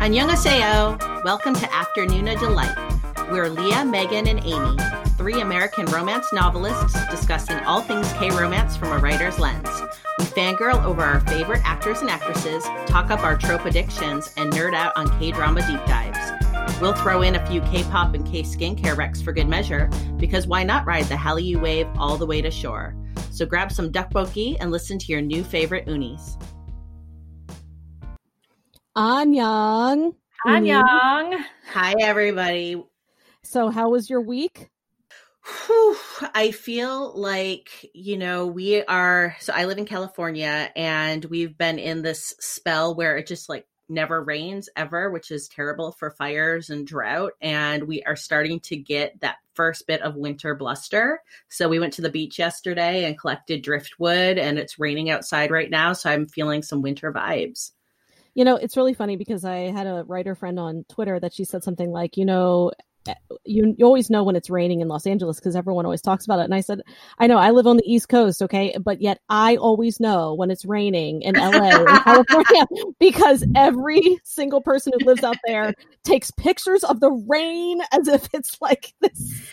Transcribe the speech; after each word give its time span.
Annyeonghaseyo. 0.00 1.24
Welcome 1.24 1.54
to 1.56 1.74
Afternoon 1.74 2.24
Afternoona 2.24 2.40
Delight. 2.40 3.30
We're 3.30 3.50
Leah, 3.50 3.84
Megan, 3.84 4.28
and 4.28 4.40
Amy, 4.46 4.78
three 5.18 5.42
American 5.42 5.84
romance 5.84 6.26
novelists 6.32 6.96
discussing 7.10 7.58
all 7.66 7.82
things 7.82 8.10
K 8.14 8.30
romance 8.30 8.78
from 8.78 8.92
a 8.92 8.98
writer's 8.98 9.38
lens. 9.38 9.68
We 10.18 10.24
fangirl 10.24 10.82
over 10.86 11.02
our 11.02 11.20
favorite 11.26 11.60
actors 11.64 12.00
and 12.00 12.08
actresses, 12.08 12.64
talk 12.86 13.10
up 13.10 13.20
our 13.20 13.36
trope 13.36 13.66
addictions, 13.66 14.32
and 14.38 14.50
nerd 14.50 14.72
out 14.74 14.96
on 14.96 15.06
K 15.18 15.32
drama 15.32 15.60
deep 15.66 15.84
dives. 15.84 16.80
We'll 16.80 16.94
throw 16.94 17.20
in 17.20 17.36
a 17.36 17.46
few 17.46 17.60
K 17.60 17.82
pop 17.84 18.14
and 18.14 18.26
K 18.26 18.42
skincare 18.42 18.96
recs 18.96 19.22
for 19.22 19.34
good 19.34 19.48
measure, 19.48 19.90
because 20.16 20.46
why 20.46 20.64
not 20.64 20.86
ride 20.86 21.04
the 21.04 21.14
Hallyu 21.14 21.60
wave 21.60 21.86
all 21.98 22.16
the 22.16 22.24
way 22.24 22.40
to 22.40 22.50
shore? 22.50 22.96
So 23.30 23.44
grab 23.44 23.70
some 23.70 23.92
tteokbokki 23.92 24.56
and 24.60 24.70
listen 24.70 24.98
to 24.98 25.12
your 25.12 25.20
new 25.20 25.44
favorite 25.44 25.88
unnies. 25.88 26.38
Annyeong. 29.00 30.14
Annyeong. 30.46 31.42
Hi, 31.72 31.94
everybody. 32.00 32.84
So, 33.42 33.70
how 33.70 33.88
was 33.88 34.10
your 34.10 34.20
week? 34.20 34.68
Whew, 35.42 35.96
I 36.34 36.50
feel 36.50 37.18
like, 37.18 37.70
you 37.94 38.18
know, 38.18 38.46
we 38.46 38.84
are. 38.84 39.34
So, 39.40 39.54
I 39.56 39.64
live 39.64 39.78
in 39.78 39.86
California 39.86 40.70
and 40.76 41.24
we've 41.24 41.56
been 41.56 41.78
in 41.78 42.02
this 42.02 42.34
spell 42.40 42.94
where 42.94 43.16
it 43.16 43.26
just 43.26 43.48
like 43.48 43.66
never 43.88 44.22
rains 44.22 44.68
ever, 44.76 45.10
which 45.10 45.30
is 45.30 45.48
terrible 45.48 45.92
for 45.92 46.10
fires 46.10 46.68
and 46.68 46.86
drought. 46.86 47.32
And 47.40 47.84
we 47.84 48.02
are 48.02 48.16
starting 48.16 48.60
to 48.64 48.76
get 48.76 49.18
that 49.22 49.36
first 49.54 49.86
bit 49.86 50.02
of 50.02 50.14
winter 50.14 50.54
bluster. 50.54 51.22
So, 51.48 51.70
we 51.70 51.78
went 51.78 51.94
to 51.94 52.02
the 52.02 52.10
beach 52.10 52.38
yesterday 52.38 53.06
and 53.06 53.18
collected 53.18 53.62
driftwood, 53.62 54.36
and 54.36 54.58
it's 54.58 54.78
raining 54.78 55.08
outside 55.08 55.50
right 55.50 55.70
now. 55.70 55.94
So, 55.94 56.10
I'm 56.10 56.28
feeling 56.28 56.62
some 56.62 56.82
winter 56.82 57.10
vibes. 57.10 57.70
You 58.34 58.44
know, 58.44 58.56
it's 58.56 58.76
really 58.76 58.94
funny 58.94 59.16
because 59.16 59.44
I 59.44 59.70
had 59.70 59.86
a 59.86 60.04
writer 60.06 60.34
friend 60.34 60.58
on 60.58 60.84
Twitter 60.88 61.18
that 61.20 61.32
she 61.32 61.44
said 61.44 61.64
something 61.64 61.90
like, 61.90 62.16
you 62.16 62.24
know, 62.24 62.70
eh, 63.06 63.14
you, 63.44 63.74
you 63.76 63.84
always 63.84 64.10
know 64.10 64.22
when 64.22 64.36
it's 64.36 64.50
raining 64.50 64.80
in 64.80 64.88
Los 64.88 65.06
Angeles 65.06 65.40
because 65.40 65.56
everyone 65.56 65.84
always 65.84 66.02
talks 66.02 66.24
about 66.24 66.38
it. 66.38 66.44
And 66.44 66.54
I 66.54 66.60
said, 66.60 66.80
I 67.18 67.26
know 67.26 67.38
I 67.38 67.50
live 67.50 67.66
on 67.66 67.76
the 67.76 67.82
East 67.84 68.08
Coast, 68.08 68.42
okay, 68.42 68.76
but 68.82 69.00
yet 69.00 69.20
I 69.28 69.56
always 69.56 69.98
know 69.98 70.34
when 70.34 70.50
it's 70.50 70.64
raining 70.64 71.22
in 71.22 71.34
LA, 71.34 71.80
in 71.80 71.86
California, 71.86 72.66
because 73.00 73.44
every 73.56 74.20
single 74.24 74.60
person 74.60 74.92
who 74.98 75.04
lives 75.06 75.24
out 75.24 75.38
there 75.46 75.74
takes 76.04 76.30
pictures 76.30 76.84
of 76.84 77.00
the 77.00 77.10
rain 77.10 77.80
as 77.92 78.06
if 78.06 78.28
it's 78.32 78.60
like 78.60 78.94
this. 79.00 79.50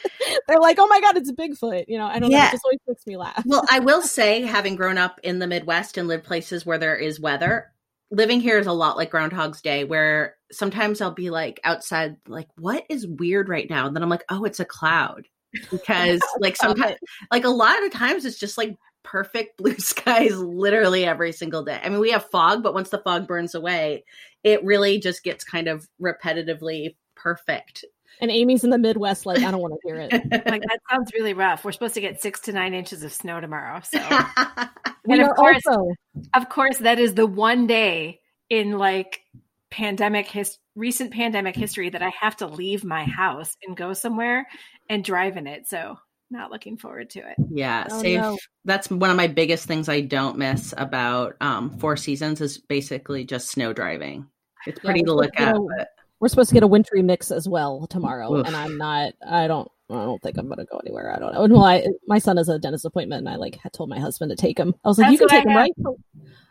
They're 0.48 0.60
like, 0.60 0.78
oh 0.80 0.88
my 0.88 1.02
god, 1.02 1.18
it's 1.18 1.32
Bigfoot. 1.32 1.86
You 1.88 1.98
know, 1.98 2.06
I 2.06 2.20
don't 2.20 2.32
yeah. 2.32 2.40
know. 2.40 2.48
It 2.48 2.52
just 2.52 2.66
always 2.66 2.80
makes 2.88 3.08
me 3.08 3.18
laugh. 3.18 3.44
well, 3.46 3.66
I 3.70 3.80
will 3.80 4.02
say, 4.02 4.42
having 4.42 4.76
grown 4.76 4.98
up 4.98 5.20
in 5.24 5.40
the 5.40 5.48
Midwest 5.48 5.98
and 5.98 6.08
lived 6.08 6.24
places 6.24 6.66
where 6.66 6.78
there 6.78 6.96
is 6.96 7.20
weather, 7.20 7.72
living 8.12 8.40
here 8.40 8.58
is 8.58 8.68
a 8.68 8.74
lot 8.74 8.98
like 8.98 9.12
Groundhog's 9.12 9.62
Day, 9.62 9.84
where 9.84 10.36
sometimes 10.52 11.02
I'll 11.02 11.12
be 11.12 11.30
like 11.30 11.60
outside, 11.64 12.18
like, 12.28 12.48
what 12.58 12.86
is 12.90 13.08
weird 13.08 13.50
right 13.50 13.70
now? 13.70 13.88
And 13.88 13.96
then 13.96 14.04
I'm 14.04 14.10
like, 14.10 14.26
oh, 14.30 14.46
it's 14.46 14.60
a 14.60 14.66
cloud. 14.66 15.28
Because 15.72 16.22
like 16.40 16.56
sometimes, 16.56 16.98
like 17.32 17.46
a 17.46 17.50
lot 17.50 17.84
of 17.84 17.92
times 17.92 18.26
it's 18.26 18.40
just 18.40 18.58
like 18.58 18.76
perfect 19.04 19.58
blue 19.58 19.76
skies 19.78 20.38
literally 20.38 21.06
every 21.06 21.32
single 21.32 21.64
day. 21.64 21.80
I 21.82 21.90
mean, 21.90 22.00
we 22.00 22.12
have 22.12 22.30
fog, 22.30 22.64
but 22.64 22.74
once 22.74 22.90
the 22.90 23.00
fog 23.00 23.28
burns 23.28 23.56
away, 23.56 24.04
it 24.44 24.64
really 24.64 25.00
just 25.00 25.24
gets 25.24 25.44
kind 25.44 25.68
of 25.68 25.88
repetitively 26.02 26.96
perfect. 27.16 27.84
And 28.20 28.32
Amy's 28.32 28.64
in 28.64 28.70
the 28.70 28.78
Midwest, 28.78 29.26
like, 29.26 29.44
I 29.44 29.52
don't 29.52 29.62
want 29.62 29.74
to 29.74 29.80
hear 29.88 29.98
it. 29.98 30.12
like, 30.32 30.62
that 30.62 30.80
sounds 30.90 31.12
really 31.14 31.34
rough. 31.34 31.64
We're 31.64 31.72
supposed 31.72 31.94
to 31.96 32.02
get 32.02 32.22
six 32.22 32.42
to 32.42 32.52
nine 32.52 32.74
inches 32.74 33.04
of 33.04 33.14
snow 33.14 33.40
tomorrow. 33.40 33.82
So, 33.84 34.00
and 35.10 35.22
of 35.22 35.36
course, 35.36 35.62
also... 35.68 35.94
of 36.34 36.50
course, 36.50 36.80
that 36.80 37.00
is 37.00 37.14
the 37.14 37.28
one 37.28 37.68
day 37.68 38.22
in 38.50 38.78
like 38.78 39.22
pandemic 39.70 40.28
his 40.28 40.58
recent 40.76 41.12
pandemic 41.12 41.56
history 41.56 41.90
that 41.90 42.02
I 42.02 42.12
have 42.20 42.38
to 42.38 42.48
leave 42.48 42.84
my 42.84 43.04
house 43.04 43.56
and 43.66 43.76
go 43.76 43.94
somewhere 43.94 44.48
and 44.90 45.04
drive 45.04 45.38
in 45.38 45.48
it. 45.48 45.68
So, 45.68 45.98
not 46.30 46.52
looking 46.52 46.78
forward 46.78 47.10
to 47.12 47.20
it. 47.20 47.36
Yeah, 47.52 47.88
oh, 47.90 48.02
save. 48.02 48.20
No. 48.20 48.38
That's 48.66 48.90
one 48.90 49.10
of 49.10 49.18
my 49.18 49.28
biggest 49.28 49.66
things 49.66 49.88
I 49.90 50.02
don't 50.02 50.38
miss 50.38 50.74
about 50.78 51.36
um, 51.40 51.78
Four 51.78 51.98
Seasons 51.98 52.42
is 52.42 52.58
basically 52.58 53.26
just 53.26 53.50
snow 53.50 53.74
driving. 53.74 54.28
It's 54.66 54.80
pretty 54.80 55.02
yeah, 55.02 55.06
to 55.06 55.14
look 55.14 55.40
at, 55.40 55.56
but 55.56 55.88
we're 56.20 56.28
supposed 56.28 56.50
to 56.50 56.54
get 56.54 56.64
a 56.64 56.68
wintry 56.68 57.02
mix 57.02 57.32
as 57.32 57.48
well 57.48 57.88
tomorrow, 57.88 58.34
Oof. 58.34 58.48
and 58.48 58.56
I'm 58.56 58.78
not. 58.78 59.14
I 59.26 59.48
don't. 59.48 59.70
I 59.90 59.94
don't 59.94 60.22
think 60.22 60.38
I'm 60.38 60.50
gonna 60.50 60.66
go 60.66 60.80
anywhere. 60.80 61.16
I 61.16 61.20
don't 61.20 61.34
know. 61.34 61.56
Well, 61.58 61.64
I, 61.64 61.86
my 62.08 62.20
son 62.20 62.38
has 62.38 62.50
a 62.50 62.60
dentist 62.60 62.86
appointment, 62.86 63.20
and 63.20 63.30
I 63.30 63.36
like 63.36 63.56
had 63.56 63.72
told 63.72 63.90
my 63.90 64.00
husband 64.00 64.32
to 64.32 64.36
take 64.36 64.58
him. 64.58 64.74
I 64.84 64.88
was 64.90 64.98
like, 64.98 65.08
That's 65.08 65.14
"You 65.14 65.28
can 65.28 65.30
take 65.30 65.46
him, 65.46 65.56
right?" 65.56 65.72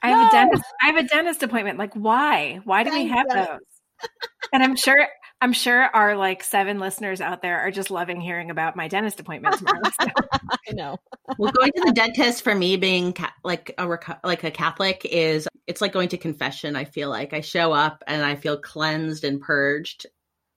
I 0.02 0.10
have 0.10 0.18
no! 0.20 0.28
a 0.28 0.30
dentist. 0.30 0.64
I 0.82 0.86
have 0.86 0.96
a 0.96 1.02
dentist 1.02 1.42
appointment. 1.42 1.78
Like, 1.78 1.94
why? 1.94 2.60
Why 2.64 2.82
do 2.82 2.90
we 2.92 3.06
have 3.08 3.28
those? 3.28 4.10
and 4.52 4.62
I'm 4.62 4.76
sure 4.76 5.06
I'm 5.40 5.52
sure 5.52 5.84
our 5.84 6.16
like 6.16 6.42
seven 6.42 6.78
listeners 6.78 7.20
out 7.20 7.42
there 7.42 7.60
are 7.60 7.70
just 7.70 7.90
loving 7.90 8.20
hearing 8.20 8.50
about 8.50 8.74
my 8.74 8.88
dentist 8.88 9.20
appointment 9.20 9.58
tomorrow. 9.58 9.82
So. 10.00 10.06
I 10.68 10.72
know. 10.72 10.96
well, 11.38 11.52
going 11.52 11.72
to 11.72 11.82
the 11.86 11.92
dentist 11.92 12.42
for 12.42 12.54
me, 12.54 12.76
being 12.76 13.12
ca- 13.12 13.34
like 13.44 13.74
a 13.76 13.98
like 14.24 14.44
a 14.44 14.50
Catholic, 14.50 15.04
is 15.04 15.46
it's 15.66 15.80
like 15.80 15.92
going 15.92 16.08
to 16.10 16.18
confession. 16.18 16.74
I 16.74 16.84
feel 16.84 17.10
like 17.10 17.32
I 17.34 17.40
show 17.40 17.72
up 17.72 18.02
and 18.06 18.24
I 18.24 18.36
feel 18.36 18.56
cleansed 18.56 19.24
and 19.24 19.40
purged. 19.40 20.06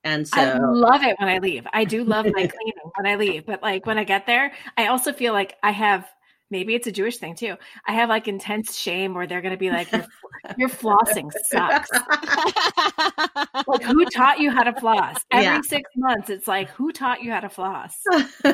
And 0.02 0.26
so 0.26 0.40
I 0.40 0.56
love 0.58 1.02
it 1.02 1.16
when 1.18 1.28
I 1.28 1.38
leave. 1.38 1.66
I 1.74 1.84
do 1.84 2.04
love 2.04 2.24
my 2.24 2.46
cleaning 2.46 2.72
when 2.96 3.06
I 3.06 3.16
leave, 3.16 3.44
but 3.44 3.62
like 3.62 3.84
when 3.84 3.98
I 3.98 4.04
get 4.04 4.26
there, 4.26 4.52
I 4.78 4.86
also 4.86 5.12
feel 5.12 5.34
like 5.34 5.56
I 5.62 5.72
have 5.72 6.08
maybe 6.50 6.74
it's 6.74 6.86
a 6.86 6.92
Jewish 6.92 7.18
thing 7.18 7.34
too. 7.34 7.56
I 7.86 7.92
have 7.92 8.08
like 8.08 8.28
intense 8.28 8.76
shame 8.76 9.14
where 9.14 9.26
they're 9.26 9.40
going 9.40 9.54
to 9.54 9.58
be 9.58 9.70
like, 9.70 9.90
your, 9.92 10.06
your 10.58 10.68
flossing 10.68 11.30
sucks. 11.48 11.90
like, 13.66 13.82
who 13.82 14.04
taught 14.06 14.40
you 14.40 14.50
how 14.50 14.62
to 14.62 14.72
floss? 14.78 15.24
Every 15.30 15.44
yeah. 15.44 15.60
six 15.62 15.90
months, 15.96 16.30
it's 16.30 16.48
like, 16.48 16.68
who 16.70 16.92
taught 16.92 17.22
you 17.22 17.30
how 17.30 17.40
to 17.40 17.48
floss? 17.48 17.96
so. 18.12 18.52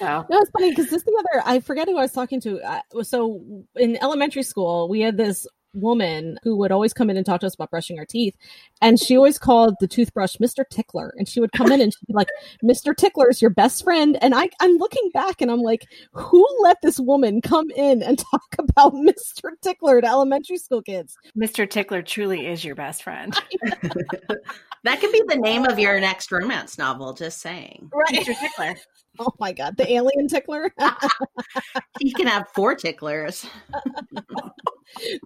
No, 0.00 0.26
it's 0.30 0.50
funny 0.50 0.70
because 0.70 0.90
this 0.90 1.02
the 1.02 1.16
other, 1.18 1.42
I 1.46 1.60
forget 1.60 1.88
who 1.88 1.98
I 1.98 2.02
was 2.02 2.12
talking 2.12 2.40
to. 2.42 2.60
Uh, 2.60 3.02
so 3.02 3.42
in 3.76 3.96
elementary 4.02 4.42
school, 4.42 4.88
we 4.88 5.00
had 5.00 5.16
this 5.16 5.46
woman 5.74 6.38
who 6.42 6.56
would 6.56 6.72
always 6.72 6.92
come 6.92 7.10
in 7.10 7.16
and 7.16 7.24
talk 7.24 7.40
to 7.40 7.46
us 7.46 7.54
about 7.54 7.70
brushing 7.70 7.98
our 7.98 8.04
teeth. 8.04 8.34
And 8.82 8.98
she 8.98 9.16
always 9.16 9.38
called 9.38 9.74
the 9.80 9.88
toothbrush 9.88 10.36
Mr. 10.36 10.64
Tickler. 10.68 11.14
And 11.16 11.28
she 11.28 11.40
would 11.40 11.52
come 11.52 11.70
in 11.72 11.80
and 11.80 11.92
she'd 11.92 12.06
be 12.06 12.14
like, 12.14 12.28
Mr. 12.64 12.96
Tickler 12.96 13.30
is 13.30 13.40
your 13.40 13.50
best 13.50 13.84
friend. 13.84 14.18
And 14.22 14.34
I, 14.34 14.48
I'm 14.60 14.76
looking 14.76 15.10
back 15.12 15.40
and 15.40 15.50
I'm 15.50 15.62
like, 15.62 15.86
who 16.12 16.46
let 16.62 16.78
this 16.82 16.98
woman 16.98 17.40
come 17.40 17.70
in 17.70 18.02
and 18.02 18.18
talk 18.30 18.54
about 18.58 18.94
Mr. 18.94 19.50
Tickler 19.62 20.00
to 20.00 20.06
elementary 20.06 20.58
school 20.58 20.82
kids? 20.82 21.16
Mr. 21.36 21.68
Tickler 21.68 22.02
truly 22.02 22.46
is 22.46 22.64
your 22.64 22.74
best 22.74 23.02
friend. 23.02 23.34
that 24.84 25.00
could 25.00 25.12
be 25.12 25.22
the 25.26 25.36
name 25.36 25.64
of 25.64 25.78
your 25.78 26.00
next 26.00 26.32
romance 26.32 26.78
novel, 26.78 27.12
just 27.12 27.40
saying. 27.40 27.90
Right. 27.92 28.26
Mr. 28.26 28.38
Tickler. 28.38 28.76
Oh 29.18 29.34
my 29.40 29.52
god, 29.52 29.76
the 29.76 29.92
alien 29.92 30.28
tickler. 30.28 30.72
he 32.00 32.12
can 32.12 32.28
have 32.28 32.48
four 32.54 32.76
ticklers. 32.76 33.44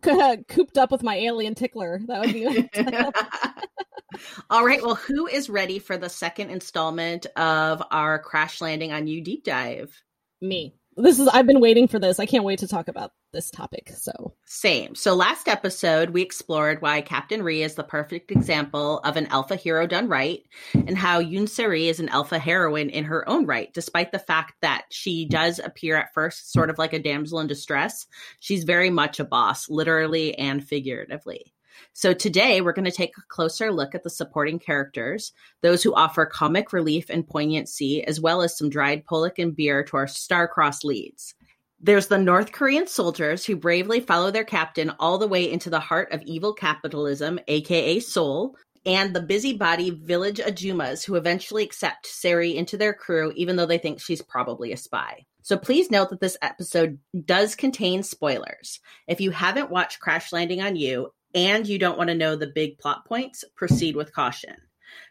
Cooped 0.03 0.79
up 0.79 0.91
with 0.91 1.03
my 1.03 1.17
alien 1.17 1.55
tickler. 1.55 2.01
That 2.07 2.21
would 2.21 2.33
be. 2.33 2.69
All 4.51 4.65
right. 4.65 4.83
Well, 4.83 4.95
who 4.95 5.27
is 5.27 5.51
ready 5.51 5.79
for 5.79 5.97
the 5.97 6.09
second 6.09 6.51
installment 6.51 7.27
of 7.37 7.83
our 7.91 8.19
crash 8.19 8.61
landing 8.61 8.93
on 8.93 9.07
you 9.07 9.21
deep 9.21 9.45
dive? 9.45 9.95
Me 10.41 10.75
this 10.97 11.19
is 11.19 11.28
I've 11.28 11.47
been 11.47 11.60
waiting 11.60 11.88
for 11.88 11.99
this. 11.99 12.19
I 12.19 12.27
can't 12.27 12.44
wait 12.44 12.60
to 12.60 12.69
talk 12.69 12.88
about 12.88 13.12
this 13.32 13.50
topic. 13.50 13.91
So 13.94 14.34
same. 14.44 14.94
So 14.94 15.15
last 15.15 15.49
episode 15.49 16.10
we 16.10 16.22
explored 16.22 16.82
why 16.82 17.00
Captain 17.00 17.43
Ri 17.43 17.62
is 17.62 17.75
the 17.75 17.82
perfect 17.82 18.31
example 18.31 18.99
of 19.00 19.16
an 19.16 19.27
alpha 19.27 19.56
hero 19.56 19.87
done 19.87 20.09
right, 20.09 20.43
and 20.75 20.97
how 20.97 21.21
Yoon 21.22 21.49
Seri 21.49 21.88
is 21.88 22.00
an 22.00 22.09
alpha 22.10 22.38
heroine 22.38 22.91
in 22.91 23.05
her 23.05 23.28
own 23.28 23.47
right, 23.47 23.72
despite 23.72 24.12
the 24.12 24.19
fact 24.19 24.55
that 24.62 24.84
she 24.91 25.27
does 25.27 25.59
appear 25.59 25.97
at 25.97 26.15
first 26.15 26.53
sort 26.53 26.71
of 26.71 26.78
like 26.78 26.93
a 26.93 26.99
damsel 26.99 27.41
in 27.41 27.47
distress. 27.47 28.06
She's 28.41 28.65
very 28.65 28.91
much 28.91 29.21
a 29.21 29.25
boss, 29.25 29.69
literally 29.69 30.38
and 30.38 30.66
figuratively. 30.66 31.54
So 31.93 32.12
today 32.12 32.61
we're 32.61 32.73
going 32.73 32.85
to 32.85 32.91
take 32.91 33.17
a 33.17 33.23
closer 33.29 33.73
look 33.73 33.95
at 33.95 34.03
the 34.03 34.11
supporting 34.11 34.59
characters, 34.59 35.32
those 35.62 35.82
who 35.82 35.94
offer 35.94 36.26
comic 36.26 36.73
relief 36.73 37.11
and 37.11 37.26
poignancy, 37.26 38.05
as 38.05 38.21
well 38.21 38.43
as 38.43 38.56
some 38.56 38.71
dried 38.71 39.05
Pollock 39.05 39.38
and 39.38 39.55
beer 39.55 39.85
to 39.85 39.97
our 39.97 40.06
star-crossed 40.06 40.85
leads. 40.85 41.35
There's 41.81 42.06
the 42.06 42.19
North 42.19 42.53
Korean 42.53 42.87
soldiers 42.87 43.44
who 43.44 43.56
bravely 43.56 44.00
follow 44.00 44.31
their 44.31 44.44
captain 44.44 44.93
all 44.99 45.19
the 45.19 45.29
way 45.29 45.50
into 45.50 45.69
the 45.69 45.81
heart 45.81 46.12
of 46.12 46.23
evil 46.23 46.55
capitalism, 46.55 47.38
aka 47.47 48.00
Seoul, 48.00 48.56
and 48.87 49.15
the 49.15 49.21
busybody 49.21 49.91
village 49.91 50.38
Ajumas 50.38 51.05
who 51.05 51.15
eventually 51.15 51.62
accept 51.62 52.06
Seri 52.06 52.56
into 52.56 52.76
their 52.76 52.94
crew, 52.94 53.32
even 53.35 53.56
though 53.56 53.67
they 53.67 53.79
think 53.79 54.00
she's 54.00 54.23
probably 54.23 54.73
a 54.73 54.76
spy. 54.76 55.26
So 55.43 55.59
please 55.59 55.91
note 55.91 56.09
that 56.09 56.21
this 56.21 56.38
episode 56.41 56.99
does 57.25 57.55
contain 57.55 58.03
spoilers. 58.03 58.81
If 59.06 59.21
you 59.21 59.31
haven't 59.31 59.71
watched 59.71 60.00
Crash 60.00 60.32
Landing 60.32 60.62
on 60.62 60.76
You 60.76 61.12
and 61.35 61.67
you 61.67 61.79
don't 61.79 61.99
want 61.99 62.09
to 62.09 62.15
know 62.15 62.37
the 62.37 62.47
big 62.47 62.79
plot 62.79 63.05
points, 63.07 63.45
proceed 63.57 63.97
with 63.97 64.15
caution. 64.15 64.57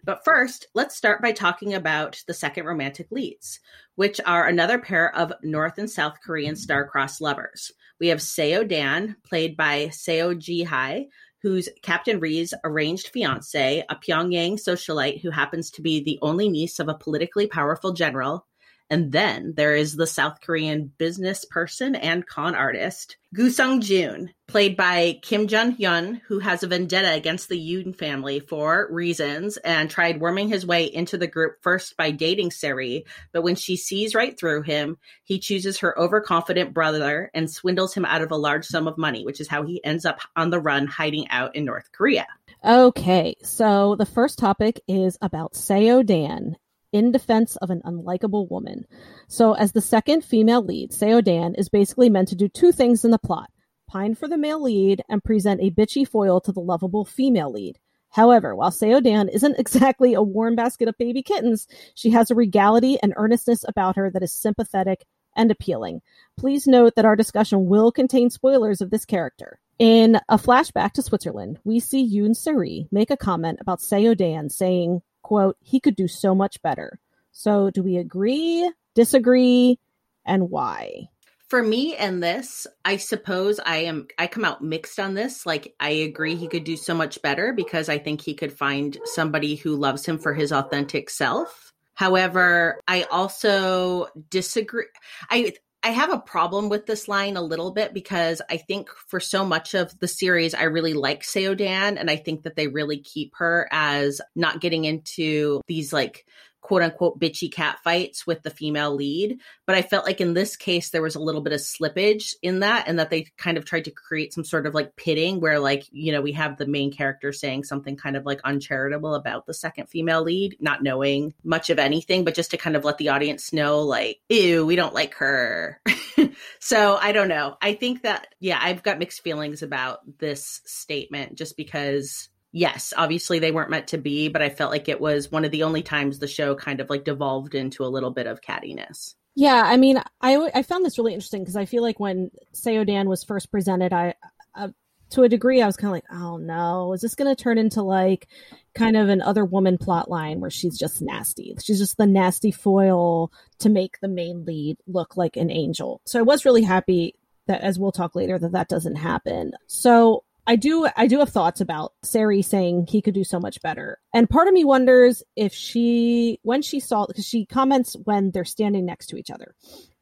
But 0.03 0.23
first, 0.23 0.67
let's 0.73 0.95
start 0.95 1.21
by 1.21 1.33
talking 1.33 1.73
about 1.73 2.23
the 2.27 2.33
second 2.33 2.65
romantic 2.65 3.11
leads, 3.11 3.59
which 3.95 4.21
are 4.25 4.47
another 4.47 4.79
pair 4.79 5.13
of 5.15 5.33
North 5.43 5.77
and 5.77 5.89
South 5.89 6.17
Korean 6.23 6.55
star-crossed 6.55 7.21
lovers. 7.21 7.71
We 7.99 8.07
have 8.07 8.19
Seo 8.19 8.67
Dan, 8.67 9.17
played 9.27 9.57
by 9.57 9.87
Seo 9.87 10.37
Ji 10.37 10.63
Hye, 10.63 11.07
who's 11.41 11.67
Captain 11.81 12.21
Ri's 12.21 12.53
arranged 12.63 13.09
fiance, 13.09 13.83
a 13.89 13.95
Pyongyang 13.95 14.53
socialite 14.53 15.21
who 15.21 15.29
happens 15.29 15.69
to 15.71 15.81
be 15.81 16.01
the 16.01 16.19
only 16.21 16.47
niece 16.47 16.79
of 16.79 16.87
a 16.87 16.93
politically 16.95 17.47
powerful 17.47 17.91
general. 17.91 18.47
And 18.89 19.11
then 19.11 19.53
there 19.55 19.75
is 19.75 19.95
the 19.95 20.07
South 20.07 20.39
Korean 20.41 20.91
business 20.97 21.45
person 21.45 21.95
and 21.95 22.27
con 22.27 22.53
artist, 22.53 23.17
Gu 23.33 23.49
Sung 23.49 23.81
Jun, 23.81 24.31
played 24.47 24.77
by 24.77 25.19
Kim 25.23 25.47
Jung 25.47 25.75
Hyun, 25.75 26.21
who 26.27 26.37
has 26.39 26.61
a 26.61 26.67
vendetta 26.67 27.11
against 27.11 27.49
the 27.49 27.57
Yoon 27.57 27.95
family 27.95 28.39
for 28.39 28.87
reasons 28.91 29.57
and 29.57 29.89
tried 29.89 30.21
worming 30.21 30.49
his 30.49 30.65
way 30.65 30.85
into 30.85 31.17
the 31.17 31.25
group 31.25 31.55
first 31.61 31.97
by 31.97 32.11
dating 32.11 32.51
Seri. 32.51 33.05
But 33.31 33.41
when 33.41 33.55
she 33.55 33.77
sees 33.77 34.13
right 34.13 34.37
through 34.37 34.61
him, 34.61 34.97
he 35.23 35.39
chooses 35.39 35.79
her 35.79 35.97
overconfident 35.97 36.73
brother 36.73 37.31
and 37.33 37.49
swindles 37.49 37.95
him 37.95 38.05
out 38.05 38.21
of 38.21 38.31
a 38.31 38.37
large 38.37 38.65
sum 38.65 38.87
of 38.87 38.97
money, 38.99 39.25
which 39.25 39.41
is 39.41 39.47
how 39.47 39.63
he 39.63 39.83
ends 39.83 40.05
up 40.05 40.19
on 40.35 40.51
the 40.51 40.59
run 40.59 40.85
hiding 40.85 41.27
out 41.29 41.55
in 41.55 41.65
North 41.65 41.91
Korea. 41.91 42.27
Okay, 42.63 43.35
so 43.43 43.95
the 43.95 44.05
first 44.05 44.37
topic 44.37 44.81
is 44.87 45.17
about 45.21 45.53
Seo 45.53 46.05
Dan 46.05 46.57
in 46.93 47.11
defense 47.11 47.57
of 47.57 47.69
an 47.69 47.81
unlikable 47.83 48.49
woman. 48.49 48.85
So, 49.27 49.53
as 49.53 49.73
the 49.73 49.81
second 49.81 50.23
female 50.23 50.63
lead, 50.63 50.91
Seo 50.91 51.21
Dan 51.21 51.55
is 51.55 51.67
basically 51.67 52.09
meant 52.09 52.29
to 52.29 52.35
do 52.35 52.47
two 52.47 52.71
things 52.71 53.03
in 53.03 53.11
the 53.11 53.19
plot 53.19 53.49
pine 53.87 54.15
for 54.15 54.27
the 54.27 54.37
male 54.37 54.63
lead 54.63 55.03
and 55.09 55.23
present 55.23 55.61
a 55.61 55.69
bitchy 55.69 56.07
foil 56.07 56.41
to 56.41 56.51
the 56.51 56.59
lovable 56.59 57.05
female 57.05 57.51
lead. 57.51 57.77
However, 58.09 58.55
while 58.55 58.71
Seo 58.71 59.03
Dan 59.03 59.27
isn't 59.27 59.59
exactly 59.59 60.13
a 60.13 60.21
warm 60.23 60.55
basket 60.55 60.87
of 60.87 60.97
baby 60.97 61.21
kittens, 61.21 61.67
she 61.93 62.09
has 62.11 62.31
a 62.31 62.35
regality 62.35 62.97
and 63.03 63.13
earnestness 63.17 63.65
about 63.67 63.95
her 63.95 64.09
that 64.09 64.23
is 64.23 64.31
sympathetic 64.31 65.05
and 65.35 65.51
appealing. 65.51 66.01
Please 66.37 66.67
note 66.67 66.93
that 66.95 67.05
our 67.05 67.15
discussion 67.15 67.65
will 67.65 67.91
contain 67.91 68.29
spoilers 68.29 68.81
of 68.81 68.89
this 68.89 69.05
character. 69.05 69.59
In 69.79 70.19
a 70.29 70.37
flashback 70.37 70.91
to 70.93 71.01
Switzerland, 71.01 71.59
we 71.63 71.79
see 71.79 72.07
Yoon 72.07 72.35
Seri 72.35 72.87
make 72.91 73.09
a 73.09 73.17
comment 73.17 73.57
about 73.61 73.79
Seo 73.79 74.15
Dan 74.15 74.49
saying, 74.49 75.01
quote, 75.23 75.57
he 75.61 75.79
could 75.79 75.95
do 75.95 76.07
so 76.07 76.35
much 76.35 76.61
better. 76.61 76.99
So 77.31 77.71
do 77.71 77.81
we 77.81 77.97
agree, 77.97 78.71
disagree, 78.93 79.79
and 80.25 80.49
why? 80.49 81.09
For 81.49 81.61
me 81.61 81.95
and 81.95 82.21
this, 82.21 82.65
I 82.85 82.97
suppose 82.97 83.59
I 83.63 83.77
am 83.77 84.07
I 84.17 84.27
come 84.27 84.45
out 84.45 84.63
mixed 84.63 84.99
on 84.99 85.13
this. 85.13 85.45
Like 85.45 85.75
I 85.79 85.89
agree 85.89 86.35
he 86.35 86.47
could 86.47 86.63
do 86.63 86.77
so 86.77 86.93
much 86.93 87.21
better 87.21 87.53
because 87.53 87.89
I 87.89 87.97
think 87.97 88.21
he 88.21 88.33
could 88.33 88.53
find 88.53 88.97
somebody 89.05 89.55
who 89.55 89.75
loves 89.75 90.05
him 90.05 90.17
for 90.17 90.33
his 90.33 90.51
authentic 90.51 91.09
self. 91.09 91.73
However, 91.95 92.79
I 92.87 93.03
also 93.03 94.07
disagree. 94.29 94.85
I 95.29 95.53
I 95.85 95.89
have 95.89 96.13
a 96.13 96.19
problem 96.19 96.69
with 96.69 96.85
this 96.85 97.09
line 97.09 97.35
a 97.35 97.41
little 97.41 97.71
bit 97.71 97.93
because 97.93 98.41
I 98.49 98.55
think 98.55 98.89
for 99.07 99.19
so 99.19 99.45
much 99.45 99.73
of 99.73 99.99
the 99.99 100.07
series, 100.07 100.53
I 100.53 100.63
really 100.63 100.93
like 100.93 101.25
Seodan, 101.25 101.97
and 101.97 102.09
I 102.09 102.15
think 102.15 102.43
that 102.43 102.55
they 102.55 102.67
really 102.67 102.99
keep 102.99 103.33
her 103.35 103.67
as 103.69 104.21
not 104.33 104.61
getting 104.61 104.85
into 104.85 105.59
these 105.67 105.91
like 105.91 106.25
quote 106.63 106.81
unquote 106.81 107.19
bitchy 107.19 107.51
cat 107.51 107.77
fights 107.83 108.25
with 108.25 108.41
the 108.41 108.49
female 108.49 108.95
lead. 108.95 109.39
But 109.67 109.75
I 109.75 109.81
felt 109.81 110.05
like 110.05 110.21
in 110.21 110.33
this 110.33 110.55
case, 110.55 110.89
there 110.89 111.01
was 111.01 111.15
a 111.15 111.19
little 111.19 111.41
bit 111.41 111.53
of 111.53 111.59
slippage 111.59 112.33
in 112.41 112.61
that, 112.61 112.87
and 112.87 112.97
that 112.97 113.09
they 113.09 113.27
kind 113.37 113.57
of 113.57 113.65
tried 113.65 113.85
to 113.85 113.91
create 113.91 114.33
some 114.33 114.45
sort 114.45 114.65
of 114.65 114.73
like 114.73 114.95
pitting 114.95 115.41
where, 115.41 115.59
like, 115.59 115.83
you 115.91 116.11
know, 116.13 116.21
we 116.21 116.31
have 116.31 116.57
the 116.57 116.65
main 116.65 116.91
character 116.91 117.33
saying 117.33 117.65
something 117.65 117.97
kind 117.97 118.15
of 118.15 118.25
like 118.25 118.39
uncharitable 118.43 119.13
about 119.13 119.45
the 119.45 119.53
second 119.53 119.87
female 119.87 120.23
lead, 120.23 120.55
not 120.59 120.81
knowing 120.81 121.33
much 121.43 121.69
of 121.69 121.79
anything, 121.79 122.23
but 122.23 122.33
just 122.33 122.51
to 122.51 122.57
kind 122.57 122.75
of 122.75 122.85
let 122.85 122.97
the 122.97 123.09
audience 123.09 123.51
know, 123.51 123.81
like, 123.81 124.19
ew, 124.29 124.65
we 124.65 124.77
don't 124.77 124.93
like 124.93 125.15
her. 125.15 125.81
so 126.59 126.95
I 126.95 127.11
don't 127.11 127.27
know. 127.27 127.57
I 127.61 127.73
think 127.73 128.03
that, 128.03 128.27
yeah, 128.39 128.59
I've 128.61 128.83
got 128.83 128.99
mixed 128.99 129.21
feelings 129.21 129.63
about 129.63 129.99
this 130.17 130.61
statement 130.65 131.35
just 131.35 131.57
because 131.57 132.29
yes, 132.53 132.93
obviously 132.95 133.39
they 133.39 133.51
weren't 133.51 133.71
meant 133.71 133.87
to 133.87 133.97
be, 133.97 134.29
but 134.29 134.41
I 134.41 134.49
felt 134.49 134.71
like 134.71 134.87
it 134.87 135.01
was 135.01 135.29
one 135.29 135.43
of 135.43 135.51
the 135.51 135.63
only 135.63 135.81
times 135.81 136.19
the 136.19 136.27
show 136.27 136.55
kind 136.55 136.79
of 136.79 136.89
like 136.89 137.03
devolved 137.03 137.55
into 137.55 137.83
a 137.83 137.89
little 137.89 138.11
bit 138.11 138.27
of 138.27 138.39
cattiness. 138.39 139.15
Yeah, 139.35 139.63
I 139.65 139.77
mean, 139.77 140.01
I 140.21 140.51
I 140.53 140.61
found 140.61 140.85
this 140.85 140.97
really 140.97 141.15
interesting 141.15 141.41
because 141.41 141.55
I 141.55 141.65
feel 141.65 141.81
like 141.81 141.99
when 141.99 142.29
Seodan 142.53 143.09
was 143.09 143.23
first 143.23 143.51
presented, 143.51 143.91
I, 143.91 144.13
uh, 144.53 144.69
to 145.09 145.23
a 145.23 145.29
degree 145.29 145.61
I 145.61 145.65
was 145.65 145.75
kind 145.75 145.89
of 145.89 145.93
like, 145.93 146.05
oh 146.11 146.37
no, 146.37 146.93
is 146.93 147.01
this 147.01 147.15
going 147.15 147.35
to 147.35 147.43
turn 147.43 147.57
into 147.57 147.81
like 147.81 148.27
kind 148.75 148.95
of 148.95 149.09
an 149.09 149.21
other 149.21 149.43
woman 149.43 149.79
plot 149.79 150.09
line 150.09 150.39
where 150.39 150.51
she's 150.51 150.77
just 150.77 151.01
nasty? 151.01 151.55
She's 151.63 151.79
just 151.79 151.97
the 151.97 152.05
nasty 152.05 152.51
foil 152.51 153.31
to 153.59 153.69
make 153.69 153.99
the 153.99 154.07
main 154.07 154.45
lead 154.45 154.77
look 154.85 155.17
like 155.17 155.35
an 155.35 155.49
angel. 155.49 156.01
So 156.05 156.19
I 156.19 156.23
was 156.23 156.45
really 156.45 156.63
happy 156.63 157.15
that, 157.47 157.61
as 157.61 157.79
we'll 157.79 157.91
talk 157.91 158.15
later, 158.15 158.37
that 158.37 158.51
that 158.51 158.69
doesn't 158.69 158.95
happen. 158.95 159.53
So 159.65 160.23
I 160.45 160.55
do 160.55 160.87
I 160.97 161.07
do 161.07 161.19
have 161.19 161.29
thoughts 161.29 161.61
about 161.61 161.93
Seri 162.03 162.41
saying 162.41 162.87
he 162.89 163.01
could 163.01 163.13
do 163.13 163.23
so 163.23 163.39
much 163.39 163.61
better. 163.61 163.99
And 164.13 164.29
part 164.29 164.47
of 164.47 164.53
me 164.53 164.65
wonders 164.65 165.23
if 165.35 165.53
she 165.53 166.39
when 166.43 166.61
she 166.61 166.79
saw 166.79 167.05
because 167.05 167.25
she 167.25 167.45
comments 167.45 167.95
when 168.03 168.31
they're 168.31 168.45
standing 168.45 168.85
next 168.85 169.07
to 169.07 169.17
each 169.17 169.31
other. 169.31 169.55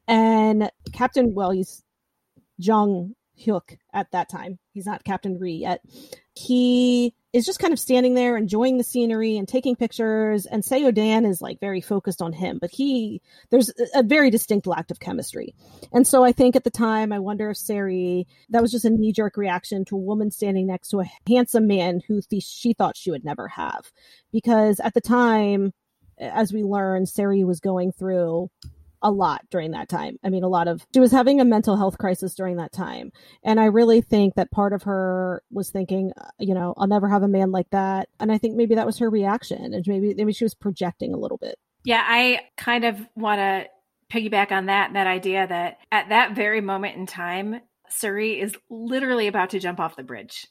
And 0.08 0.70
Captain 0.92 1.32
well 1.34 1.52
he's 1.52 1.82
Jung 2.58 3.14
Hyuk 3.38 3.78
at 3.92 4.10
that 4.12 4.28
time. 4.28 4.58
He's 4.72 4.86
not 4.86 5.04
Captain 5.04 5.38
Ri 5.38 5.52
yet. 5.52 5.80
He 6.34 7.14
is 7.32 7.46
just 7.46 7.58
kind 7.58 7.72
of 7.72 7.80
standing 7.80 8.14
there 8.14 8.36
enjoying 8.36 8.78
the 8.78 8.84
scenery 8.84 9.36
and 9.36 9.48
taking 9.48 9.76
pictures. 9.76 10.46
And 10.46 10.62
Seo 10.62 10.92
Dan 10.92 11.24
is 11.24 11.40
like 11.40 11.60
very 11.60 11.80
focused 11.80 12.22
on 12.22 12.32
him 12.32 12.58
but 12.60 12.70
he 12.70 13.20
there's 13.50 13.70
a 13.94 14.02
very 14.02 14.30
distinct 14.30 14.66
lack 14.66 14.90
of 14.90 15.00
chemistry. 15.00 15.54
And 15.92 16.06
so 16.06 16.24
I 16.24 16.32
think 16.32 16.56
at 16.56 16.64
the 16.64 16.70
time 16.70 17.12
I 17.12 17.18
wonder 17.18 17.50
if 17.50 17.56
Seri 17.56 18.26
that 18.50 18.62
was 18.62 18.72
just 18.72 18.84
a 18.84 18.90
knee 18.90 19.12
jerk 19.12 19.36
reaction 19.36 19.84
to 19.86 19.96
a 19.96 19.98
woman 19.98 20.30
standing 20.30 20.66
next 20.66 20.88
to 20.88 21.00
a 21.00 21.10
handsome 21.28 21.66
man 21.66 22.00
who 22.06 22.20
th- 22.22 22.42
she 22.42 22.72
thought 22.72 22.96
she 22.96 23.10
would 23.10 23.24
never 23.24 23.48
have. 23.48 23.90
Because 24.32 24.80
at 24.80 24.94
the 24.94 25.00
time 25.00 25.72
as 26.18 26.52
we 26.52 26.62
learned 26.62 27.08
Seri 27.08 27.44
was 27.44 27.60
going 27.60 27.92
through 27.92 28.50
a 29.02 29.10
lot 29.10 29.42
during 29.50 29.72
that 29.72 29.88
time. 29.88 30.18
I 30.24 30.30
mean, 30.30 30.44
a 30.44 30.48
lot 30.48 30.68
of 30.68 30.86
she 30.94 31.00
was 31.00 31.12
having 31.12 31.40
a 31.40 31.44
mental 31.44 31.76
health 31.76 31.98
crisis 31.98 32.34
during 32.34 32.56
that 32.56 32.72
time. 32.72 33.12
And 33.44 33.60
I 33.60 33.66
really 33.66 34.00
think 34.00 34.34
that 34.34 34.50
part 34.50 34.72
of 34.72 34.84
her 34.84 35.42
was 35.50 35.70
thinking, 35.70 36.12
uh, 36.16 36.30
you 36.38 36.54
know, 36.54 36.74
I'll 36.76 36.86
never 36.86 37.08
have 37.08 37.22
a 37.22 37.28
man 37.28 37.50
like 37.50 37.70
that. 37.70 38.08
And 38.20 38.30
I 38.32 38.38
think 38.38 38.56
maybe 38.56 38.74
that 38.76 38.86
was 38.86 38.98
her 38.98 39.10
reaction. 39.10 39.74
And 39.74 39.84
maybe 39.86 40.14
maybe 40.14 40.32
she 40.32 40.44
was 40.44 40.54
projecting 40.54 41.14
a 41.14 41.18
little 41.18 41.38
bit. 41.38 41.56
Yeah, 41.84 42.02
I 42.04 42.40
kind 42.56 42.84
of 42.84 43.00
want 43.16 43.38
to 43.38 43.66
piggyback 44.12 44.52
on 44.52 44.66
that 44.66 44.92
that 44.92 45.06
idea 45.06 45.46
that 45.46 45.78
at 45.90 46.10
that 46.10 46.34
very 46.34 46.60
moment 46.60 46.96
in 46.96 47.06
time, 47.06 47.60
Suri 47.90 48.42
is 48.42 48.54
literally 48.70 49.26
about 49.26 49.50
to 49.50 49.58
jump 49.58 49.80
off 49.80 49.96
the 49.96 50.02
bridge 50.02 50.46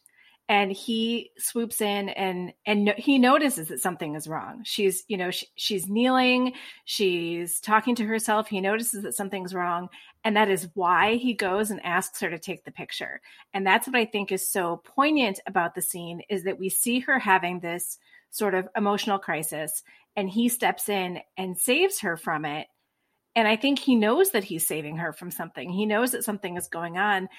and 0.51 0.69
he 0.73 1.31
swoops 1.37 1.79
in 1.79 2.09
and 2.09 2.51
and 2.65 2.83
no, 2.83 2.93
he 2.97 3.17
notices 3.17 3.69
that 3.69 3.81
something 3.81 4.15
is 4.15 4.27
wrong 4.27 4.61
she's 4.65 5.05
you 5.07 5.15
know 5.15 5.31
she, 5.31 5.47
she's 5.55 5.87
kneeling 5.87 6.51
she's 6.83 7.61
talking 7.61 7.95
to 7.95 8.05
herself 8.05 8.49
he 8.49 8.59
notices 8.59 9.01
that 9.01 9.15
something's 9.15 9.53
wrong 9.55 9.87
and 10.25 10.35
that 10.35 10.49
is 10.49 10.67
why 10.73 11.15
he 11.15 11.33
goes 11.33 11.71
and 11.71 11.83
asks 11.85 12.19
her 12.19 12.29
to 12.29 12.37
take 12.37 12.65
the 12.65 12.71
picture 12.71 13.21
and 13.53 13.65
that's 13.65 13.87
what 13.87 13.95
i 13.95 14.03
think 14.03 14.29
is 14.29 14.47
so 14.47 14.81
poignant 14.83 15.39
about 15.47 15.73
the 15.73 15.81
scene 15.81 16.21
is 16.29 16.43
that 16.43 16.59
we 16.59 16.67
see 16.67 16.99
her 16.99 17.17
having 17.17 17.61
this 17.61 17.97
sort 18.29 18.53
of 18.53 18.67
emotional 18.75 19.17
crisis 19.17 19.83
and 20.17 20.29
he 20.29 20.49
steps 20.49 20.89
in 20.89 21.21
and 21.37 21.57
saves 21.57 22.01
her 22.01 22.17
from 22.17 22.43
it 22.43 22.67
and 23.35 23.47
I 23.47 23.55
think 23.55 23.79
he 23.79 23.95
knows 23.95 24.31
that 24.31 24.43
he's 24.43 24.67
saving 24.67 24.97
her 24.97 25.13
from 25.13 25.31
something. 25.31 25.69
He 25.69 25.85
knows 25.85 26.11
that 26.11 26.25
something 26.25 26.57
is 26.57 26.67
going 26.67 26.97
on. 26.97 27.29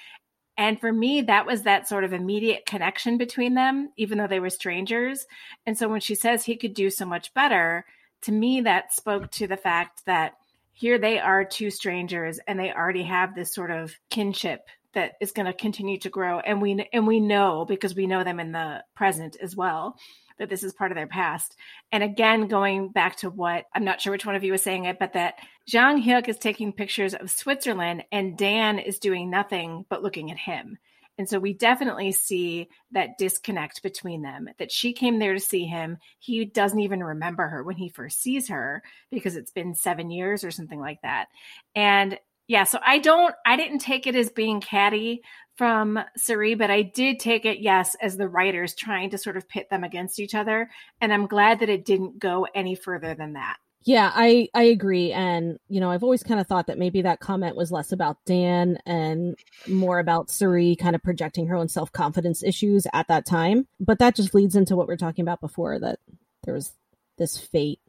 And 0.57 0.79
for 0.79 0.91
me, 0.91 1.21
that 1.21 1.45
was 1.45 1.63
that 1.63 1.87
sort 1.87 2.03
of 2.03 2.13
immediate 2.13 2.65
connection 2.65 3.17
between 3.17 3.55
them, 3.55 3.91
even 3.97 4.17
though 4.17 4.27
they 4.27 4.39
were 4.39 4.49
strangers. 4.49 5.25
And 5.65 5.77
so 5.77 5.89
when 5.89 6.01
she 6.01 6.15
says 6.15 6.43
he 6.43 6.57
could 6.57 6.73
do 6.73 6.89
so 6.89 7.05
much 7.05 7.33
better, 7.33 7.85
to 8.21 8.31
me, 8.31 8.61
that 8.61 8.93
spoke 8.93 9.31
to 9.31 9.47
the 9.47 9.57
fact 9.57 10.05
that 10.05 10.33
here 10.73 10.97
they 10.97 11.19
are 11.19 11.45
two 11.45 11.71
strangers 11.71 12.39
and 12.47 12.59
they 12.59 12.71
already 12.71 13.03
have 13.03 13.35
this 13.35 13.53
sort 13.53 13.71
of 13.71 13.93
kinship 14.09 14.67
that 14.93 15.13
is 15.19 15.31
going 15.31 15.45
to 15.45 15.53
continue 15.53 15.97
to 15.99 16.09
grow 16.09 16.39
and 16.39 16.61
we 16.61 16.87
and 16.93 17.07
we 17.07 17.19
know 17.19 17.65
because 17.65 17.95
we 17.95 18.07
know 18.07 18.23
them 18.23 18.39
in 18.39 18.51
the 18.51 18.83
present 18.95 19.35
as 19.41 19.55
well 19.55 19.97
that 20.39 20.49
this 20.49 20.63
is 20.63 20.73
part 20.73 20.91
of 20.91 20.95
their 20.95 21.07
past. 21.07 21.55
And 21.91 22.03
again, 22.03 22.47
going 22.47 22.89
back 22.89 23.17
to 23.17 23.29
what 23.29 23.65
I'm 23.73 23.83
not 23.83 24.01
sure 24.01 24.11
which 24.11 24.25
one 24.25 24.35
of 24.35 24.43
you 24.43 24.51
was 24.51 24.61
saying 24.61 24.85
it, 24.85 24.99
but 24.99 25.13
that 25.13 25.35
Jang 25.67 26.01
Hyuk 26.01 26.27
is 26.27 26.37
taking 26.37 26.73
pictures 26.73 27.13
of 27.13 27.31
Switzerland 27.31 28.03
and 28.11 28.37
Dan 28.37 28.79
is 28.79 28.99
doing 28.99 29.29
nothing 29.29 29.85
but 29.89 30.03
looking 30.03 30.31
at 30.31 30.37
him. 30.37 30.77
And 31.17 31.29
so 31.29 31.39
we 31.39 31.53
definitely 31.53 32.11
see 32.11 32.69
that 32.91 33.17
disconnect 33.19 33.83
between 33.83 34.23
them 34.23 34.49
that 34.57 34.71
she 34.71 34.93
came 34.93 35.19
there 35.19 35.33
to 35.33 35.39
see 35.39 35.65
him. 35.65 35.97
He 36.17 36.43
doesn't 36.45 36.79
even 36.79 37.03
remember 37.03 37.47
her 37.47 37.63
when 37.63 37.75
he 37.75 37.89
first 37.89 38.21
sees 38.21 38.47
her 38.49 38.81
because 39.11 39.35
it's 39.35 39.51
been 39.51 39.75
seven 39.75 40.09
years 40.09 40.43
or 40.43 40.49
something 40.49 40.79
like 40.79 41.01
that. 41.03 41.27
And 41.75 42.17
yeah, 42.47 42.63
so 42.63 42.79
I 42.85 42.99
don't, 42.99 43.33
I 43.45 43.55
didn't 43.55 43.79
take 43.79 44.07
it 44.07 44.15
as 44.15 44.29
being 44.29 44.61
catty 44.61 45.21
from 45.55 45.99
Suri, 46.17 46.57
but 46.57 46.71
I 46.71 46.81
did 46.81 47.19
take 47.19 47.45
it, 47.45 47.59
yes, 47.59 47.95
as 48.01 48.17
the 48.17 48.27
writers 48.27 48.73
trying 48.73 49.11
to 49.11 49.17
sort 49.17 49.37
of 49.37 49.47
pit 49.47 49.69
them 49.69 49.83
against 49.83 50.19
each 50.19 50.35
other. 50.35 50.69
And 50.99 51.13
I'm 51.13 51.27
glad 51.27 51.59
that 51.59 51.69
it 51.69 51.85
didn't 51.85 52.19
go 52.19 52.47
any 52.55 52.75
further 52.75 53.13
than 53.13 53.33
that. 53.33 53.57
Yeah, 53.85 54.11
I 54.13 54.47
I 54.53 54.63
agree 54.63 55.11
and 55.11 55.59
you 55.67 55.81
know, 55.81 55.91
I've 55.91 56.03
always 56.03 56.23
kind 56.23 56.39
of 56.39 56.47
thought 56.47 56.67
that 56.67 56.77
maybe 56.77 57.01
that 57.01 57.19
comment 57.19 57.57
was 57.57 57.71
less 57.71 57.91
about 57.91 58.17
Dan 58.25 58.77
and 58.85 59.35
more 59.67 59.99
about 59.99 60.31
Seri 60.31 60.77
kind 60.77 60.95
of 60.95 61.03
projecting 61.03 61.47
her 61.47 61.55
own 61.57 61.67
self-confidence 61.67 62.43
issues 62.43 62.87
at 62.93 63.09
that 63.09 63.25
time. 63.25 63.67
But 63.81 63.99
that 63.99 64.15
just 64.15 64.33
leads 64.33 64.55
into 64.55 64.77
what 64.77 64.87
we 64.87 64.93
are 64.93 64.97
talking 64.97 65.23
about 65.23 65.41
before 65.41 65.79
that 65.79 65.99
there 66.45 66.53
was 66.53 66.71
this 67.17 67.37
fate, 67.37 67.81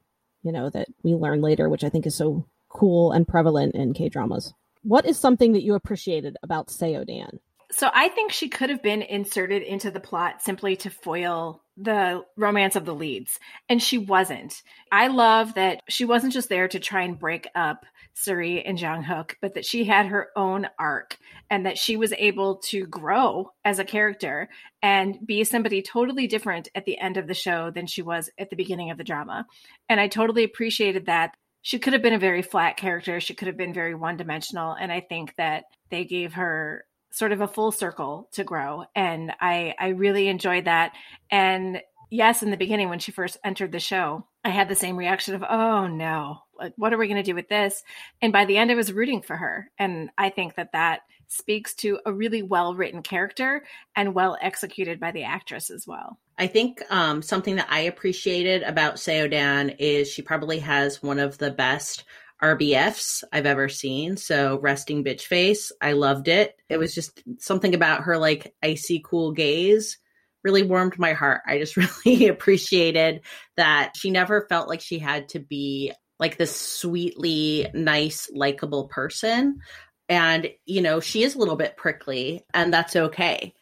you 0.42 0.50
know, 0.50 0.68
that 0.70 0.88
we 1.04 1.14
learn 1.14 1.40
later 1.40 1.68
which 1.68 1.84
I 1.84 1.90
think 1.90 2.06
is 2.06 2.16
so 2.16 2.44
cool 2.74 3.12
and 3.12 3.26
prevalent 3.26 3.74
in 3.74 3.94
K-dramas. 3.94 4.52
What 4.82 5.06
is 5.06 5.16
something 5.16 5.54
that 5.54 5.62
you 5.62 5.74
appreciated 5.74 6.36
about 6.42 6.68
Seo 6.68 7.06
Dan? 7.06 7.40
So 7.72 7.90
I 7.92 8.08
think 8.08 8.30
she 8.30 8.48
could 8.48 8.70
have 8.70 8.82
been 8.82 9.02
inserted 9.02 9.62
into 9.62 9.90
the 9.90 9.98
plot 9.98 10.42
simply 10.42 10.76
to 10.76 10.90
foil 10.90 11.62
the 11.76 12.22
romance 12.36 12.76
of 12.76 12.84
the 12.84 12.94
leads, 12.94 13.40
and 13.68 13.82
she 13.82 13.98
wasn't. 13.98 14.62
I 14.92 15.08
love 15.08 15.54
that 15.54 15.80
she 15.88 16.04
wasn't 16.04 16.34
just 16.34 16.48
there 16.48 16.68
to 16.68 16.78
try 16.78 17.02
and 17.02 17.18
break 17.18 17.48
up 17.56 17.84
Seri 18.12 18.64
and 18.64 18.78
Jang 18.78 19.02
Hyuk, 19.02 19.34
but 19.42 19.54
that 19.54 19.64
she 19.64 19.82
had 19.82 20.06
her 20.06 20.28
own 20.36 20.68
arc 20.78 21.16
and 21.50 21.66
that 21.66 21.78
she 21.78 21.96
was 21.96 22.12
able 22.12 22.58
to 22.58 22.86
grow 22.86 23.50
as 23.64 23.80
a 23.80 23.84
character 23.84 24.48
and 24.82 25.18
be 25.26 25.42
somebody 25.42 25.82
totally 25.82 26.28
different 26.28 26.68
at 26.76 26.84
the 26.84 26.96
end 26.98 27.16
of 27.16 27.26
the 27.26 27.34
show 27.34 27.72
than 27.72 27.88
she 27.88 28.02
was 28.02 28.30
at 28.38 28.50
the 28.50 28.56
beginning 28.56 28.92
of 28.92 28.98
the 28.98 29.02
drama. 29.02 29.46
And 29.88 29.98
I 29.98 30.06
totally 30.06 30.44
appreciated 30.44 31.06
that. 31.06 31.34
She 31.64 31.78
could 31.78 31.94
have 31.94 32.02
been 32.02 32.12
a 32.12 32.18
very 32.18 32.42
flat 32.42 32.76
character. 32.76 33.20
She 33.20 33.32
could 33.32 33.48
have 33.48 33.56
been 33.56 33.72
very 33.72 33.94
one 33.94 34.18
dimensional. 34.18 34.72
And 34.72 34.92
I 34.92 35.00
think 35.00 35.34
that 35.36 35.64
they 35.88 36.04
gave 36.04 36.34
her 36.34 36.84
sort 37.10 37.32
of 37.32 37.40
a 37.40 37.48
full 37.48 37.72
circle 37.72 38.28
to 38.32 38.44
grow. 38.44 38.84
And 38.94 39.32
i 39.40 39.74
i 39.78 39.88
really 39.88 40.28
enjoyed 40.28 40.66
that. 40.66 40.92
And 41.30 41.80
yes 42.10 42.42
in 42.42 42.50
the 42.50 42.58
beginning 42.58 42.90
when 42.90 42.98
she 42.98 43.12
first 43.12 43.38
entered 43.42 43.72
the 43.72 43.80
show 43.80 44.26
i 44.44 44.50
had 44.50 44.68
the 44.68 44.74
same 44.74 44.96
reaction 44.98 45.34
of 45.34 45.42
oh 45.42 45.86
no. 45.86 46.40
Like 46.58 46.74
what 46.76 46.92
are 46.92 46.98
we 46.98 47.08
going 47.08 47.16
to 47.16 47.22
do 47.22 47.34
with 47.34 47.48
this? 47.48 47.82
And 48.20 48.30
by 48.30 48.44
the 48.44 48.58
end 48.58 48.70
i 48.70 48.74
was 48.74 48.92
rooting 48.92 49.22
for 49.22 49.36
her. 49.36 49.70
And 49.78 50.10
i 50.18 50.28
think 50.28 50.56
that 50.56 50.72
that 50.72 51.00
speaks 51.28 51.74
to 51.76 51.98
a 52.04 52.12
really 52.12 52.42
well 52.42 52.74
written 52.74 53.02
character 53.02 53.64
and 53.96 54.14
well 54.14 54.36
executed 54.42 55.00
by 55.00 55.12
the 55.12 55.24
actress 55.24 55.70
as 55.70 55.86
well 55.86 56.18
I 56.38 56.46
think 56.46 56.82
um, 56.90 57.22
something 57.22 57.56
that 57.56 57.68
I 57.70 57.80
appreciated 57.80 58.62
about 58.62 58.98
Seodan 58.98 59.70
is 59.78 60.08
she 60.08 60.22
probably 60.22 60.58
has 60.60 61.02
one 61.02 61.18
of 61.18 61.38
the 61.38 61.50
best 61.50 62.04
RBFs 62.42 63.24
I've 63.32 63.46
ever 63.46 63.68
seen. 63.68 64.16
So 64.16 64.58
resting 64.58 65.04
bitch 65.04 65.22
face. 65.22 65.72
I 65.80 65.92
loved 65.92 66.28
it. 66.28 66.56
It 66.68 66.78
was 66.78 66.94
just 66.94 67.22
something 67.38 67.74
about 67.74 68.02
her 68.02 68.18
like 68.18 68.54
icy 68.62 69.02
cool 69.04 69.32
gaze 69.32 69.98
really 70.44 70.62
warmed 70.62 70.98
my 70.98 71.14
heart. 71.14 71.40
I 71.46 71.58
just 71.58 71.76
really 72.04 72.28
appreciated 72.28 73.22
that 73.56 73.92
she 73.96 74.10
never 74.10 74.46
felt 74.48 74.68
like 74.68 74.82
she 74.82 74.98
had 74.98 75.30
to 75.30 75.40
be 75.40 75.92
like 76.20 76.36
this 76.36 76.54
sweetly 76.54 77.66
nice, 77.74 78.30
likable 78.32 78.88
person. 78.88 79.60
And, 80.08 80.50
you 80.66 80.82
know, 80.82 81.00
she 81.00 81.22
is 81.22 81.34
a 81.34 81.38
little 81.38 81.56
bit 81.56 81.78
prickly, 81.78 82.44
and 82.52 82.72
that's 82.72 82.94
okay. 82.94 83.54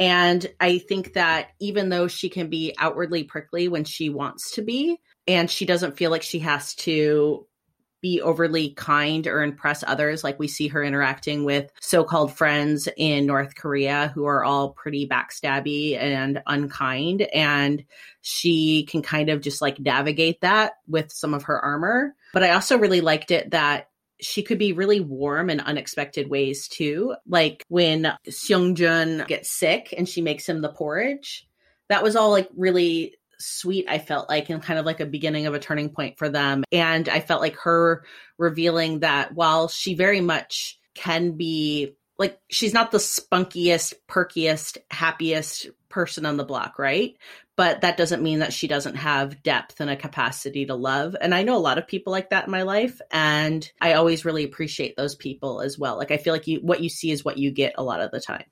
And 0.00 0.44
I 0.58 0.78
think 0.78 1.12
that 1.12 1.50
even 1.60 1.90
though 1.90 2.08
she 2.08 2.30
can 2.30 2.48
be 2.48 2.74
outwardly 2.78 3.22
prickly 3.22 3.68
when 3.68 3.84
she 3.84 4.08
wants 4.08 4.52
to 4.52 4.62
be, 4.62 4.98
and 5.28 5.50
she 5.50 5.66
doesn't 5.66 5.98
feel 5.98 6.10
like 6.10 6.22
she 6.22 6.40
has 6.40 6.74
to 6.76 7.46
be 8.00 8.20
overly 8.22 8.70
kind 8.70 9.26
or 9.26 9.42
impress 9.42 9.84
others. 9.86 10.24
Like 10.24 10.38
we 10.38 10.48
see 10.48 10.68
her 10.68 10.82
interacting 10.82 11.44
with 11.44 11.70
so 11.80 12.02
called 12.02 12.32
friends 12.32 12.88
in 12.96 13.26
North 13.26 13.54
Korea 13.54 14.10
who 14.14 14.24
are 14.24 14.42
all 14.42 14.70
pretty 14.70 15.06
backstabby 15.06 15.98
and 15.98 16.42
unkind. 16.46 17.22
And 17.22 17.84
she 18.22 18.84
can 18.84 19.02
kind 19.02 19.28
of 19.28 19.42
just 19.42 19.60
like 19.60 19.78
navigate 19.78 20.40
that 20.40 20.72
with 20.88 21.12
some 21.12 21.34
of 21.34 21.44
her 21.44 21.60
armor. 21.60 22.14
But 22.32 22.42
I 22.42 22.52
also 22.52 22.78
really 22.78 23.02
liked 23.02 23.30
it 23.30 23.50
that 23.50 23.89
she 24.20 24.42
could 24.42 24.58
be 24.58 24.72
really 24.72 25.00
warm 25.00 25.50
in 25.50 25.60
unexpected 25.60 26.28
ways 26.28 26.68
too. 26.68 27.14
Like 27.26 27.64
when 27.68 28.12
Seongjun 28.28 29.26
gets 29.26 29.50
sick 29.50 29.94
and 29.96 30.08
she 30.08 30.22
makes 30.22 30.48
him 30.48 30.60
the 30.60 30.72
porridge. 30.72 31.46
That 31.88 32.02
was 32.02 32.14
all 32.14 32.30
like 32.30 32.48
really 32.56 33.16
sweet, 33.38 33.86
I 33.88 33.98
felt 33.98 34.28
like, 34.28 34.48
and 34.50 34.62
kind 34.62 34.78
of 34.78 34.86
like 34.86 35.00
a 35.00 35.06
beginning 35.06 35.46
of 35.46 35.54
a 35.54 35.58
turning 35.58 35.90
point 35.90 36.18
for 36.18 36.28
them. 36.28 36.64
And 36.70 37.08
I 37.08 37.20
felt 37.20 37.40
like 37.40 37.56
her 37.56 38.04
revealing 38.38 39.00
that 39.00 39.34
while 39.34 39.68
she 39.68 39.94
very 39.94 40.20
much 40.20 40.78
can 40.94 41.32
be 41.32 41.96
like, 42.18 42.38
she's 42.50 42.74
not 42.74 42.90
the 42.90 42.98
spunkiest, 42.98 43.94
perkiest, 44.08 44.76
happiest 44.90 45.70
person 45.88 46.26
on 46.26 46.36
the 46.36 46.44
block, 46.44 46.78
right? 46.78 47.16
But 47.60 47.82
that 47.82 47.98
doesn't 47.98 48.22
mean 48.22 48.38
that 48.38 48.54
she 48.54 48.68
doesn't 48.68 48.94
have 48.94 49.42
depth 49.42 49.80
and 49.80 49.90
a 49.90 49.94
capacity 49.94 50.64
to 50.64 50.74
love. 50.74 51.14
And 51.20 51.34
I 51.34 51.42
know 51.42 51.58
a 51.58 51.58
lot 51.58 51.76
of 51.76 51.86
people 51.86 52.10
like 52.10 52.30
that 52.30 52.46
in 52.46 52.50
my 52.50 52.62
life. 52.62 53.02
And 53.10 53.70
I 53.82 53.92
always 53.92 54.24
really 54.24 54.44
appreciate 54.44 54.96
those 54.96 55.14
people 55.14 55.60
as 55.60 55.78
well. 55.78 55.98
Like, 55.98 56.10
I 56.10 56.16
feel 56.16 56.32
like 56.32 56.46
you, 56.46 56.60
what 56.60 56.80
you 56.80 56.88
see 56.88 57.10
is 57.10 57.22
what 57.22 57.36
you 57.36 57.50
get 57.50 57.74
a 57.76 57.82
lot 57.82 58.00
of 58.00 58.12
the 58.12 58.20
time. 58.20 58.46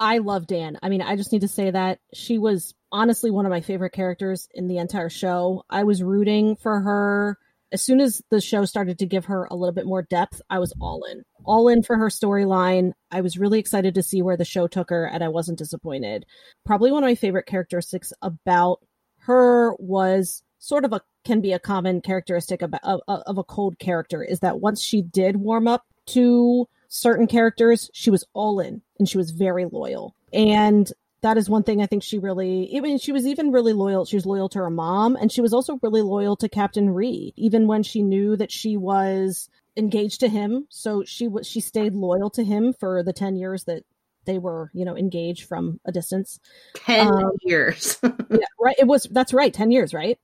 I 0.00 0.18
love 0.18 0.48
Dan. 0.48 0.80
I 0.82 0.88
mean, 0.88 1.00
I 1.00 1.14
just 1.14 1.30
need 1.30 1.42
to 1.42 1.48
say 1.48 1.70
that 1.70 2.00
she 2.12 2.38
was 2.38 2.74
honestly 2.90 3.30
one 3.30 3.46
of 3.46 3.50
my 3.50 3.60
favorite 3.60 3.92
characters 3.92 4.48
in 4.52 4.66
the 4.66 4.78
entire 4.78 5.10
show. 5.10 5.62
I 5.70 5.84
was 5.84 6.02
rooting 6.02 6.56
for 6.56 6.80
her. 6.80 7.38
As 7.72 7.82
soon 7.82 8.00
as 8.00 8.22
the 8.30 8.40
show 8.40 8.64
started 8.64 8.98
to 8.98 9.06
give 9.06 9.26
her 9.26 9.46
a 9.50 9.54
little 9.54 9.74
bit 9.74 9.86
more 9.86 10.02
depth, 10.02 10.42
I 10.50 10.58
was 10.58 10.72
all 10.80 11.04
in. 11.04 11.22
All 11.44 11.68
in 11.68 11.82
for 11.82 11.96
her 11.96 12.08
storyline. 12.08 12.92
I 13.10 13.20
was 13.20 13.38
really 13.38 13.58
excited 13.58 13.94
to 13.94 14.02
see 14.02 14.22
where 14.22 14.36
the 14.36 14.44
show 14.44 14.66
took 14.66 14.90
her, 14.90 15.06
and 15.06 15.22
I 15.22 15.28
wasn't 15.28 15.58
disappointed. 15.58 16.26
Probably 16.64 16.90
one 16.90 17.04
of 17.04 17.08
my 17.08 17.14
favorite 17.14 17.46
characteristics 17.46 18.12
about 18.22 18.80
her 19.20 19.74
was 19.78 20.42
sort 20.58 20.84
of 20.84 20.92
a 20.92 21.00
can 21.24 21.40
be 21.40 21.52
a 21.52 21.58
common 21.58 22.00
characteristic 22.00 22.62
of, 22.62 22.74
of, 22.82 23.00
of 23.06 23.38
a 23.38 23.44
cold 23.44 23.78
character 23.78 24.22
is 24.22 24.40
that 24.40 24.60
once 24.60 24.80
she 24.80 25.02
did 25.02 25.36
warm 25.36 25.68
up 25.68 25.84
to 26.06 26.66
certain 26.88 27.26
characters, 27.26 27.90
she 27.92 28.10
was 28.10 28.24
all 28.32 28.58
in 28.60 28.82
and 28.98 29.08
she 29.08 29.18
was 29.18 29.30
very 29.30 29.66
loyal. 29.66 30.14
And 30.32 30.90
that 31.22 31.36
is 31.36 31.50
one 31.50 31.62
thing 31.62 31.82
I 31.82 31.86
think 31.86 32.02
she 32.02 32.18
really, 32.18 32.72
I 32.76 32.80
mean, 32.80 32.98
she 32.98 33.12
was 33.12 33.26
even 33.26 33.52
really 33.52 33.72
loyal. 33.72 34.04
She 34.04 34.16
was 34.16 34.26
loyal 34.26 34.48
to 34.50 34.58
her 34.58 34.70
mom, 34.70 35.16
and 35.16 35.30
she 35.30 35.40
was 35.40 35.52
also 35.52 35.78
really 35.82 36.02
loyal 36.02 36.36
to 36.36 36.48
Captain 36.48 36.90
Ri, 36.90 37.32
even 37.36 37.66
when 37.66 37.82
she 37.82 38.02
knew 38.02 38.36
that 38.36 38.50
she 38.50 38.76
was 38.76 39.48
engaged 39.76 40.20
to 40.20 40.28
him. 40.28 40.66
So 40.70 41.04
she 41.04 41.28
was, 41.28 41.46
she 41.46 41.60
stayed 41.60 41.94
loyal 41.94 42.30
to 42.30 42.44
him 42.44 42.72
for 42.72 43.02
the 43.02 43.12
10 43.12 43.36
years 43.36 43.64
that 43.64 43.84
they 44.24 44.38
were, 44.38 44.70
you 44.72 44.84
know, 44.84 44.96
engaged 44.96 45.46
from 45.46 45.80
a 45.84 45.92
distance. 45.92 46.40
10 46.74 47.08
um, 47.08 47.32
years. 47.42 47.98
yeah, 48.02 48.38
right. 48.60 48.76
It 48.78 48.86
was, 48.86 49.06
that's 49.10 49.34
right. 49.34 49.52
10 49.52 49.70
years, 49.70 49.92
right? 49.92 50.18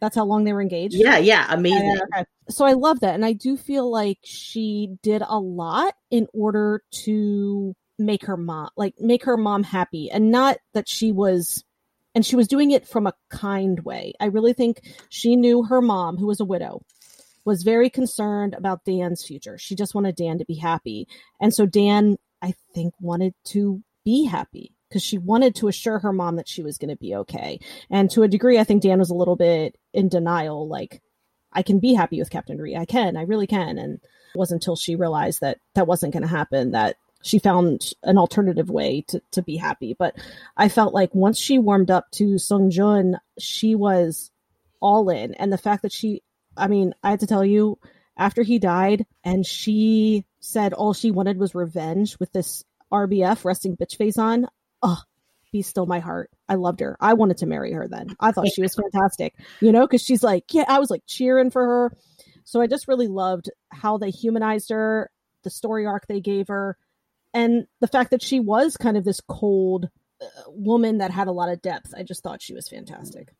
That's 0.00 0.16
how 0.16 0.24
long 0.24 0.44
they 0.44 0.52
were 0.52 0.62
engaged. 0.62 0.94
Yeah, 0.94 1.18
yeah, 1.18 1.46
amazing. 1.48 1.98
okay. 2.12 2.24
So 2.50 2.64
I 2.66 2.72
love 2.72 3.00
that, 3.00 3.14
and 3.14 3.24
I 3.24 3.32
do 3.32 3.56
feel 3.56 3.90
like 3.90 4.18
she 4.22 4.96
did 5.02 5.22
a 5.26 5.38
lot 5.38 5.94
in 6.10 6.26
order 6.34 6.82
to 7.04 7.74
make 7.98 8.26
her 8.26 8.36
mom 8.36 8.68
like 8.76 8.94
make 8.98 9.24
her 9.24 9.36
mom 9.36 9.62
happy 9.62 10.10
and 10.10 10.30
not 10.30 10.56
that 10.72 10.88
she 10.88 11.12
was 11.12 11.62
and 12.14 12.24
she 12.24 12.36
was 12.36 12.48
doing 12.48 12.70
it 12.70 12.86
from 12.86 13.06
a 13.06 13.14
kind 13.30 13.80
way. 13.80 14.14
I 14.20 14.26
really 14.26 14.52
think 14.52 14.82
she 15.08 15.36
knew 15.36 15.64
her 15.64 15.82
mom, 15.82 16.16
who 16.16 16.26
was 16.26 16.40
a 16.40 16.44
widow, 16.44 16.82
was 17.44 17.62
very 17.62 17.90
concerned 17.90 18.54
about 18.54 18.84
Dan's 18.84 19.24
future. 19.24 19.58
She 19.58 19.74
just 19.74 19.94
wanted 19.94 20.14
Dan 20.16 20.38
to 20.38 20.44
be 20.44 20.54
happy. 20.54 21.08
And 21.40 21.52
so 21.52 21.66
Dan, 21.66 22.16
I 22.40 22.54
think, 22.74 22.94
wanted 23.00 23.34
to 23.46 23.82
be 24.04 24.26
happy 24.26 24.72
because 24.88 25.02
she 25.02 25.18
wanted 25.18 25.56
to 25.56 25.68
assure 25.68 25.98
her 25.98 26.12
mom 26.12 26.36
that 26.36 26.48
she 26.48 26.62
was 26.62 26.78
going 26.78 26.90
to 26.90 26.96
be 26.96 27.14
okay. 27.16 27.58
And 27.90 28.10
to 28.12 28.22
a 28.22 28.28
degree, 28.28 28.58
I 28.58 28.64
think 28.64 28.82
Dan 28.82 29.00
was 29.00 29.10
a 29.10 29.14
little 29.14 29.36
bit 29.36 29.76
in 29.92 30.08
denial 30.08 30.68
like, 30.68 31.02
I 31.52 31.62
can 31.62 31.78
be 31.78 31.94
happy 31.94 32.18
with 32.18 32.30
Captain 32.30 32.58
Ri. 32.58 32.76
I 32.76 32.84
can. 32.84 33.16
I 33.16 33.22
really 33.22 33.46
can. 33.46 33.78
And 33.78 33.94
it 33.94 34.38
wasn't 34.38 34.62
until 34.62 34.76
she 34.76 34.96
realized 34.96 35.40
that 35.40 35.58
that 35.74 35.86
wasn't 35.86 36.12
going 36.12 36.22
to 36.22 36.28
happen 36.28 36.72
that 36.72 36.96
she 37.24 37.38
found 37.38 37.92
an 38.02 38.18
alternative 38.18 38.68
way 38.68 39.02
to, 39.08 39.20
to 39.32 39.42
be 39.42 39.56
happy. 39.56 39.96
But 39.98 40.14
I 40.58 40.68
felt 40.68 40.92
like 40.92 41.14
once 41.14 41.38
she 41.38 41.58
warmed 41.58 41.90
up 41.90 42.10
to 42.12 42.38
Sung 42.38 42.70
Jun, 42.70 43.18
she 43.38 43.74
was 43.74 44.30
all 44.80 45.08
in. 45.08 45.32
And 45.34 45.50
the 45.50 45.58
fact 45.58 45.82
that 45.82 45.92
she, 45.92 46.22
I 46.54 46.68
mean, 46.68 46.94
I 47.02 47.10
had 47.10 47.20
to 47.20 47.26
tell 47.26 47.44
you, 47.44 47.78
after 48.16 48.42
he 48.42 48.58
died 48.58 49.06
and 49.24 49.44
she 49.44 50.26
said 50.38 50.74
all 50.74 50.92
she 50.92 51.10
wanted 51.10 51.38
was 51.38 51.54
revenge 51.54 52.18
with 52.20 52.30
this 52.32 52.62
RBF 52.92 53.44
resting 53.44 53.74
bitch 53.74 53.96
face 53.96 54.18
on, 54.18 54.46
oh, 54.82 55.00
be 55.50 55.62
still 55.62 55.86
my 55.86 56.00
heart. 56.00 56.30
I 56.46 56.56
loved 56.56 56.80
her. 56.80 56.94
I 57.00 57.14
wanted 57.14 57.38
to 57.38 57.46
marry 57.46 57.72
her 57.72 57.88
then. 57.88 58.14
I 58.20 58.32
thought 58.32 58.52
she 58.52 58.60
was 58.60 58.74
fantastic, 58.74 59.34
you 59.60 59.72
know, 59.72 59.86
because 59.86 60.02
she's 60.02 60.22
like, 60.22 60.52
yeah, 60.52 60.66
I 60.68 60.78
was 60.78 60.90
like 60.90 61.04
cheering 61.06 61.50
for 61.50 61.64
her. 61.64 61.96
So 62.44 62.60
I 62.60 62.66
just 62.66 62.86
really 62.86 63.08
loved 63.08 63.50
how 63.70 63.96
they 63.96 64.10
humanized 64.10 64.68
her, 64.68 65.10
the 65.42 65.50
story 65.50 65.86
arc 65.86 66.06
they 66.06 66.20
gave 66.20 66.48
her, 66.48 66.76
and 67.34 67.66
the 67.80 67.88
fact 67.88 68.12
that 68.12 68.22
she 68.22 68.40
was 68.40 68.76
kind 68.78 68.96
of 68.96 69.04
this 69.04 69.20
cold 69.28 69.90
uh, 70.22 70.26
woman 70.48 70.98
that 70.98 71.10
had 71.10 71.28
a 71.28 71.32
lot 71.32 71.50
of 71.50 71.60
depth 71.60 71.92
i 71.96 72.02
just 72.02 72.22
thought 72.22 72.40
she 72.40 72.54
was 72.54 72.68
fantastic. 72.68 73.34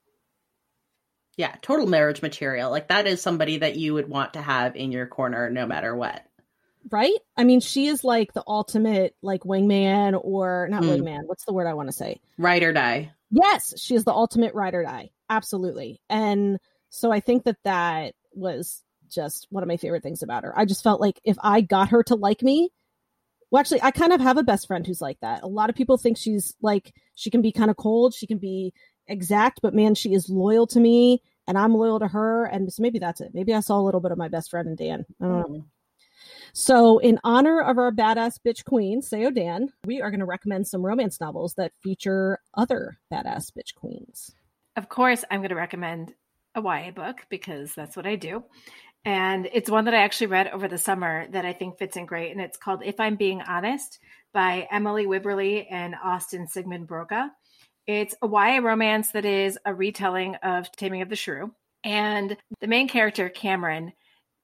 Yeah 1.36 1.54
total 1.62 1.86
marriage 1.86 2.22
material. 2.22 2.70
Like 2.70 2.88
that 2.88 3.06
is 3.06 3.20
somebody 3.20 3.58
that 3.58 3.76
you 3.76 3.94
would 3.94 4.08
want 4.08 4.34
to 4.34 4.42
have 4.42 4.76
in 4.76 4.92
your 4.92 5.06
corner 5.06 5.50
no 5.50 5.66
matter 5.66 5.94
what. 5.94 6.22
Right? 6.90 7.16
I 7.36 7.44
mean 7.44 7.60
she 7.60 7.86
is 7.86 8.04
like 8.04 8.32
the 8.34 8.44
ultimate 8.46 9.16
like 9.22 9.42
wingman 9.42 10.18
or 10.22 10.68
not 10.70 10.82
mm. 10.82 10.90
wingman 10.90 11.22
what's 11.26 11.44
the 11.44 11.52
word 11.52 11.66
i 11.66 11.74
want 11.74 11.88
to 11.88 11.92
say? 11.92 12.20
Ride 12.38 12.62
or 12.62 12.72
die. 12.72 13.12
Yes 13.30 13.74
she 13.80 13.94
is 13.94 14.04
the 14.04 14.12
ultimate 14.12 14.54
ride 14.54 14.74
or 14.74 14.84
die. 14.84 15.10
Absolutely. 15.28 16.00
And 16.08 16.58
So 16.90 17.10
I 17.10 17.18
think 17.18 17.44
that 17.44 17.56
that 17.64 18.14
was 18.32 18.82
just 19.10 19.48
one 19.50 19.62
of 19.62 19.68
my 19.68 19.76
favorite 19.76 20.02
things 20.02 20.22
about 20.22 20.44
her. 20.44 20.56
I 20.56 20.64
just 20.64 20.84
felt 20.84 21.00
like 21.00 21.20
if 21.24 21.36
I 21.42 21.60
got 21.60 21.88
her 21.88 22.02
to 22.04 22.14
like 22.14 22.42
me, 22.42 22.70
well, 23.50 23.60
actually, 23.60 23.82
I 23.82 23.90
kind 23.90 24.12
of 24.12 24.20
have 24.20 24.36
a 24.36 24.42
best 24.42 24.66
friend 24.66 24.86
who's 24.86 25.00
like 25.00 25.20
that. 25.20 25.42
A 25.42 25.46
lot 25.46 25.70
of 25.70 25.76
people 25.76 25.96
think 25.96 26.16
she's 26.16 26.54
like, 26.62 26.92
she 27.14 27.30
can 27.30 27.42
be 27.42 27.52
kind 27.52 27.70
of 27.70 27.76
cold, 27.76 28.14
she 28.14 28.26
can 28.26 28.38
be 28.38 28.72
exact, 29.06 29.60
but 29.62 29.74
man, 29.74 29.94
she 29.94 30.14
is 30.14 30.28
loyal 30.28 30.66
to 30.68 30.80
me 30.80 31.22
and 31.46 31.58
I'm 31.58 31.74
loyal 31.74 31.98
to 32.00 32.08
her. 32.08 32.46
And 32.46 32.72
so 32.72 32.82
maybe 32.82 32.98
that's 32.98 33.20
it. 33.20 33.32
Maybe 33.34 33.54
I 33.54 33.60
saw 33.60 33.78
a 33.78 33.82
little 33.82 34.00
bit 34.00 34.12
of 34.12 34.18
my 34.18 34.28
best 34.28 34.50
friend 34.50 34.68
in 34.68 34.76
Dan. 34.76 35.04
I 35.20 35.24
don't 35.24 35.50
know. 35.50 35.58
Hmm. 35.58 35.66
So, 36.56 36.98
in 36.98 37.18
honor 37.24 37.60
of 37.60 37.78
our 37.78 37.90
badass 37.90 38.38
bitch 38.46 38.64
queen, 38.64 39.02
Seo 39.02 39.34
Dan, 39.34 39.72
we 39.84 40.00
are 40.00 40.10
going 40.10 40.20
to 40.20 40.26
recommend 40.26 40.68
some 40.68 40.86
romance 40.86 41.20
novels 41.20 41.54
that 41.54 41.72
feature 41.82 42.38
other 42.54 42.98
badass 43.12 43.50
bitch 43.50 43.74
queens. 43.74 44.30
Of 44.76 44.88
course, 44.88 45.24
I'm 45.30 45.40
going 45.40 45.48
to 45.48 45.56
recommend 45.56 46.14
a 46.54 46.62
YA 46.62 46.92
book 46.92 47.26
because 47.28 47.74
that's 47.74 47.96
what 47.96 48.06
I 48.06 48.14
do. 48.14 48.44
And 49.04 49.48
it's 49.52 49.70
one 49.70 49.84
that 49.84 49.94
I 49.94 50.02
actually 50.02 50.28
read 50.28 50.48
over 50.48 50.66
the 50.66 50.78
summer 50.78 51.26
that 51.32 51.44
I 51.44 51.52
think 51.52 51.78
fits 51.78 51.96
in 51.96 52.06
great. 52.06 52.32
And 52.32 52.40
it's 52.40 52.56
called 52.56 52.82
If 52.82 52.98
I'm 52.98 53.16
Being 53.16 53.42
Honest 53.42 53.98
by 54.32 54.66
Emily 54.70 55.06
Wibberley 55.06 55.66
and 55.70 55.94
Austin 56.02 56.46
Siegemund-Broka. 56.46 57.28
It's 57.86 58.14
a 58.22 58.26
YA 58.26 58.60
romance 58.62 59.12
that 59.12 59.26
is 59.26 59.58
a 59.66 59.74
retelling 59.74 60.36
of 60.36 60.72
Taming 60.72 61.02
of 61.02 61.10
the 61.10 61.16
Shrew. 61.16 61.52
And 61.84 62.34
the 62.60 62.66
main 62.66 62.88
character, 62.88 63.28
Cameron, 63.28 63.92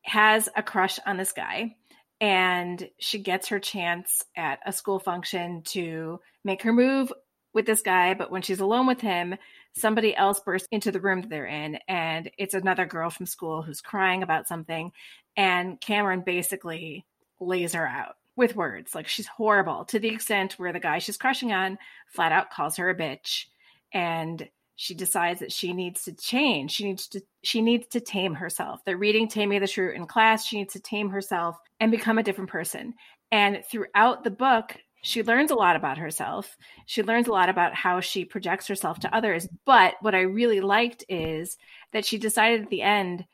has 0.03 0.49
a 0.55 0.63
crush 0.63 0.99
on 1.07 1.17
this 1.17 1.33
guy. 1.33 1.77
And 2.21 2.87
she 2.99 3.19
gets 3.19 3.49
her 3.49 3.61
chance 3.61 4.23
at 4.37 4.59
a 4.67 4.75
school 4.75 4.99
function 4.99 5.63
to 5.69 6.21
make 6.45 6.63
her 6.63 6.73
move 6.73 7.11
with 7.55 7.65
this 7.65 7.81
guy. 7.81 8.13
But 8.13 8.31
when 8.31 8.43
she's 8.43 8.61
alone 8.61 8.87
with 8.87 9.01
him, 9.01 9.37
somebody 9.77 10.15
else 10.17 10.41
bursts 10.41 10.69
into 10.71 10.91
the 10.91 11.01
room 11.01 11.21
that 11.21 11.31
they're 11.31 11.47
in 11.47 11.79
and 11.89 12.31
it's 12.39 12.55
another 12.55 12.85
girl 12.85 13.11
from 13.11 13.27
school 13.27 13.63
who's 13.63 13.81
crying 13.81 14.23
about 14.23 14.49
something 14.49 14.93
and 15.37 15.81
cameron 15.81 16.23
basically 16.25 17.05
lays 17.41 17.73
her 17.73 17.87
out 17.87 18.17
with 18.37 18.57
words 18.57 18.95
like 18.95 19.07
she's 19.07 19.27
horrible 19.27 19.85
to 19.85 19.99
the 19.99 20.09
extent 20.09 20.55
where 20.55 20.73
the 20.73 20.81
guy 20.81 20.99
she's 20.99 21.17
crushing 21.17 21.53
on 21.53 21.79
flat 22.09 22.33
out 22.33 22.51
calls 22.51 22.77
her 22.77 22.91
a 22.91 22.95
bitch 22.95 23.47
and 23.93 24.49
she 24.81 24.95
decides 24.95 25.41
that 25.41 25.53
she 25.53 25.75
needs 25.75 26.05
to 26.05 26.13
change. 26.15 26.71
She 26.71 26.85
needs 26.85 27.07
to 27.09 27.21
she 27.43 27.61
needs 27.61 27.87
to 27.89 28.01
tame 28.01 28.33
herself. 28.33 28.81
They're 28.87 28.97
reading 28.97 29.29
taming 29.29 29.61
the 29.61 29.67
shrew 29.67 29.93
in 29.93 30.07
class. 30.07 30.47
She 30.47 30.57
needs 30.57 30.73
to 30.73 30.81
tame 30.81 31.11
herself 31.11 31.59
and 31.81 31.91
become 31.91 32.17
a 32.17 32.23
different 32.23 32.49
person. 32.49 32.95
And 33.31 33.63
throughout 33.71 34.25
the 34.25 34.31
book 34.31 34.75
she 35.03 35.23
learns 35.23 35.51
a 35.51 35.55
lot 35.55 35.77
about 35.77 35.99
herself. 35.99 36.57
She 36.87 37.03
learns 37.03 37.29
a 37.29 37.33
lot 37.33 37.49
about 37.49 37.75
how 37.75 38.01
she 38.01 38.25
projects 38.25 38.67
herself 38.67 39.01
to 39.01 39.15
others. 39.15 39.49
But 39.65 39.95
what 40.01 40.15
I 40.15 40.21
really 40.21 40.61
liked 40.61 41.05
is 41.09 41.57
that 41.93 42.05
she 42.05 42.19
decided 42.19 42.63
at 42.63 42.71
the 42.71 42.83
end, 42.83 43.25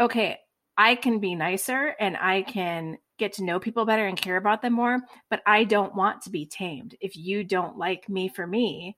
okay, 0.00 0.38
I 0.76 0.94
can 0.94 1.18
be 1.18 1.34
nicer 1.34 1.94
and 1.98 2.16
I 2.16 2.42
can 2.42 2.98
get 3.18 3.32
to 3.34 3.44
know 3.44 3.58
people 3.58 3.84
better 3.84 4.06
and 4.06 4.20
care 4.20 4.36
about 4.36 4.62
them 4.62 4.74
more, 4.74 5.00
but 5.28 5.42
I 5.44 5.64
don't 5.64 5.94
want 5.94 6.22
to 6.22 6.30
be 6.30 6.46
tamed. 6.46 6.94
If 7.00 7.16
you 7.16 7.42
don't 7.42 7.76
like 7.76 8.08
me 8.08 8.28
for 8.28 8.46
me, 8.46 8.96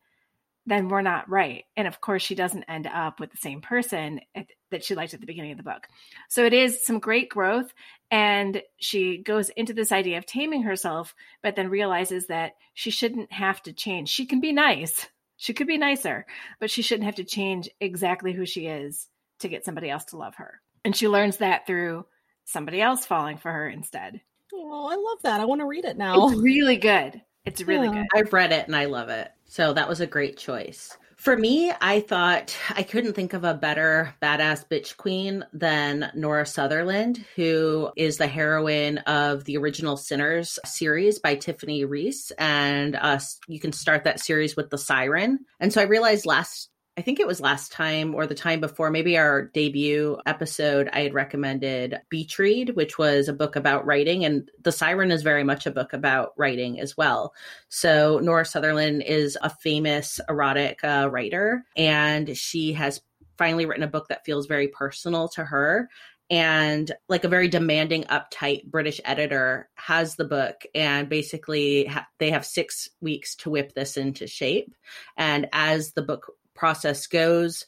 then 0.66 0.88
we're 0.88 1.00
not 1.00 1.28
right. 1.28 1.64
And 1.76 1.88
of 1.88 2.02
course, 2.02 2.22
she 2.22 2.34
doesn't 2.34 2.64
end 2.64 2.86
up 2.86 3.18
with 3.18 3.30
the 3.30 3.38
same 3.38 3.62
person 3.62 4.20
at, 4.34 4.46
that 4.70 4.84
she 4.84 4.94
liked 4.94 5.14
at 5.14 5.20
the 5.20 5.26
beginning 5.26 5.52
of 5.52 5.56
the 5.56 5.62
book. 5.64 5.88
So 6.28 6.44
it 6.44 6.52
is 6.52 6.84
some 6.84 6.98
great 6.98 7.28
growth. 7.28 7.72
And 8.10 8.62
she 8.78 9.18
goes 9.18 9.50
into 9.50 9.72
this 9.72 9.92
idea 9.92 10.18
of 10.18 10.26
taming 10.26 10.62
herself, 10.62 11.14
but 11.42 11.56
then 11.56 11.68
realizes 11.68 12.26
that 12.26 12.52
she 12.74 12.90
shouldn't 12.90 13.32
have 13.32 13.62
to 13.62 13.72
change. 13.72 14.08
She 14.08 14.26
can 14.26 14.40
be 14.40 14.52
nice. 14.52 15.06
She 15.36 15.54
could 15.54 15.66
be 15.66 15.78
nicer, 15.78 16.26
but 16.58 16.70
she 16.70 16.82
shouldn't 16.82 17.06
have 17.06 17.14
to 17.16 17.24
change 17.24 17.70
exactly 17.80 18.32
who 18.32 18.44
she 18.44 18.66
is 18.66 19.08
to 19.38 19.48
get 19.48 19.64
somebody 19.64 19.88
else 19.88 20.04
to 20.06 20.18
love 20.18 20.34
her. 20.34 20.60
And 20.84 20.94
she 20.94 21.08
learns 21.08 21.38
that 21.38 21.66
through 21.66 22.04
somebody 22.44 22.80
else 22.80 23.06
falling 23.06 23.38
for 23.38 23.50
her 23.50 23.68
instead. 23.68 24.20
Oh, 24.52 24.88
I 24.90 24.96
love 24.96 25.22
that. 25.22 25.40
I 25.40 25.44
want 25.44 25.60
to 25.60 25.66
read 25.66 25.84
it 25.84 25.96
now. 25.96 26.28
It's 26.28 26.40
really 26.40 26.76
good. 26.76 27.22
It's 27.46 27.62
really 27.62 27.86
yeah. 27.86 28.04
good. 28.10 28.26
I've 28.26 28.32
read 28.32 28.52
it 28.52 28.66
and 28.66 28.76
I 28.76 28.86
love 28.86 29.08
it. 29.08 29.30
So 29.46 29.72
that 29.72 29.88
was 29.88 30.00
a 30.00 30.06
great 30.06 30.36
choice. 30.36 30.96
For 31.20 31.36
me, 31.36 31.70
I 31.82 32.00
thought 32.00 32.56
I 32.74 32.82
couldn't 32.82 33.12
think 33.12 33.34
of 33.34 33.44
a 33.44 33.52
better 33.52 34.14
badass 34.22 34.66
bitch 34.66 34.96
queen 34.96 35.44
than 35.52 36.10
Nora 36.14 36.46
Sutherland, 36.46 37.22
who 37.36 37.90
is 37.94 38.16
the 38.16 38.26
heroine 38.26 38.96
of 38.98 39.44
the 39.44 39.58
original 39.58 39.98
Sinners 39.98 40.58
series 40.64 41.18
by 41.18 41.34
Tiffany 41.34 41.84
Reisz. 41.84 42.32
And 42.38 42.96
uh, 42.96 43.20
you 43.48 43.60
can 43.60 43.72
start 43.72 44.04
that 44.04 44.20
series 44.20 44.56
with 44.56 44.70
The 44.70 44.78
Siren. 44.78 45.40
And 45.60 45.70
so 45.70 45.82
I 45.82 45.84
realized 45.84 46.24
last 46.24 46.70
I 46.96 47.02
think 47.02 47.20
it 47.20 47.26
was 47.26 47.40
last 47.40 47.72
time 47.72 48.14
or 48.14 48.26
the 48.26 48.34
time 48.34 48.60
before, 48.60 48.90
maybe 48.90 49.16
our 49.16 49.46
debut 49.46 50.18
episode, 50.26 50.90
I 50.92 51.00
had 51.00 51.14
recommended 51.14 52.00
Beach 52.10 52.38
Read, 52.38 52.76
which 52.76 52.98
was 52.98 53.28
a 53.28 53.32
book 53.32 53.56
about 53.56 53.86
writing. 53.86 54.24
And 54.24 54.50
The 54.60 54.72
Siren 54.72 55.10
is 55.10 55.22
very 55.22 55.44
much 55.44 55.66
a 55.66 55.70
book 55.70 55.92
about 55.92 56.32
writing 56.36 56.80
as 56.80 56.96
well. 56.96 57.32
So 57.68 58.18
Nora 58.22 58.44
Sutherland 58.44 59.02
is 59.02 59.38
a 59.40 59.48
famous 59.48 60.20
erotic 60.28 60.84
uh, 60.84 61.08
writer, 61.10 61.64
and 61.76 62.36
she 62.36 62.74
has 62.74 63.00
finally 63.38 63.64
written 63.66 63.84
a 63.84 63.88
book 63.88 64.08
that 64.08 64.26
feels 64.26 64.46
very 64.46 64.68
personal 64.68 65.28
to 65.28 65.44
her 65.44 65.88
and 66.28 66.92
like 67.08 67.24
a 67.24 67.28
very 67.28 67.48
demanding 67.48 68.04
uptight 68.04 68.64
british 68.66 69.00
editor 69.04 69.68
has 69.74 70.14
the 70.14 70.24
book 70.24 70.62
and 70.74 71.08
basically 71.08 71.86
ha- 71.86 72.06
they 72.18 72.30
have 72.30 72.44
six 72.46 72.88
weeks 73.00 73.34
to 73.34 73.50
whip 73.50 73.74
this 73.74 73.96
into 73.96 74.26
shape 74.26 74.74
and 75.16 75.48
as 75.52 75.92
the 75.92 76.02
book 76.02 76.34
process 76.60 77.06
goes. 77.06 77.64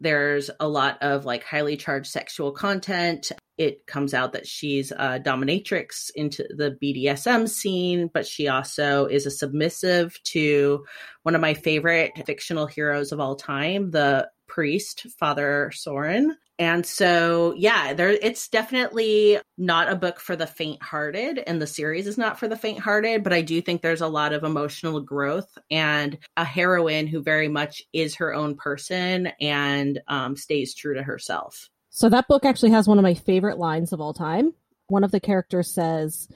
There's 0.00 0.50
a 0.58 0.66
lot 0.66 0.96
of 1.02 1.26
like 1.26 1.44
highly 1.44 1.76
charged 1.76 2.10
sexual 2.10 2.52
content. 2.52 3.32
It 3.58 3.86
comes 3.86 4.14
out 4.14 4.32
that 4.32 4.46
she's 4.46 4.92
a 4.92 5.20
dominatrix 5.20 6.10
into 6.14 6.44
the 6.56 6.78
BDSM 6.82 7.46
scene, 7.46 8.10
but 8.14 8.26
she 8.26 8.48
also 8.48 9.04
is 9.04 9.26
a 9.26 9.30
submissive 9.30 10.18
to 10.24 10.86
one 11.22 11.34
of 11.34 11.42
my 11.42 11.52
favorite 11.52 12.12
fictional 12.24 12.66
heroes 12.66 13.12
of 13.12 13.20
all 13.20 13.36
time, 13.36 13.90
the 13.90 14.26
priest, 14.50 15.06
Father 15.18 15.70
Soren. 15.72 16.36
And 16.58 16.84
so, 16.84 17.54
yeah, 17.56 17.94
there 17.94 18.10
it's 18.10 18.48
definitely 18.48 19.38
not 19.56 19.90
a 19.90 19.96
book 19.96 20.20
for 20.20 20.36
the 20.36 20.46
faint-hearted 20.46 21.38
and 21.46 21.62
the 21.62 21.66
series 21.66 22.06
is 22.06 22.18
not 22.18 22.38
for 22.38 22.48
the 22.48 22.56
faint-hearted, 22.56 23.24
but 23.24 23.32
I 23.32 23.40
do 23.40 23.62
think 23.62 23.80
there's 23.80 24.02
a 24.02 24.08
lot 24.08 24.34
of 24.34 24.44
emotional 24.44 25.00
growth 25.00 25.56
and 25.70 26.18
a 26.36 26.44
heroine 26.44 27.06
who 27.06 27.22
very 27.22 27.48
much 27.48 27.82
is 27.94 28.16
her 28.16 28.34
own 28.34 28.56
person 28.56 29.28
and 29.40 30.02
um, 30.08 30.36
stays 30.36 30.74
true 30.74 30.94
to 30.94 31.02
herself. 31.02 31.70
So 31.88 32.10
that 32.10 32.28
book 32.28 32.44
actually 32.44 32.72
has 32.72 32.86
one 32.86 32.98
of 32.98 33.04
my 33.04 33.14
favorite 33.14 33.58
lines 33.58 33.94
of 33.94 34.02
all 34.02 34.12
time. 34.12 34.52
One 34.88 35.02
of 35.02 35.12
the 35.12 35.20
characters 35.20 35.72
says, 35.72 36.28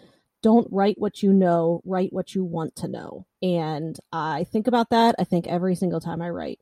don't 0.42 0.68
write 0.70 0.96
what 0.98 1.22
you 1.22 1.32
know, 1.32 1.82
write 1.84 2.12
what 2.12 2.34
you 2.34 2.44
want 2.44 2.76
to 2.76 2.88
know. 2.88 3.26
And 3.42 3.98
I 4.10 4.44
think 4.44 4.68
about 4.68 4.88
that, 4.90 5.16
I 5.18 5.24
think 5.24 5.46
every 5.46 5.74
single 5.74 6.00
time 6.00 6.22
I 6.22 6.30
write. 6.30 6.60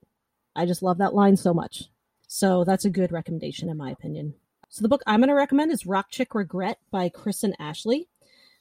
I 0.54 0.66
just 0.66 0.82
love 0.82 0.98
that 0.98 1.14
line 1.14 1.36
so 1.36 1.54
much. 1.54 1.84
So 2.26 2.64
that's 2.64 2.84
a 2.84 2.90
good 2.90 3.12
recommendation, 3.12 3.68
in 3.68 3.76
my 3.76 3.90
opinion. 3.90 4.34
So 4.68 4.82
the 4.82 4.88
book 4.88 5.02
I'm 5.06 5.20
going 5.20 5.28
to 5.28 5.34
recommend 5.34 5.70
is 5.70 5.84
Rock 5.84 6.06
Chick 6.10 6.34
Regret 6.34 6.78
by 6.90 7.10
Kristen 7.10 7.54
Ashley. 7.58 8.08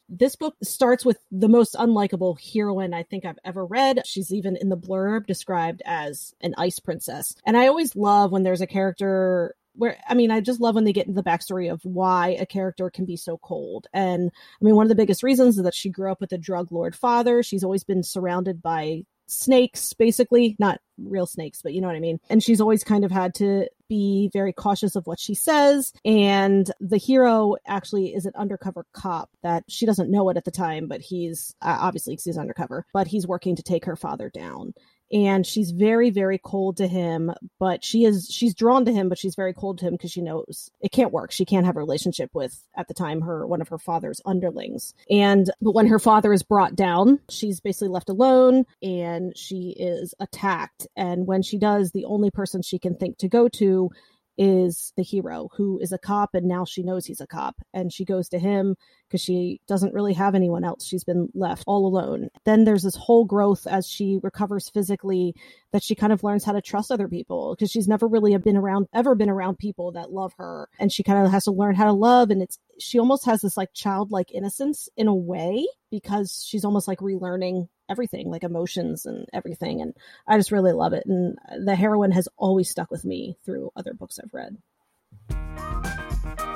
This 0.10 0.36
book 0.36 0.56
starts 0.62 1.06
with 1.06 1.18
the 1.32 1.48
most 1.48 1.74
unlikable 1.76 2.38
heroine 2.38 2.94
I 2.94 3.04
think 3.04 3.24
I've 3.24 3.40
ever 3.46 3.66
read. 3.66 4.02
She's 4.06 4.34
even 4.34 4.58
in 4.58 4.68
the 4.68 4.76
blurb 4.76 5.26
described 5.26 5.82
as 5.86 6.36
an 6.42 6.54
ice 6.58 6.80
princess. 6.80 7.34
And 7.46 7.56
I 7.56 7.68
always 7.68 7.96
love 7.96 8.34
when 8.34 8.44
there's 8.44 8.60
a 8.60 8.68
character 8.68 9.56
where 9.74 9.98
I 10.08 10.14
mean, 10.16 10.32
I 10.32 10.42
just 10.42 10.60
love 10.60 10.76
when 10.76 10.84
they 10.84 10.92
get 10.92 11.08
into 11.08 11.22
the 11.22 11.30
backstory 11.30 11.72
of 11.72 11.84
why 11.86 12.36
a 12.40 12.46
character 12.46 12.90
can 12.90 13.06
be 13.06 13.16
so 13.16 13.38
cold. 13.38 13.88
And 13.94 14.32
I 14.34 14.66
mean, 14.66 14.76
one 14.76 14.86
of 14.86 14.90
the 14.90 14.96
biggest 14.96 15.24
reasons 15.24 15.58
is 15.58 15.64
that 15.64 15.74
she 15.74 15.90
grew 15.90 16.12
up 16.12 16.20
with 16.20 16.34
a 16.34 16.38
drug 16.38 16.74
lord 16.74 16.94
father. 16.94 17.42
She's 17.42 17.64
always 17.64 17.86
been 17.86 18.04
surrounded 18.04 18.62
by 18.62 19.06
snakes, 19.32 19.94
basically, 19.94 20.56
not 20.60 20.80
real 20.98 21.26
snakes, 21.26 21.62
but 21.62 21.74
you 21.74 21.82
know 21.82 21.88
what 21.88 21.96
I 21.96 22.02
mean. 22.02 22.20
And 22.30 22.44
she's 22.44 22.62
always 22.62 22.84
kind 22.84 23.06
of 23.06 23.12
had 23.12 23.34
to 23.36 23.68
be 23.88 24.30
very 24.34 24.54
cautious 24.54 24.96
of 24.96 25.08
what 25.08 25.20
she 25.20 25.34
says. 25.34 25.94
And 26.06 26.70
the 26.80 26.98
hero 26.98 27.56
actually 27.66 28.14
is 28.14 28.26
an 28.26 28.34
undercover 28.36 28.86
cop 28.94 29.30
that 29.42 29.64
she 29.68 29.86
doesn't 29.86 30.12
know 30.12 30.30
it 30.30 30.38
at 30.38 30.46
the 30.46 30.52
time, 30.52 30.88
but 30.88 31.02
he's 31.02 31.56
uh, 31.62 31.78
obviously 31.80 32.18
he's 32.24 32.38
undercover, 32.38 32.86
but 32.94 33.08
he's 33.08 33.28
working 33.28 33.56
to 33.56 33.64
take 33.64 33.86
her 33.86 33.96
father 33.96 34.30
down 34.30 34.74
and 35.12 35.46
she's 35.46 35.72
very 35.72 36.10
very 36.10 36.38
cold 36.38 36.78
to 36.78 36.88
him 36.88 37.32
but 37.60 37.84
she 37.84 38.06
is 38.06 38.28
she's 38.32 38.54
drawn 38.54 38.86
to 38.86 38.94
him 38.94 39.10
but 39.10 39.18
she's 39.18 39.36
very 39.36 39.54
cold 39.54 39.78
to 39.78 39.86
him 39.86 39.94
because 39.94 40.12
she 40.12 40.22
knows 40.22 40.72
it 40.82 40.92
can't 40.92 41.12
work. 41.12 41.32
She 41.32 41.46
can't 41.46 41.66
have 41.66 41.76
a 41.76 41.80
relationship 41.80 42.32
with 42.34 42.58
at 42.76 42.88
the 42.88 42.94
time 42.94 43.22
her 43.22 43.46
one 43.46 43.62
of 43.62 43.70
her 43.70 43.78
father's 43.78 44.22
underlings. 44.26 44.94
And 45.10 45.50
but 45.62 45.74
when 45.74 45.88
her 45.88 46.00
father 46.00 46.34
is 46.34 46.44
brought 46.44 46.76
down 46.76 47.20
she's 47.30 47.60
basically 47.60 47.90
left 47.90 48.10
alone 48.10 48.66
and 48.82 49.36
she 49.38 49.76
is 49.78 50.14
attacked. 50.20 50.88
And 50.96 51.28
when 51.28 51.42
she 51.42 51.58
does 51.58 51.92
the 51.92 52.06
only 52.06 52.32
person 52.32 52.62
she 52.62 52.80
can 52.80 52.96
think 52.96 53.18
to 53.20 53.28
go 53.28 53.48
to 53.50 53.90
is 54.38 54.94
the 54.96 55.04
hero 55.04 55.50
who 55.56 55.80
is 55.80 55.92
a 55.92 55.98
cop 55.98 56.34
and 56.34 56.48
now 56.48 56.66
she 56.66 56.84
knows 56.84 57.06
he's 57.06 57.22
a 57.22 57.28
cop. 57.28 57.56
And 57.74 57.92
she 57.92 58.06
goes 58.06 58.30
to 58.30 58.40
him 58.40 58.76
because 59.08 59.22
she 59.22 59.62
doesn't 59.68 59.94
really 59.94 60.14
have 60.14 60.36
anyone 60.36 60.64
else. 60.64 60.86
She's 60.86 61.04
been 61.04 61.30
left 61.34 61.64
all 61.68 61.86
alone. 61.86 62.30
Then 62.46 62.64
there's 62.64 62.84
this 62.84 62.96
whole 62.96 63.26
growth 63.26 63.68
as 63.68 63.88
she 63.88 64.20
recovers 64.24 64.70
physically 64.70 65.36
that 65.72 65.84
she 65.84 65.96
kind 65.96 66.14
of 66.14 66.24
learns 66.24 66.44
how 66.44 66.54
to 66.54 66.62
trust 66.62 66.92
other 66.92 67.08
people 67.08 67.56
because 67.56 67.72
she's 67.72 67.88
never 67.88 68.08
really 68.08 68.36
been 68.38 68.58
around 68.58 68.88
ever 68.94 69.16
been 69.16 69.30
around 69.30 69.58
people 69.58 69.92
that 69.92 70.12
love 70.12 70.34
her. 70.38 70.70
And 70.80 70.92
she 70.92 71.04
kind 71.04 71.26
of 71.26 71.32
has 71.32 71.44
to 71.46 71.52
learn 71.52 71.76
how 71.76 71.86
to 71.86 71.94
love 71.94 72.32
and 72.32 72.42
it's 72.42 72.58
she 72.82 73.00
almost 73.00 73.26
has 73.26 73.42
this 73.42 73.58
like 73.58 73.74
childlike 73.74 74.32
innocence 74.32 74.90
in 74.98 75.08
a 75.08 75.16
way 75.16 75.68
because 75.90 76.44
she's 76.46 76.66
almost 76.66 76.88
like 76.88 77.00
relearning 77.00 77.68
everything 77.90 78.30
like 78.30 78.44
emotions 78.44 79.06
and 79.06 79.28
everything 79.34 79.82
and 79.82 79.94
i 80.28 80.38
just 80.38 80.52
really 80.52 80.72
love 80.72 80.94
it 80.94 81.06
and 81.06 81.38
the 81.66 81.76
heroine 81.76 82.12
has 82.12 82.28
always 82.38 82.70
stuck 82.70 82.90
with 82.90 83.04
me 83.06 83.38
through 83.46 83.70
other 83.76 83.94
books 83.94 84.20
i've 84.22 84.34
read 84.34 84.58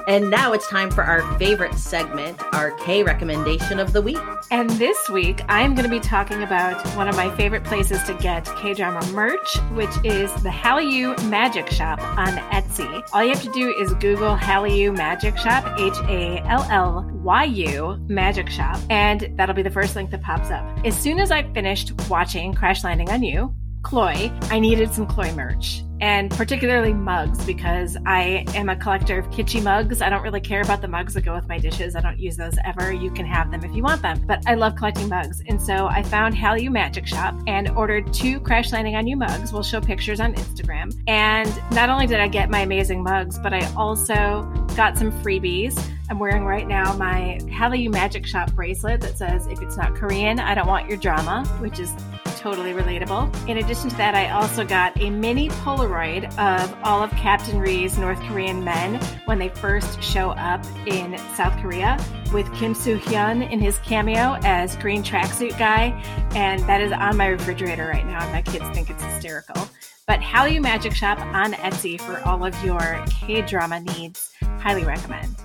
and 0.07 0.29
now 0.29 0.53
it's 0.53 0.67
time 0.69 0.91
for 0.91 1.03
our 1.03 1.21
favorite 1.37 1.73
segment, 1.75 2.41
our 2.53 2.71
K 2.71 3.03
recommendation 3.03 3.79
of 3.79 3.93
the 3.93 4.01
week. 4.01 4.19
And 4.51 4.69
this 4.71 5.09
week, 5.09 5.41
I'm 5.49 5.75
going 5.75 5.89
to 5.89 5.89
be 5.89 5.99
talking 5.99 6.43
about 6.43 6.85
one 6.95 7.07
of 7.07 7.15
my 7.15 7.35
favorite 7.35 7.63
places 7.63 8.03
to 8.03 8.13
get 8.15 8.45
K 8.57 8.73
drama 8.73 9.05
merch, 9.11 9.57
which 9.73 9.89
is 10.03 10.31
the 10.43 10.49
Hallyu 10.49 11.15
Magic 11.29 11.69
Shop 11.69 11.99
on 12.01 12.37
Etsy. 12.51 13.07
All 13.13 13.23
you 13.23 13.29
have 13.29 13.43
to 13.43 13.51
do 13.51 13.73
is 13.79 13.93
Google 13.95 14.35
Hallyu 14.35 14.95
Magic 14.95 15.37
Shop, 15.37 15.63
H 15.79 15.97
A 16.09 16.41
L 16.47 16.65
L 16.69 17.09
Y 17.23 17.43
U 17.45 17.97
Magic 18.07 18.49
Shop, 18.49 18.79
and 18.89 19.33
that'll 19.35 19.55
be 19.55 19.63
the 19.63 19.71
first 19.71 19.95
link 19.95 20.11
that 20.11 20.21
pops 20.21 20.51
up. 20.51 20.65
As 20.85 20.97
soon 20.97 21.19
as 21.19 21.31
I 21.31 21.43
finished 21.53 21.93
watching 22.09 22.53
Crash 22.53 22.83
Landing 22.83 23.09
on 23.09 23.23
You, 23.23 23.53
Cloy, 23.83 24.31
I 24.49 24.59
needed 24.59 24.91
some 24.91 25.05
Cloy 25.05 25.31
merch 25.33 25.84
and 26.01 26.31
particularly 26.31 26.93
mugs 26.93 27.45
because 27.45 27.97
I 28.05 28.45
am 28.53 28.69
a 28.69 28.75
collector 28.75 29.17
of 29.17 29.29
kitschy 29.29 29.63
mugs. 29.63 30.01
I 30.01 30.09
don't 30.09 30.21
really 30.21 30.41
care 30.41 30.61
about 30.61 30.81
the 30.81 30.87
mugs 30.87 31.13
that 31.13 31.21
go 31.21 31.33
with 31.33 31.47
my 31.47 31.57
dishes. 31.57 31.95
I 31.95 32.01
don't 32.01 32.19
use 32.19 32.37
those 32.37 32.55
ever. 32.65 32.91
You 32.91 33.11
can 33.11 33.25
have 33.25 33.51
them 33.51 33.63
if 33.63 33.75
you 33.75 33.83
want 33.83 34.01
them, 34.01 34.23
but 34.27 34.43
I 34.47 34.55
love 34.55 34.75
collecting 34.75 35.09
mugs. 35.09 35.41
And 35.47 35.61
so 35.61 35.87
I 35.87 36.03
found 36.03 36.35
Hallyu 36.35 36.71
Magic 36.71 37.07
Shop 37.07 37.35
and 37.47 37.69
ordered 37.69 38.13
two 38.13 38.39
Crash 38.39 38.71
Landing 38.71 38.95
on 38.95 39.07
You 39.07 39.17
mugs. 39.17 39.53
We'll 39.53 39.63
show 39.63 39.81
pictures 39.81 40.19
on 40.19 40.33
Instagram. 40.33 40.97
And 41.07 41.49
not 41.71 41.89
only 41.89 42.07
did 42.07 42.19
I 42.19 42.27
get 42.27 42.49
my 42.49 42.59
amazing 42.59 43.03
mugs, 43.03 43.39
but 43.39 43.53
I 43.53 43.65
also 43.75 44.43
got 44.75 44.97
some 44.97 45.11
freebies. 45.23 45.75
I'm 46.07 46.19
wearing 46.19 46.45
right 46.45 46.67
now 46.67 46.93
my 46.93 47.39
Hallyu 47.45 47.91
Magic 47.91 48.27
Shop 48.27 48.53
bracelet 48.53 49.01
that 49.01 49.17
says, 49.17 49.47
if 49.47 49.61
it's 49.61 49.75
not 49.75 49.95
Korean, 49.95 50.39
I 50.39 50.53
don't 50.53 50.67
want 50.67 50.87
your 50.87 50.97
drama, 50.97 51.45
which 51.59 51.79
is 51.79 51.91
totally 52.37 52.73
relatable. 52.73 53.49
In 53.49 53.57
addition 53.57 53.89
to 53.89 53.95
that, 53.97 54.13
I 54.13 54.29
also 54.29 54.63
got 54.63 54.95
a 55.01 55.09
mini 55.09 55.49
Polaroid 55.49 56.25
of 56.37 56.77
all 56.83 57.01
of 57.01 57.09
Captain 57.11 57.59
Ri's 57.59 57.97
North 57.97 58.19
Korean 58.21 58.63
men 58.63 59.01
when 59.25 59.39
they 59.39 59.49
first 59.49 60.01
show 60.03 60.29
up 60.31 60.63
in 60.85 61.17
South 61.35 61.59
Korea 61.59 61.97
with 62.31 62.53
Kim 62.53 62.75
Soo 62.75 62.99
Hyun 62.99 63.49
in 63.51 63.59
his 63.59 63.79
cameo 63.79 64.37
as 64.43 64.75
green 64.75 65.01
tracksuit 65.01 65.57
guy. 65.57 65.87
And 66.35 66.61
that 66.69 66.81
is 66.81 66.91
on 66.91 67.17
my 67.17 67.27
refrigerator 67.27 67.87
right 67.87 68.05
now, 68.05 68.21
and 68.21 68.31
my 68.31 68.43
kids 68.43 68.65
think 68.75 68.91
it's 68.91 69.03
hysterical. 69.03 69.67
But 70.05 70.19
Hallyu 70.19 70.61
Magic 70.61 70.93
Shop 70.93 71.19
on 71.19 71.53
Etsy 71.53 71.99
for 71.99 72.19
all 72.27 72.45
of 72.45 72.53
your 72.63 73.03
K 73.09 73.41
drama 73.41 73.79
needs. 73.79 74.31
Highly 74.59 74.85
recommend. 74.85 75.35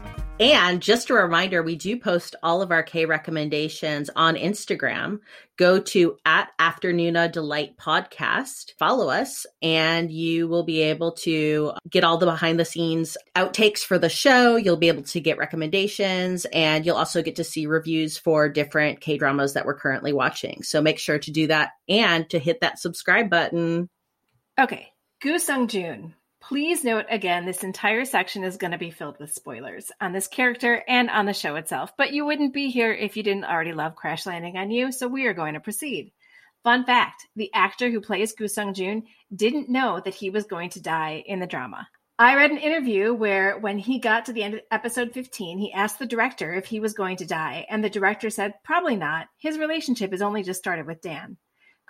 And 0.41 0.81
just 0.81 1.11
a 1.11 1.15
reminder, 1.15 1.63
we 1.63 1.77
do 1.77 2.01
post 2.01 2.35
all 2.43 2.63
of 2.63 2.73
our 2.73 2.83
K 2.83 3.05
recommendations 3.05 4.09
on 4.17 4.37
Instagram. 4.37 5.19
Go 5.59 5.81
to 5.81 6.17
at 6.25 6.49
Afternoona 6.59 7.31
Delight 7.31 7.77
Podcast, 7.77 8.73
follow 8.79 9.11
us, 9.11 9.45
and 9.61 10.11
you 10.11 10.49
will 10.49 10.63
be 10.63 10.81
able 10.81 11.13
to 11.13 11.73
get 11.91 12.05
all 12.05 12.17
the 12.17 12.25
behind 12.25 12.59
the 12.59 12.65
scenes 12.65 13.19
outtakes 13.37 13.81
for 13.81 13.99
the 13.99 14.09
show. 14.09 14.57
You'll 14.57 14.79
be 14.79 14.89
able 14.89 15.03
to 15.03 15.21
get 15.21 15.37
recommendations, 15.37 16.47
and 16.47 16.87
you'll 16.87 16.97
also 16.97 17.21
get 17.23 17.37
to 17.37 17.45
see 17.45 17.67
reviews 17.67 18.17
for 18.17 18.49
different 18.49 19.03
K 19.03 19.19
dramas 19.19 19.53
that 19.53 19.67
we're 19.67 19.79
currently 19.79 20.15
watching. 20.15 20.63
So 20.63 20.81
make 20.81 20.99
sure 20.99 21.19
to 21.19 21.31
do 21.31 21.49
that 21.49 21.73
and 21.87 22.31
to 22.31 22.39
hit 22.39 22.63
that 22.63 22.79
subscribe 22.79 23.29
button. 23.29 23.91
Okay, 24.59 24.89
Gu 25.21 25.39
Sung 25.39 25.69
Jun 25.69 26.15
Please 26.51 26.83
note 26.83 27.07
again, 27.09 27.47
this 27.47 27.63
entire 27.63 28.05
section 28.05 28.43
is 28.43 28.57
going 28.57 28.73
to 28.73 28.77
be 28.77 28.91
filled 28.91 29.21
with 29.21 29.33
spoilers 29.33 29.93
on 30.01 30.13
this 30.13 30.27
character 30.27 30.83
and 30.89 31.09
on 31.09 31.25
the 31.25 31.33
show 31.33 31.55
itself, 31.55 31.93
but 31.97 32.13
you 32.13 32.27
wouldn't 32.27 32.53
be 32.53 32.71
here 32.71 32.93
if 32.93 33.17
you 33.17 33.23
didn't 33.23 33.45
already 33.45 33.73
love 33.73 33.95
Crash 33.95 34.27
Landing 34.27 34.57
on 34.57 34.73
You, 34.73 34.91
so 34.91 35.07
we 35.07 35.29
are 35.29 35.33
going 35.33 35.55
to 35.55 35.61
proceed. 35.61 36.11
Fun 36.65 36.85
fact 36.85 37.29
the 37.37 37.55
actor 37.55 37.89
who 37.89 38.01
plays 38.01 38.33
Gu 38.33 38.49
Sung 38.49 38.75
Jun 38.75 39.05
didn't 39.33 39.69
know 39.69 40.01
that 40.05 40.17
he 40.17 40.31
was 40.31 40.47
going 40.47 40.71
to 40.71 40.83
die 40.83 41.23
in 41.25 41.39
the 41.39 41.47
drama. 41.47 41.87
I 42.19 42.35
read 42.35 42.51
an 42.51 42.59
interview 42.59 43.15
where, 43.15 43.57
when 43.57 43.79
he 43.79 44.01
got 44.01 44.25
to 44.25 44.33
the 44.33 44.43
end 44.43 44.55
of 44.55 44.61
episode 44.73 45.13
15, 45.13 45.57
he 45.57 45.73
asked 45.73 46.01
the 46.01 46.05
director 46.05 46.53
if 46.53 46.67
he 46.67 46.81
was 46.81 46.95
going 46.95 47.19
to 47.19 47.27
die, 47.27 47.65
and 47.71 47.85
the 47.85 47.89
director 47.89 48.29
said, 48.29 48.55
Probably 48.65 48.97
not. 48.97 49.29
His 49.39 49.57
relationship 49.57 50.11
has 50.11 50.21
only 50.21 50.43
just 50.43 50.59
started 50.59 50.89
with 50.89 51.01
Dan. 51.01 51.37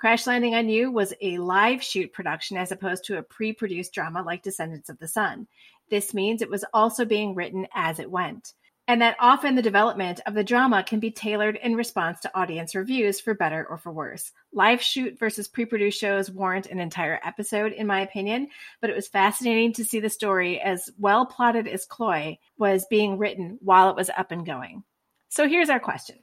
Crash 0.01 0.27
Landing 0.27 0.55
on 0.55 0.71
You 0.71 0.91
was 0.91 1.13
a 1.21 1.37
live 1.37 1.83
shoot 1.83 2.11
production 2.15 2.57
as 2.57 2.73
opposed 2.73 3.05
to 3.05 3.19
a 3.19 3.23
pre 3.23 3.53
produced 3.53 3.93
drama 3.93 4.23
like 4.23 4.43
Descendants 4.43 4.89
of 4.89 4.99
the 4.99 5.07
Sun. 5.07 5.47
This 5.91 6.15
means 6.15 6.41
it 6.41 6.49
was 6.49 6.65
also 6.73 7.05
being 7.05 7.35
written 7.35 7.67
as 7.75 7.99
it 7.99 8.11
went, 8.11 8.55
and 8.89 9.03
that 9.03 9.19
often 9.21 9.57
the 9.57 9.61
development 9.61 10.21
of 10.25 10.33
the 10.33 10.43
drama 10.43 10.83
can 10.83 11.01
be 11.01 11.11
tailored 11.11 11.57
in 11.63 11.77
response 11.77 12.19
to 12.21 12.35
audience 12.35 12.75
reviews 12.75 13.21
for 13.21 13.35
better 13.35 13.67
or 13.69 13.77
for 13.77 13.93
worse. 13.93 14.33
Live 14.55 14.81
shoot 14.81 15.19
versus 15.19 15.49
pre 15.49 15.67
produced 15.67 16.01
shows 16.01 16.31
warrant 16.31 16.69
an 16.69 16.81
entire 16.81 17.21
episode, 17.23 17.73
in 17.73 17.87
my 17.87 18.01
opinion, 18.01 18.49
but 18.81 18.89
it 18.89 18.97
was 18.97 19.07
fascinating 19.07 19.75
to 19.75 19.85
see 19.85 20.01
the 20.01 20.09
story, 20.09 20.63
as 20.63 20.89
well 20.99 21.27
plotted 21.27 21.69
as 21.69 21.85
Cloy, 21.85 22.39
was 22.57 22.87
being 22.89 23.19
written 23.19 23.59
while 23.61 23.91
it 23.91 23.97
was 23.97 24.09
up 24.17 24.31
and 24.31 24.47
going. 24.47 24.83
So 25.29 25.47
here's 25.47 25.69
our 25.69 25.79
question. 25.79 26.21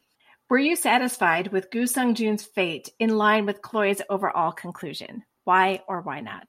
Were 0.49 0.57
you 0.57 0.77
satisfied 0.77 1.51
with 1.51 1.71
Gu 1.71 1.88
Sung 1.88 2.15
Jun's 2.15 2.43
fate 2.43 2.89
in 2.99 3.17
line 3.17 3.45
with 3.45 3.62
Cloy's 3.62 4.01
overall 4.10 4.53
conclusion? 4.53 5.25
Why 5.43 5.81
or 5.89 5.99
why 5.99 6.21
not? 6.21 6.47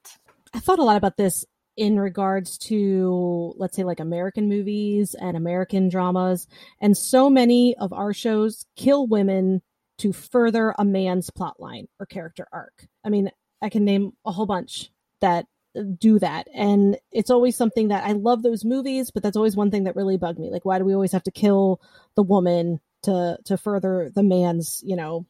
I 0.54 0.60
thought 0.60 0.78
a 0.78 0.84
lot 0.84 0.96
about 0.96 1.16
this 1.16 1.44
in 1.76 1.98
regards 1.98 2.58
to, 2.58 3.54
let's 3.56 3.74
say, 3.74 3.82
like 3.82 3.98
American 3.98 4.48
movies 4.48 5.16
and 5.20 5.36
American 5.36 5.88
dramas. 5.88 6.46
And 6.80 6.96
so 6.96 7.28
many 7.28 7.76
of 7.76 7.92
our 7.92 8.12
shows 8.12 8.66
kill 8.76 9.08
women 9.08 9.62
to 9.98 10.12
further 10.12 10.76
a 10.78 10.84
man's 10.84 11.30
plotline 11.30 11.88
or 11.98 12.06
character 12.06 12.46
arc. 12.52 12.86
I 13.04 13.08
mean, 13.08 13.32
I 13.60 13.68
can 13.68 13.84
name 13.84 14.12
a 14.24 14.30
whole 14.30 14.46
bunch 14.46 14.92
that 15.22 15.46
do 15.98 16.20
that. 16.20 16.46
And 16.54 16.98
it's 17.10 17.30
always 17.30 17.56
something 17.56 17.88
that 17.88 18.04
I 18.04 18.12
love 18.12 18.44
those 18.44 18.64
movies, 18.64 19.10
but 19.10 19.24
that's 19.24 19.36
always 19.36 19.56
one 19.56 19.72
thing 19.72 19.84
that 19.84 19.96
really 19.96 20.18
bugged 20.18 20.38
me. 20.38 20.50
Like, 20.50 20.64
why 20.64 20.78
do 20.78 20.84
we 20.84 20.94
always 20.94 21.12
have 21.12 21.24
to 21.24 21.32
kill 21.32 21.80
the 22.14 22.22
woman 22.22 22.78
to 23.02 23.38
to 23.44 23.56
further 23.56 24.10
the 24.14 24.22
man's 24.22 24.82
you 24.84 24.96
know 24.96 25.26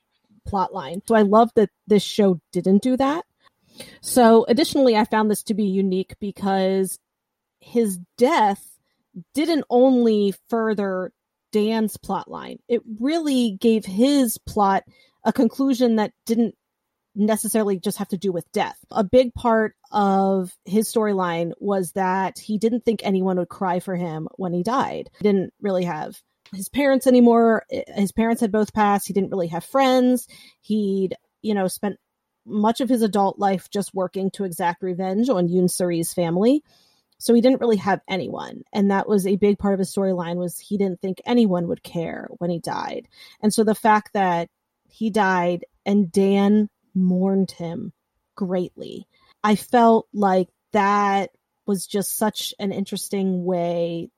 plot 0.46 0.72
line. 0.72 1.02
So 1.07 1.14
I 1.14 1.22
love 1.22 1.50
that 1.57 1.70
this 1.87 2.02
show 2.02 2.40
didn't 2.52 2.83
do 2.83 2.96
that. 2.96 3.24
So 4.00 4.44
additionally, 4.48 4.96
I 4.96 5.04
found 5.04 5.31
this 5.31 5.42
to 5.44 5.54
be 5.54 5.64
unique 5.64 6.14
because 6.20 6.98
his 7.61 7.98
death 8.16 8.64
didn't 9.35 9.64
only 9.70 10.35
further 10.48 11.12
Dan's 11.52 11.96
plot 11.96 12.31
line. 12.31 12.59
It 12.68 12.83
really 13.00 13.52
gave 13.61 13.85
his 13.85 14.38
plot 14.38 14.85
a 15.24 15.33
conclusion 15.33 15.96
that 15.96 16.12
didn't 16.26 16.54
necessarily 17.14 17.78
just 17.78 17.98
have 17.98 18.09
to 18.09 18.18
do 18.18 18.31
with 18.31 18.50
death. 18.52 18.78
A 18.90 19.02
big 19.02 19.35
part 19.35 19.74
of 19.90 20.54
his 20.64 20.92
storyline 20.92 21.52
was 21.59 21.92
that 21.92 22.38
he 22.38 22.59
didn't 22.59 22.85
think 22.85 23.00
anyone 23.02 23.38
would 23.38 23.48
cry 23.48 23.81
for 23.81 23.96
him 23.96 24.28
when 24.37 24.52
he 24.52 24.62
died. 24.62 25.11
He 25.18 25.24
didn't 25.24 25.52
really 25.61 25.85
have 25.85 26.20
his 26.52 26.68
parents 26.68 27.06
anymore. 27.06 27.64
His 27.94 28.12
parents 28.12 28.40
had 28.40 28.52
both 28.52 28.72
passed. 28.72 29.06
He 29.06 29.12
didn't 29.12 29.30
really 29.30 29.48
have 29.48 29.64
friends. 29.64 30.26
He'd, 30.61 31.14
you 31.42 31.54
know, 31.54 31.68
spent 31.68 31.96
much 32.46 32.80
of 32.80 32.88
his 32.88 33.02
adult 33.02 33.38
life 33.38 33.68
just 33.70 33.94
working 33.94 34.30
to 34.32 34.44
exact 34.44 34.82
revenge 34.82 35.28
on 35.28 35.48
Yoon 35.48 35.70
Suri's 35.70 36.14
family. 36.14 36.62
So 37.18 37.34
he 37.34 37.40
didn't 37.40 37.61
really 37.61 37.76
have 37.76 38.00
anyone. 38.08 38.62
And 38.72 38.90
that 38.90 39.08
was 39.08 39.26
a 39.26 39.37
big 39.37 39.58
part 39.58 39.74
of 39.74 39.80
his 39.80 39.92
storyline 39.92 40.37
was 40.37 40.58
he 40.58 40.78
didn't 40.78 41.00
think 41.00 41.20
anyone 41.26 41.66
would 41.68 41.82
care 41.82 42.28
when 42.38 42.48
he 42.48 42.61
died. 42.61 43.08
And 43.42 43.52
so 43.52 43.64
the 43.64 43.74
fact 43.74 44.12
that 44.14 44.48
he 44.88 45.11
died 45.11 45.64
and 45.84 46.11
Dan 46.11 46.68
mourned 46.94 47.50
him 47.50 47.92
greatly. 48.37 49.06
I 49.42 49.56
felt 49.56 50.08
like 50.12 50.48
that 50.72 51.30
was 51.66 51.87
just 51.87 52.16
such 52.16 52.54
an 52.58 52.72
interesting 52.72 53.44
way 53.44 54.11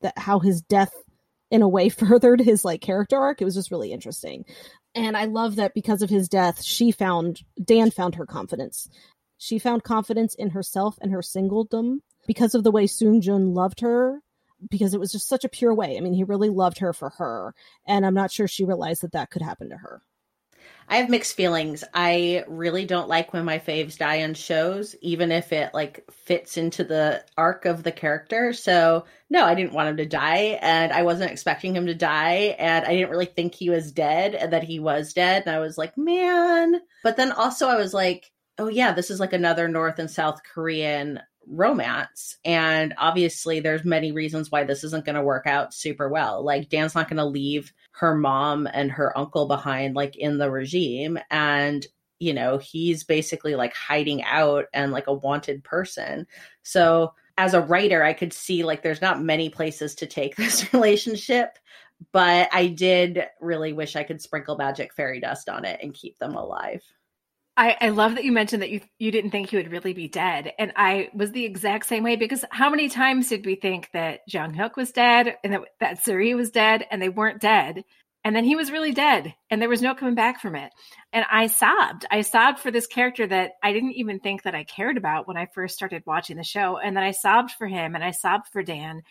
that 0.00 0.18
how 0.18 0.38
his 0.38 0.62
death 0.62 0.92
in 1.50 1.62
a 1.62 1.68
way 1.68 1.88
furthered 1.88 2.40
his 2.40 2.64
like 2.64 2.80
character 2.80 3.18
arc. 3.18 3.40
It 3.40 3.44
was 3.44 3.54
just 3.54 3.70
really 3.70 3.92
interesting. 3.92 4.44
And 4.94 5.16
I 5.16 5.26
love 5.26 5.56
that 5.56 5.74
because 5.74 6.02
of 6.02 6.10
his 6.10 6.28
death, 6.28 6.62
she 6.62 6.90
found 6.90 7.42
Dan 7.62 7.90
found 7.90 8.16
her 8.16 8.26
confidence. 8.26 8.88
She 9.38 9.58
found 9.58 9.84
confidence 9.84 10.34
in 10.34 10.50
herself 10.50 10.98
and 11.00 11.12
her 11.12 11.20
singledom 11.20 12.00
because 12.26 12.54
of 12.54 12.64
the 12.64 12.70
way 12.70 12.86
Sung 12.86 13.20
Jun 13.20 13.54
loved 13.54 13.80
her 13.80 14.20
because 14.68 14.92
it 14.92 15.00
was 15.00 15.12
just 15.12 15.28
such 15.28 15.44
a 15.44 15.48
pure 15.48 15.74
way. 15.74 15.96
I 15.96 16.00
mean, 16.00 16.12
he 16.12 16.24
really 16.24 16.50
loved 16.50 16.78
her 16.78 16.92
for 16.92 17.10
her, 17.10 17.54
and 17.86 18.04
I'm 18.04 18.14
not 18.14 18.30
sure 18.30 18.46
she 18.46 18.64
realized 18.64 19.02
that 19.02 19.12
that 19.12 19.30
could 19.30 19.40
happen 19.42 19.70
to 19.70 19.76
her. 19.76 20.02
I 20.90 20.96
have 20.96 21.08
mixed 21.08 21.36
feelings. 21.36 21.84
I 21.94 22.42
really 22.48 22.84
don't 22.84 23.08
like 23.08 23.32
when 23.32 23.44
my 23.44 23.60
faves 23.60 23.96
die 23.96 24.24
on 24.24 24.34
shows, 24.34 24.96
even 25.00 25.30
if 25.30 25.52
it 25.52 25.72
like 25.72 26.04
fits 26.10 26.56
into 26.56 26.82
the 26.82 27.24
arc 27.38 27.64
of 27.64 27.84
the 27.84 27.92
character. 27.92 28.52
So 28.52 29.04
no, 29.30 29.44
I 29.44 29.54
didn't 29.54 29.72
want 29.72 29.88
him 29.88 29.98
to 29.98 30.06
die, 30.06 30.58
and 30.60 30.92
I 30.92 31.04
wasn't 31.04 31.30
expecting 31.30 31.76
him 31.76 31.86
to 31.86 31.94
die, 31.94 32.56
and 32.58 32.84
I 32.84 32.88
didn't 32.96 33.10
really 33.10 33.26
think 33.26 33.54
he 33.54 33.70
was 33.70 33.92
dead, 33.92 34.34
and 34.34 34.52
that 34.52 34.64
he 34.64 34.80
was 34.80 35.12
dead. 35.12 35.44
And 35.46 35.54
I 35.54 35.60
was 35.60 35.78
like, 35.78 35.96
man. 35.96 36.80
But 37.04 37.16
then 37.16 37.30
also 37.30 37.68
I 37.68 37.76
was 37.76 37.94
like, 37.94 38.32
oh 38.58 38.66
yeah, 38.66 38.92
this 38.92 39.12
is 39.12 39.20
like 39.20 39.32
another 39.32 39.68
North 39.68 40.00
and 40.00 40.10
South 40.10 40.40
Korean 40.42 41.20
romance 41.50 42.36
and 42.44 42.94
obviously 42.96 43.60
there's 43.60 43.84
many 43.84 44.12
reasons 44.12 44.50
why 44.50 44.64
this 44.64 44.84
isn't 44.84 45.04
going 45.04 45.16
to 45.16 45.22
work 45.22 45.46
out 45.46 45.74
super 45.74 46.08
well. 46.08 46.44
Like 46.44 46.68
dan's 46.68 46.94
not 46.94 47.08
going 47.08 47.16
to 47.18 47.24
leave 47.24 47.72
her 47.92 48.14
mom 48.14 48.68
and 48.72 48.90
her 48.92 49.16
uncle 49.18 49.46
behind 49.46 49.94
like 49.94 50.16
in 50.16 50.38
the 50.38 50.50
regime 50.50 51.18
and 51.30 51.86
you 52.18 52.32
know 52.32 52.58
he's 52.58 53.04
basically 53.04 53.54
like 53.56 53.74
hiding 53.74 54.22
out 54.22 54.66
and 54.72 54.92
like 54.92 55.06
a 55.06 55.12
wanted 55.12 55.64
person. 55.64 56.26
So 56.62 57.12
as 57.40 57.54
a 57.54 57.60
writer 57.60 58.02
i 58.02 58.12
could 58.12 58.34
see 58.34 58.64
like 58.64 58.82
there's 58.82 59.00
not 59.00 59.22
many 59.22 59.48
places 59.48 59.94
to 59.94 60.06
take 60.06 60.36
this 60.36 60.72
relationship 60.74 61.58
but 62.12 62.48
i 62.52 62.66
did 62.66 63.24
really 63.40 63.72
wish 63.72 63.96
i 63.96 64.02
could 64.04 64.20
sprinkle 64.20 64.56
magic 64.56 64.92
fairy 64.92 65.20
dust 65.20 65.48
on 65.48 65.64
it 65.64 65.80
and 65.82 65.94
keep 65.94 66.18
them 66.18 66.34
alive 66.34 66.82
I, 67.60 67.76
I 67.78 67.88
love 67.90 68.14
that 68.14 68.24
you 68.24 68.32
mentioned 68.32 68.62
that 68.62 68.70
you 68.70 68.80
you 68.98 69.10
didn't 69.10 69.32
think 69.32 69.50
he 69.50 69.58
would 69.58 69.70
really 69.70 69.92
be 69.92 70.08
dead, 70.08 70.54
and 70.58 70.72
I 70.76 71.10
was 71.12 71.30
the 71.30 71.44
exact 71.44 71.84
same 71.84 72.02
way 72.02 72.16
because 72.16 72.42
how 72.50 72.70
many 72.70 72.88
times 72.88 73.28
did 73.28 73.44
we 73.44 73.54
think 73.54 73.90
that 73.92 74.20
Jung 74.26 74.54
Hyuk 74.54 74.76
was 74.76 74.92
dead 74.92 75.36
and 75.44 75.52
that 75.52 75.60
that 75.78 76.02
Suri 76.02 76.34
was 76.34 76.50
dead, 76.50 76.86
and 76.90 77.02
they 77.02 77.10
weren't 77.10 77.38
dead, 77.38 77.84
and 78.24 78.34
then 78.34 78.44
he 78.44 78.56
was 78.56 78.72
really 78.72 78.92
dead, 78.92 79.34
and 79.50 79.60
there 79.60 79.68
was 79.68 79.82
no 79.82 79.94
coming 79.94 80.14
back 80.14 80.40
from 80.40 80.56
it, 80.56 80.72
and 81.12 81.26
I 81.30 81.48
sobbed. 81.48 82.06
I 82.10 82.22
sobbed 82.22 82.60
for 82.60 82.70
this 82.70 82.86
character 82.86 83.26
that 83.26 83.50
I 83.62 83.74
didn't 83.74 83.92
even 83.92 84.20
think 84.20 84.44
that 84.44 84.54
I 84.54 84.64
cared 84.64 84.96
about 84.96 85.28
when 85.28 85.36
I 85.36 85.46
first 85.54 85.74
started 85.74 86.02
watching 86.06 86.38
the 86.38 86.44
show, 86.44 86.78
and 86.78 86.96
then 86.96 87.04
I 87.04 87.10
sobbed 87.10 87.50
for 87.50 87.66
him, 87.66 87.94
and 87.94 88.02
I 88.02 88.12
sobbed 88.12 88.48
for 88.48 88.62
Dan, 88.62 89.02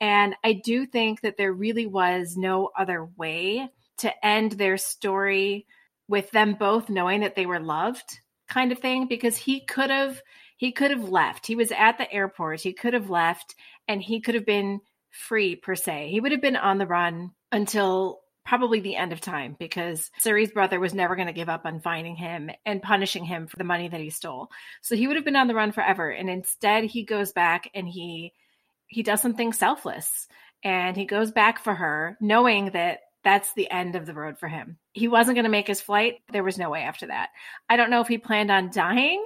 and 0.00 0.34
I 0.42 0.54
do 0.64 0.86
think 0.86 1.20
that 1.20 1.36
there 1.36 1.52
really 1.52 1.86
was 1.86 2.38
no 2.38 2.70
other 2.74 3.04
way 3.18 3.68
to 3.98 4.26
end 4.26 4.52
their 4.52 4.78
story 4.78 5.66
with 6.08 6.30
them 6.30 6.54
both 6.58 6.88
knowing 6.88 7.20
that 7.20 7.36
they 7.36 7.46
were 7.46 7.60
loved 7.60 8.20
kind 8.48 8.72
of 8.72 8.78
thing 8.78 9.06
because 9.06 9.36
he 9.36 9.60
could 9.60 9.90
have 9.90 10.20
he 10.56 10.72
could 10.72 10.90
have 10.90 11.08
left. 11.08 11.46
He 11.46 11.54
was 11.54 11.70
at 11.70 11.98
the 11.98 12.12
airport. 12.12 12.60
He 12.60 12.72
could 12.72 12.92
have 12.92 13.10
left 13.10 13.54
and 13.86 14.02
he 14.02 14.20
could 14.20 14.34
have 14.34 14.46
been 14.46 14.80
free 15.10 15.54
per 15.54 15.76
se. 15.76 16.08
He 16.10 16.20
would 16.20 16.32
have 16.32 16.40
been 16.42 16.56
on 16.56 16.78
the 16.78 16.86
run 16.86 17.30
until 17.52 18.20
probably 18.44 18.80
the 18.80 18.96
end 18.96 19.12
of 19.12 19.20
time 19.20 19.54
because 19.58 20.10
Suri's 20.24 20.50
brother 20.50 20.80
was 20.80 20.94
never 20.94 21.14
going 21.14 21.26
to 21.28 21.34
give 21.34 21.50
up 21.50 21.66
on 21.66 21.80
finding 21.80 22.16
him 22.16 22.50
and 22.64 22.82
punishing 22.82 23.24
him 23.24 23.46
for 23.46 23.56
the 23.56 23.64
money 23.64 23.88
that 23.88 24.00
he 24.00 24.10
stole. 24.10 24.48
So 24.80 24.96
he 24.96 25.06
would 25.06 25.16
have 25.16 25.24
been 25.24 25.36
on 25.36 25.48
the 25.48 25.54
run 25.54 25.70
forever 25.70 26.10
and 26.10 26.30
instead 26.30 26.84
he 26.84 27.04
goes 27.04 27.32
back 27.32 27.70
and 27.74 27.86
he 27.86 28.32
he 28.86 29.02
does 29.02 29.20
something 29.20 29.52
selfless 29.52 30.26
and 30.64 30.96
he 30.96 31.04
goes 31.04 31.30
back 31.30 31.62
for 31.62 31.74
her 31.74 32.16
knowing 32.20 32.70
that 32.70 33.00
that's 33.24 33.52
the 33.54 33.70
end 33.70 33.96
of 33.96 34.06
the 34.06 34.14
road 34.14 34.38
for 34.38 34.48
him. 34.48 34.78
He 34.92 35.08
wasn't 35.08 35.36
going 35.36 35.44
to 35.44 35.50
make 35.50 35.66
his 35.66 35.80
flight. 35.80 36.16
There 36.32 36.44
was 36.44 36.58
no 36.58 36.70
way 36.70 36.82
after 36.82 37.06
that. 37.06 37.30
I 37.68 37.76
don't 37.76 37.90
know 37.90 38.00
if 38.00 38.08
he 38.08 38.18
planned 38.18 38.50
on 38.50 38.70
dying. 38.70 39.24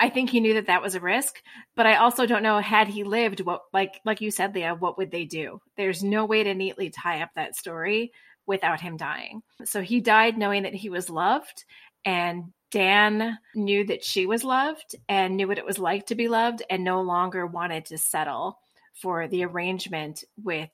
I 0.00 0.08
think 0.08 0.28
he 0.28 0.40
knew 0.40 0.54
that 0.54 0.66
that 0.66 0.82
was 0.82 0.94
a 0.94 1.00
risk, 1.00 1.40
but 1.76 1.86
I 1.86 1.96
also 1.96 2.26
don't 2.26 2.42
know 2.42 2.58
had 2.58 2.88
he 2.88 3.04
lived 3.04 3.40
what 3.40 3.62
like 3.72 4.00
like 4.04 4.20
you 4.20 4.30
said 4.30 4.54
Leah, 4.54 4.74
what 4.74 4.98
would 4.98 5.10
they 5.10 5.24
do? 5.24 5.60
There's 5.76 6.02
no 6.02 6.24
way 6.24 6.42
to 6.42 6.54
neatly 6.54 6.90
tie 6.90 7.22
up 7.22 7.30
that 7.36 7.54
story 7.54 8.12
without 8.46 8.80
him 8.80 8.96
dying. 8.96 9.42
So 9.64 9.82
he 9.82 10.00
died 10.00 10.36
knowing 10.36 10.64
that 10.64 10.74
he 10.74 10.90
was 10.90 11.08
loved 11.08 11.64
and 12.04 12.52
Dan 12.70 13.38
knew 13.54 13.86
that 13.86 14.02
she 14.02 14.26
was 14.26 14.42
loved 14.42 14.96
and 15.08 15.36
knew 15.36 15.46
what 15.46 15.58
it 15.58 15.64
was 15.64 15.78
like 15.78 16.06
to 16.06 16.16
be 16.16 16.26
loved 16.26 16.62
and 16.68 16.82
no 16.82 17.00
longer 17.02 17.46
wanted 17.46 17.86
to 17.86 17.98
settle 17.98 18.58
for 18.94 19.28
the 19.28 19.44
arrangement 19.44 20.24
with 20.42 20.70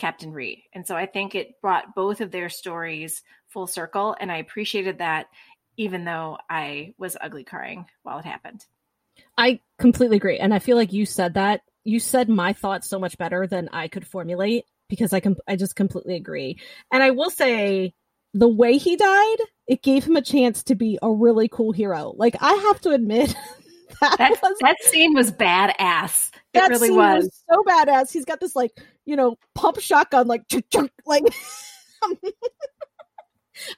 Captain 0.00 0.32
Ri. 0.32 0.64
And 0.72 0.86
so 0.86 0.96
I 0.96 1.06
think 1.06 1.34
it 1.34 1.60
brought 1.60 1.94
both 1.94 2.20
of 2.20 2.30
their 2.30 2.48
stories 2.48 3.22
full 3.48 3.66
circle. 3.66 4.16
And 4.18 4.32
I 4.32 4.38
appreciated 4.38 4.98
that, 4.98 5.26
even 5.76 6.04
though 6.04 6.38
I 6.48 6.94
was 6.98 7.16
ugly 7.20 7.44
crying 7.44 7.86
while 8.02 8.18
it 8.18 8.24
happened. 8.24 8.64
I 9.36 9.60
completely 9.78 10.16
agree. 10.16 10.38
And 10.38 10.52
I 10.52 10.58
feel 10.58 10.76
like 10.76 10.92
you 10.92 11.06
said 11.06 11.34
that. 11.34 11.60
You 11.84 12.00
said 12.00 12.28
my 12.28 12.52
thoughts 12.52 12.88
so 12.88 12.98
much 12.98 13.16
better 13.16 13.46
than 13.46 13.68
I 13.72 13.88
could 13.88 14.06
formulate 14.06 14.64
because 14.88 15.12
I 15.12 15.20
com- 15.20 15.36
I 15.48 15.56
just 15.56 15.76
completely 15.76 16.16
agree. 16.16 16.58
And 16.92 17.02
I 17.02 17.10
will 17.10 17.30
say 17.30 17.94
the 18.34 18.48
way 18.48 18.76
he 18.76 18.96
died, 18.96 19.38
it 19.66 19.82
gave 19.82 20.04
him 20.04 20.16
a 20.16 20.22
chance 20.22 20.62
to 20.64 20.74
be 20.74 20.98
a 21.02 21.10
really 21.10 21.48
cool 21.48 21.72
hero. 21.72 22.12
Like 22.16 22.36
I 22.40 22.52
have 22.52 22.80
to 22.82 22.90
admit 22.90 23.34
that, 24.00 24.18
that, 24.18 24.42
was, 24.42 24.56
that 24.60 24.76
scene 24.82 25.14
was 25.14 25.32
badass. 25.32 26.29
That 26.54 26.70
really 26.70 26.90
was. 26.90 27.24
was. 27.24 27.44
so 27.48 27.62
badass. 27.64 28.12
He's 28.12 28.24
got 28.24 28.40
this 28.40 28.56
like 28.56 28.72
you 29.04 29.16
know 29.16 29.36
pump 29.54 29.80
shotgun 29.80 30.26
like 30.26 30.42
like. 31.06 31.24
Um, 32.02 32.16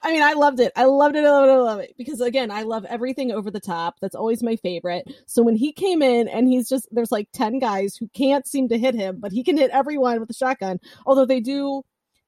I 0.01 0.11
mean, 0.11 0.23
I 0.23 0.33
loved 0.33 0.59
it. 0.59 0.71
I 0.75 0.85
loved 0.85 1.15
it. 1.15 1.25
I 1.25 1.29
loved 1.29 1.49
it. 1.49 1.51
I 1.51 1.57
love 1.57 1.79
it 1.79 1.93
because 1.97 2.21
again, 2.21 2.51
I 2.51 2.61
love 2.61 2.85
everything 2.85 3.31
over 3.31 3.51
the 3.51 3.59
top. 3.59 3.95
That's 4.01 4.15
always 4.15 4.43
my 4.43 4.55
favorite. 4.55 5.05
So 5.25 5.43
when 5.43 5.55
he 5.55 5.73
came 5.73 6.01
in 6.01 6.27
and 6.27 6.47
he's 6.47 6.69
just 6.69 6.87
there's 6.91 7.11
like 7.11 7.27
ten 7.33 7.59
guys 7.59 7.95
who 7.95 8.07
can't 8.13 8.47
seem 8.47 8.69
to 8.69 8.77
hit 8.77 8.95
him, 8.95 9.17
but 9.19 9.31
he 9.31 9.43
can 9.43 9.57
hit 9.57 9.71
everyone 9.71 10.19
with 10.19 10.29
a 10.29 10.33
shotgun. 10.33 10.79
Although 11.05 11.25
they 11.25 11.41
do 11.41 11.83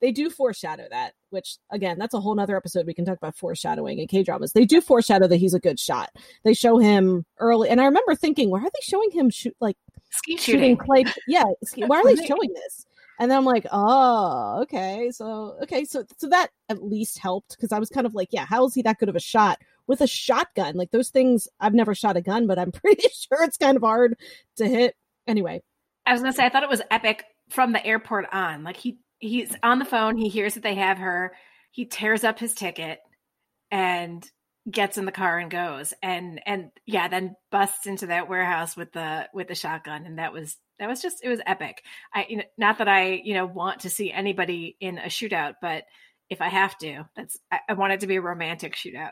they 0.06 0.12
do 0.12 0.30
foreshadow 0.30 0.86
that, 0.92 1.14
which 1.32 1.58
again, 1.72 1.98
that's 1.98 2.14
a 2.14 2.20
whole 2.20 2.36
nother 2.36 2.56
episode. 2.56 2.86
We 2.86 2.94
can 2.94 3.06
talk 3.06 3.18
about 3.18 3.36
foreshadowing 3.36 3.98
in 3.98 4.08
K 4.08 4.22
dramas. 4.22 4.54
They 4.54 4.64
do 4.64 4.80
foreshadow 4.80 5.28
that 5.28 5.38
he's 5.38 5.56
a 5.56 5.60
good 5.60 5.80
shot. 5.80 6.12
They 6.44 6.54
show 6.54 6.78
him 6.78 7.26
early, 7.40 7.70
and 7.70 7.82
I 7.82 7.86
remember 7.86 8.14
thinking, 8.14 8.52
why 8.52 8.60
are 8.60 8.70
they 8.70 8.84
showing 8.84 9.10
him 9.10 9.32
shoot 9.32 9.56
like 9.60 9.78
ski 10.12 10.38
shooting? 10.38 10.78
Clay? 10.78 11.06
Yeah, 11.28 11.46
why 11.88 12.02
are 12.02 12.16
they 12.16 12.24
showing 12.24 12.54
this? 12.54 12.86
And 13.20 13.32
then 13.32 13.38
I'm 13.40 13.46
like, 13.46 13.66
oh, 13.72 14.60
okay, 14.62 15.10
so 15.10 15.58
okay, 15.64 15.86
so 15.86 16.06
so 16.18 16.30
that 16.30 16.50
at 16.70 16.84
least 16.84 17.18
helped 17.18 17.56
because 17.58 17.72
I 17.72 17.80
was 17.80 17.90
kind 17.90 18.06
of 18.06 18.14
like, 18.14 18.30
yeah, 18.32 18.46
how 18.46 18.68
is 18.68 18.76
he 18.76 18.84
that 18.84 19.00
good 19.00 19.10
of 19.10 19.16
a 19.16 19.20
shot 19.20 19.58
with 19.88 20.02
a 20.02 20.08
shotgun? 20.08 20.76
Like 20.76 20.92
those 20.92 21.10
things, 21.10 21.48
I've 21.60 21.74
never 21.74 21.96
shot 21.96 22.16
a 22.16 22.22
gun, 22.22 22.46
but 22.46 22.60
I'm 22.60 22.72
pretty 22.84 23.10
sure 23.10 23.42
it's 23.42 23.58
kind 23.58 23.76
of 23.76 23.82
hard 23.82 24.20
to 24.58 24.68
hit. 24.68 24.96
Anyway, 25.26 25.64
I 26.06 26.12
was 26.12 26.22
gonna 26.22 26.32
say 26.32 26.46
I 26.46 26.50
thought 26.50 26.62
it 26.62 26.70
was 26.70 26.84
epic 26.92 27.26
from 27.50 27.72
the 27.72 27.84
airport 27.84 28.26
on. 28.32 28.64
Like 28.64 28.78
he 28.78 29.00
he's 29.20 29.56
on 29.64 29.80
the 29.80 29.86
phone. 29.86 30.18
He 30.18 30.30
hears 30.30 30.56
that 30.56 30.64
they 30.64 30.76
have 30.76 30.98
her. 30.98 31.34
He 31.72 31.86
tears 31.86 32.24
up 32.24 32.40
his 32.40 32.54
ticket 32.54 33.00
and 33.72 34.30
gets 34.70 34.98
in 34.98 35.06
the 35.06 35.12
car 35.12 35.40
and 35.40 35.52
goes. 35.52 35.94
And 36.02 36.42
and 36.46 36.72
yeah, 36.86 37.08
then 37.08 37.36
busts 37.52 37.86
into 37.86 38.08
that 38.08 38.30
warehouse 38.30 38.76
with 38.76 38.92
the 38.92 39.28
with 39.34 39.48
the 39.48 39.56
shotgun. 39.56 40.06
And 40.06 40.20
that 40.20 40.34
was 40.34 40.58
that 40.80 40.90
was 40.90 41.02
just 41.02 41.24
it 41.24 41.30
was 41.30 41.42
epic. 41.46 41.84
I 42.14 42.26
you 42.30 42.38
know, 42.38 42.44
not 42.58 42.80
that 42.80 42.88
I 42.88 43.22
you 43.24 43.34
know 43.34 43.46
want 43.46 43.82
to 43.82 43.90
see 43.90 44.12
anybody 44.12 44.76
in 44.80 44.98
a 44.98 45.08
shootout, 45.08 45.56
but 45.62 45.84
if 46.30 46.42
I 46.42 46.50
have 46.50 46.78
to, 46.80 47.08
that's 47.16 47.38
I, 47.52 47.60
I 47.70 47.74
want 47.74 47.94
it 47.94 48.00
to 48.02 48.08
be 48.08 48.16
a 48.16 48.22
romantic 48.22 48.76
shootout. 48.76 49.12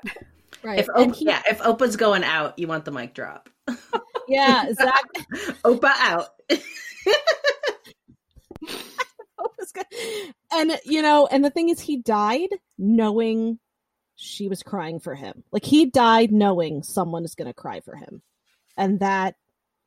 Right. 0.63 0.79
If 0.79 0.89
Op- 0.95 1.15
he, 1.15 1.25
yeah, 1.25 1.41
if 1.47 1.59
Oppa's 1.59 1.95
going 1.95 2.23
out, 2.23 2.57
you 2.57 2.67
want 2.67 2.85
the 2.85 2.91
mic 2.91 3.13
drop. 3.13 3.49
yeah, 4.27 4.71
Zach. 4.73 5.03
Oppa 5.63 5.91
out. 5.99 6.29
and 10.53 10.79
you 10.85 11.01
know, 11.01 11.27
and 11.27 11.43
the 11.43 11.49
thing 11.49 11.69
is, 11.69 11.79
he 11.79 11.97
died 11.97 12.49
knowing 12.77 13.59
she 14.15 14.47
was 14.47 14.63
crying 14.63 14.99
for 14.99 15.15
him. 15.15 15.43
Like 15.51 15.65
he 15.65 15.85
died 15.85 16.31
knowing 16.31 16.83
someone 16.83 17.23
is 17.23 17.35
going 17.35 17.47
to 17.47 17.53
cry 17.53 17.81
for 17.81 17.95
him, 17.95 18.21
and 18.77 18.99
that 18.99 19.35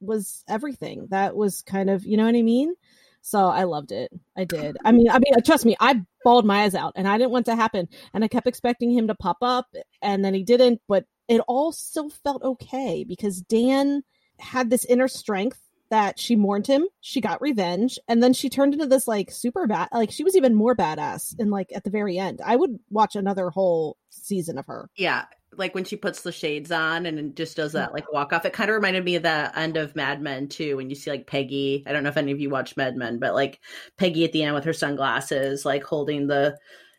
was 0.01 0.45
everything. 0.49 1.09
That 1.11 1.37
was 1.37 1.63
kind 1.63 1.91
of, 1.91 2.05
you 2.05 2.17
know 2.17 2.25
what 2.25 2.37
I 2.37 2.43
mean. 2.43 2.75
So 3.23 3.41
I 3.41 3.65
loved 3.65 3.91
it. 3.91 4.13
I 4.37 4.45
did. 4.45 4.77
I 4.85 4.93
mean, 4.93 5.11
I 5.11 5.19
mean, 5.19 5.35
uh, 5.37 5.41
trust 5.45 5.65
me, 5.65 5.77
I 5.81 6.01
bawled 6.23 6.47
my 6.47 6.63
eyes 6.63 6.77
out, 6.77 6.93
and 6.95 7.09
I 7.09 7.19
didn't 7.19 7.33
want 7.33 7.47
to 7.47 7.57
happen, 7.57 7.89
and 8.15 8.23
I 8.23 8.29
kept 8.29 8.47
expecting 8.47 8.93
him 8.93 9.09
to 9.09 9.17
pop 9.17 9.39
up, 9.43 9.67
and 10.01 10.25
then 10.25 10.33
he 10.33 10.45
didn't. 10.45 10.81
But 10.87 11.07
it 11.27 11.41
all 11.49 11.73
still 11.73 12.09
felt 12.09 12.43
okay 12.43 13.05
because 13.05 13.41
Dan 13.41 14.05
had 14.39 14.71
this 14.71 14.85
inner 14.85 15.09
strength 15.09 15.59
that 15.91 16.19
she 16.19 16.37
mourned 16.37 16.67
him, 16.67 16.87
she 17.01 17.21
got 17.21 17.41
revenge, 17.41 17.99
and 18.09 18.23
then 18.23 18.33
she 18.33 18.49
turned 18.49 18.75
into 18.75 18.87
this 18.87 19.07
like 19.07 19.31
super 19.31 19.67
bad 19.67 19.89
like 19.93 20.11
she 20.11 20.25
was 20.25 20.37
even 20.37 20.55
more 20.55 20.75
badass 20.75 21.39
in 21.39 21.51
like 21.51 21.71
at 21.75 21.85
the 21.85 21.91
very 21.91 22.19
end. 22.19 22.41
I 22.45 22.57
would 22.57 22.79
watch 22.91 23.17
another 23.17 23.51
whole 23.51 23.97
season 24.11 24.59
of 24.59 24.67
her. 24.67 24.89
Yeah. 24.97 25.25
Like 25.53 25.75
when 25.75 25.85
she 25.85 25.97
puts 25.97 26.23
the 26.23 26.33
shades 26.33 26.71
on 26.71 27.07
and 27.07 27.35
just 27.35 27.57
does 27.57 27.73
that 27.73 27.95
like 27.95 28.13
walk 28.13 28.33
off. 28.33 28.45
It 28.45 28.53
kind 28.53 28.69
of 28.69 28.75
reminded 28.75 29.05
me 29.05 29.15
of 29.15 29.23
the 29.23 29.59
end 29.59 29.79
of 29.79 29.97
Mad 29.97 30.21
Men 30.21 30.49
too, 30.49 30.77
when 30.77 30.91
you 30.91 30.97
see 30.97 31.11
like 31.11 31.27
Peggy. 31.27 31.83
I 31.87 31.93
don't 31.93 32.03
know 32.03 32.11
if 32.11 32.19
any 32.19 32.33
of 32.33 32.41
you 32.41 32.51
watch 32.51 32.77
Mad 32.77 32.97
Men, 32.97 33.19
but 33.19 33.35
like 33.35 33.61
Peggy 33.97 34.25
at 34.25 34.33
the 34.33 34.43
end 34.43 34.55
with 34.55 34.65
her 34.65 34.75
sunglasses, 34.75 35.65
like 35.65 35.83
holding 35.83 36.27
the 36.27 36.59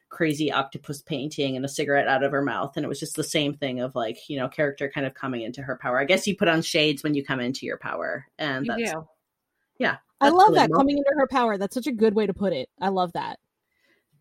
crazy 0.10 0.52
octopus 0.52 1.02
painting 1.02 1.56
and 1.56 1.66
a 1.66 1.70
cigarette 1.70 2.08
out 2.08 2.24
of 2.24 2.32
her 2.32 2.42
mouth. 2.42 2.74
And 2.76 2.86
it 2.86 2.90
was 2.90 3.00
just 3.00 3.16
the 3.16 3.24
same 3.24 3.54
thing 3.54 3.80
of 3.82 3.96
like 3.96 4.30
you 4.30 4.38
know 4.38 4.48
character 4.48 4.90
kind 4.94 5.06
of 5.06 5.14
coming 5.14 5.42
into 5.42 5.62
her 5.62 5.78
power. 5.82 6.00
I 6.00 6.06
guess 6.06 6.28
you 6.28 6.36
put 6.36 6.48
on 6.48 6.62
shades 6.62 7.04
when 7.04 7.14
you 7.14 7.24
come 7.24 7.40
into 7.40 7.66
your 7.66 7.78
power. 7.78 8.26
And 8.38 8.66
you 8.66 8.76
that's 8.76 8.94
yeah 9.80 9.98
i 10.20 10.30
love 10.30 10.56
that 10.56 10.72
coming 10.74 10.98
into 10.98 11.12
her 11.16 11.28
power. 11.28 11.58
That's 11.58 11.76
such 11.76 11.88
a 11.88 11.92
good 11.92 12.16
way 12.16 12.26
to 12.26 12.34
put 12.34 12.54
it. 12.54 12.70
I 12.82 12.90
love 12.90 13.14
that. 13.14 13.40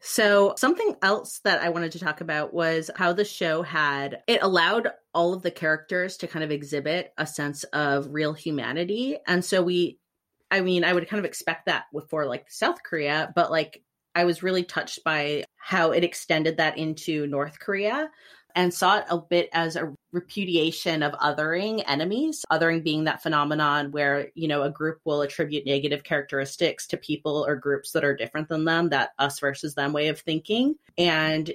So, 0.00 0.54
something 0.58 0.94
else 1.02 1.40
that 1.40 1.62
I 1.62 1.70
wanted 1.70 1.92
to 1.92 1.98
talk 1.98 2.20
about 2.20 2.52
was 2.52 2.90
how 2.96 3.14
the 3.14 3.24
show 3.24 3.62
had 3.62 4.22
it 4.26 4.42
allowed 4.42 4.88
all 5.14 5.32
of 5.32 5.42
the 5.42 5.50
characters 5.50 6.18
to 6.18 6.26
kind 6.26 6.44
of 6.44 6.50
exhibit 6.50 7.14
a 7.16 7.26
sense 7.26 7.64
of 7.64 8.08
real 8.10 8.34
humanity. 8.34 9.16
And 9.26 9.44
so 9.44 9.62
we 9.62 9.98
I 10.50 10.60
mean, 10.60 10.84
I 10.84 10.92
would 10.92 11.08
kind 11.08 11.18
of 11.18 11.24
expect 11.24 11.66
that 11.66 11.86
for 12.08 12.26
like 12.26 12.50
South 12.50 12.82
Korea, 12.82 13.32
but 13.34 13.50
like 13.50 13.82
I 14.16 14.24
was 14.24 14.42
really 14.42 14.64
touched 14.64 15.04
by 15.04 15.44
how 15.56 15.92
it 15.92 16.02
extended 16.02 16.56
that 16.56 16.78
into 16.78 17.26
North 17.26 17.60
Korea 17.60 18.10
and 18.54 18.72
saw 18.72 18.96
it 18.96 19.04
a 19.10 19.18
bit 19.18 19.50
as 19.52 19.76
a 19.76 19.92
repudiation 20.12 21.02
of 21.02 21.12
othering 21.12 21.84
enemies, 21.86 22.42
othering 22.50 22.82
being 22.82 23.04
that 23.04 23.22
phenomenon 23.22 23.92
where, 23.92 24.30
you 24.34 24.48
know, 24.48 24.62
a 24.62 24.70
group 24.70 25.00
will 25.04 25.20
attribute 25.20 25.66
negative 25.66 26.02
characteristics 26.02 26.86
to 26.86 26.96
people 26.96 27.44
or 27.46 27.56
groups 27.56 27.92
that 27.92 28.04
are 28.04 28.16
different 28.16 28.48
than 28.48 28.64
them, 28.64 28.88
that 28.88 29.10
us 29.18 29.38
versus 29.38 29.74
them 29.74 29.92
way 29.92 30.08
of 30.08 30.18
thinking. 30.18 30.76
And 30.96 31.52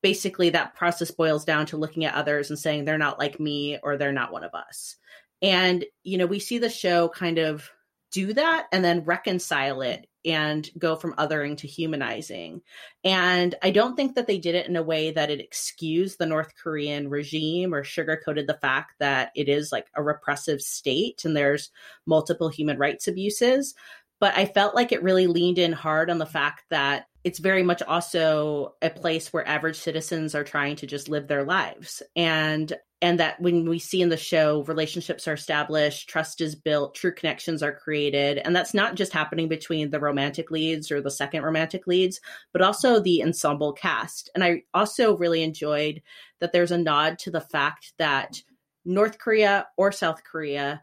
basically 0.00 0.50
that 0.50 0.76
process 0.76 1.10
boils 1.10 1.44
down 1.44 1.66
to 1.66 1.76
looking 1.76 2.04
at 2.04 2.14
others 2.14 2.48
and 2.48 2.58
saying 2.58 2.84
they're 2.84 2.96
not 2.96 3.18
like 3.18 3.40
me 3.40 3.80
or 3.82 3.96
they're 3.96 4.12
not 4.12 4.32
one 4.32 4.44
of 4.44 4.54
us. 4.54 4.94
And, 5.42 5.84
you 6.04 6.16
know, 6.16 6.26
we 6.26 6.38
see 6.38 6.58
the 6.58 6.70
show 6.70 7.08
kind 7.08 7.38
of 7.38 7.68
do 8.12 8.32
that 8.34 8.68
and 8.70 8.84
then 8.84 9.02
reconcile 9.02 9.82
it 9.82 10.06
and 10.24 10.68
go 10.78 10.96
from 10.96 11.14
othering 11.14 11.56
to 11.58 11.66
humanizing. 11.66 12.62
And 13.02 13.54
I 13.62 13.70
don't 13.70 13.94
think 13.94 14.14
that 14.14 14.26
they 14.26 14.38
did 14.38 14.54
it 14.54 14.66
in 14.66 14.76
a 14.76 14.82
way 14.82 15.10
that 15.10 15.30
it 15.30 15.40
excused 15.40 16.18
the 16.18 16.26
North 16.26 16.52
Korean 16.62 17.08
regime 17.08 17.74
or 17.74 17.82
sugarcoated 17.82 18.46
the 18.46 18.58
fact 18.60 18.94
that 19.00 19.30
it 19.34 19.48
is 19.48 19.72
like 19.72 19.86
a 19.94 20.02
repressive 20.02 20.60
state 20.60 21.24
and 21.24 21.36
there's 21.36 21.70
multiple 22.06 22.48
human 22.48 22.78
rights 22.78 23.08
abuses. 23.08 23.74
But 24.20 24.36
I 24.36 24.46
felt 24.46 24.74
like 24.74 24.92
it 24.92 25.02
really 25.02 25.26
leaned 25.26 25.58
in 25.58 25.72
hard 25.72 26.08
on 26.08 26.18
the 26.18 26.26
fact 26.26 26.64
that 26.70 27.06
it's 27.24 27.38
very 27.38 27.62
much 27.62 27.82
also 27.82 28.74
a 28.82 28.90
place 28.90 29.32
where 29.32 29.48
average 29.48 29.76
citizens 29.76 30.34
are 30.34 30.44
trying 30.44 30.76
to 30.76 30.86
just 30.86 31.08
live 31.08 31.26
their 31.26 31.44
lives. 31.44 32.02
And 32.14 32.72
and 33.04 33.20
that 33.20 33.38
when 33.38 33.68
we 33.68 33.78
see 33.78 34.00
in 34.00 34.08
the 34.08 34.16
show 34.16 34.62
relationships 34.62 35.28
are 35.28 35.34
established 35.34 36.08
trust 36.08 36.40
is 36.40 36.54
built 36.54 36.94
true 36.94 37.12
connections 37.12 37.62
are 37.62 37.74
created 37.74 38.38
and 38.38 38.56
that's 38.56 38.72
not 38.72 38.94
just 38.94 39.12
happening 39.12 39.46
between 39.46 39.90
the 39.90 40.00
romantic 40.00 40.50
leads 40.50 40.90
or 40.90 41.02
the 41.02 41.10
second 41.10 41.42
romantic 41.42 41.86
leads 41.86 42.20
but 42.52 42.62
also 42.62 43.00
the 43.00 43.22
ensemble 43.22 43.74
cast 43.74 44.30
and 44.34 44.42
i 44.42 44.62
also 44.72 45.18
really 45.18 45.42
enjoyed 45.42 46.00
that 46.40 46.52
there's 46.52 46.70
a 46.70 46.78
nod 46.78 47.18
to 47.18 47.30
the 47.30 47.42
fact 47.42 47.92
that 47.98 48.40
north 48.86 49.18
korea 49.18 49.66
or 49.76 49.92
south 49.92 50.22
korea 50.24 50.80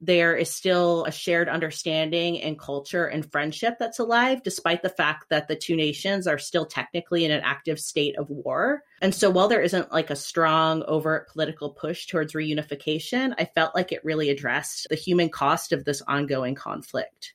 there 0.00 0.36
is 0.36 0.50
still 0.50 1.04
a 1.04 1.12
shared 1.12 1.48
understanding 1.48 2.40
and 2.40 2.58
culture 2.58 3.06
and 3.06 3.30
friendship 3.30 3.76
that's 3.78 3.98
alive, 3.98 4.42
despite 4.42 4.82
the 4.82 4.88
fact 4.88 5.30
that 5.30 5.48
the 5.48 5.56
two 5.56 5.76
nations 5.76 6.26
are 6.26 6.38
still 6.38 6.66
technically 6.66 7.24
in 7.24 7.30
an 7.30 7.40
active 7.42 7.80
state 7.80 8.16
of 8.18 8.28
war. 8.28 8.82
And 9.00 9.14
so 9.14 9.30
while 9.30 9.48
there 9.48 9.62
isn't 9.62 9.92
like 9.92 10.10
a 10.10 10.16
strong, 10.16 10.82
overt 10.86 11.28
political 11.28 11.70
push 11.70 12.06
towards 12.06 12.34
reunification, 12.34 13.34
I 13.38 13.46
felt 13.46 13.74
like 13.74 13.92
it 13.92 14.04
really 14.04 14.30
addressed 14.30 14.88
the 14.90 14.96
human 14.96 15.30
cost 15.30 15.72
of 15.72 15.84
this 15.84 16.02
ongoing 16.02 16.54
conflict. 16.54 17.34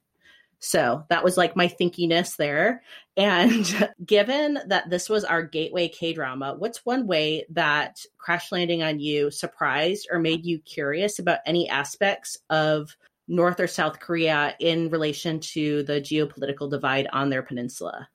So 0.59 1.05
that 1.09 1.23
was 1.23 1.37
like 1.37 1.55
my 1.55 1.67
thinkiness 1.67 2.35
there. 2.35 2.83
And 3.17 3.91
given 4.05 4.59
that 4.67 4.89
this 4.89 5.09
was 5.09 5.23
our 5.23 5.41
gateway 5.41 5.87
K 5.87 6.13
drama, 6.13 6.55
what's 6.57 6.85
one 6.85 7.07
way 7.07 7.45
that 7.49 8.01
Crash 8.17 8.51
Landing 8.51 8.83
on 8.83 8.99
You 8.99 9.31
surprised 9.31 10.07
or 10.11 10.19
made 10.19 10.45
you 10.45 10.59
curious 10.59 11.17
about 11.19 11.39
any 11.45 11.69
aspects 11.69 12.37
of 12.49 12.95
North 13.27 13.59
or 13.59 13.67
South 13.67 13.99
Korea 13.99 14.55
in 14.59 14.89
relation 14.89 15.39
to 15.39 15.83
the 15.83 16.01
geopolitical 16.01 16.69
divide 16.69 17.07
on 17.13 17.29
their 17.29 17.43
peninsula? 17.43 18.09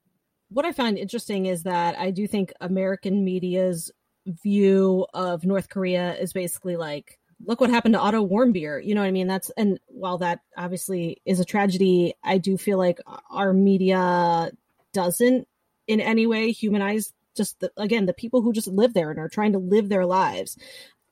What 0.49 0.65
I 0.65 0.71
find 0.71 0.97
interesting 0.97 1.47
is 1.47 1.63
that 1.63 1.97
I 1.97 2.11
do 2.11 2.27
think 2.27 2.53
American 2.61 3.25
media's 3.25 3.91
view 4.27 5.05
of 5.13 5.45
North 5.45 5.69
Korea 5.69 6.15
is 6.15 6.33
basically 6.33 6.75
like 6.75 7.19
look 7.47 7.61
what 7.61 7.69
happened 7.69 7.93
to 7.93 7.99
Otto 7.99 8.27
Warmbier. 8.27 8.83
You 8.83 8.95
know 8.95 9.01
what 9.01 9.07
I 9.07 9.11
mean? 9.11 9.27
That's 9.27 9.49
and 9.51 9.79
while 9.87 10.19
that 10.19 10.39
obviously 10.57 11.21
is 11.25 11.39
a 11.39 11.45
tragedy, 11.45 12.15
I 12.23 12.37
do 12.37 12.57
feel 12.57 12.77
like 12.77 12.99
our 13.29 13.53
media 13.53 14.51
doesn't 14.93 15.47
in 15.87 15.99
any 15.99 16.25
way 16.25 16.51
humanize 16.51 17.13
just 17.35 17.59
the, 17.59 17.71
again 17.77 18.05
the 18.05 18.13
people 18.13 18.41
who 18.41 18.53
just 18.53 18.67
live 18.67 18.93
there 18.93 19.11
and 19.11 19.19
are 19.19 19.29
trying 19.29 19.53
to 19.53 19.59
live 19.59 19.89
their 19.89 20.05
lives. 20.05 20.57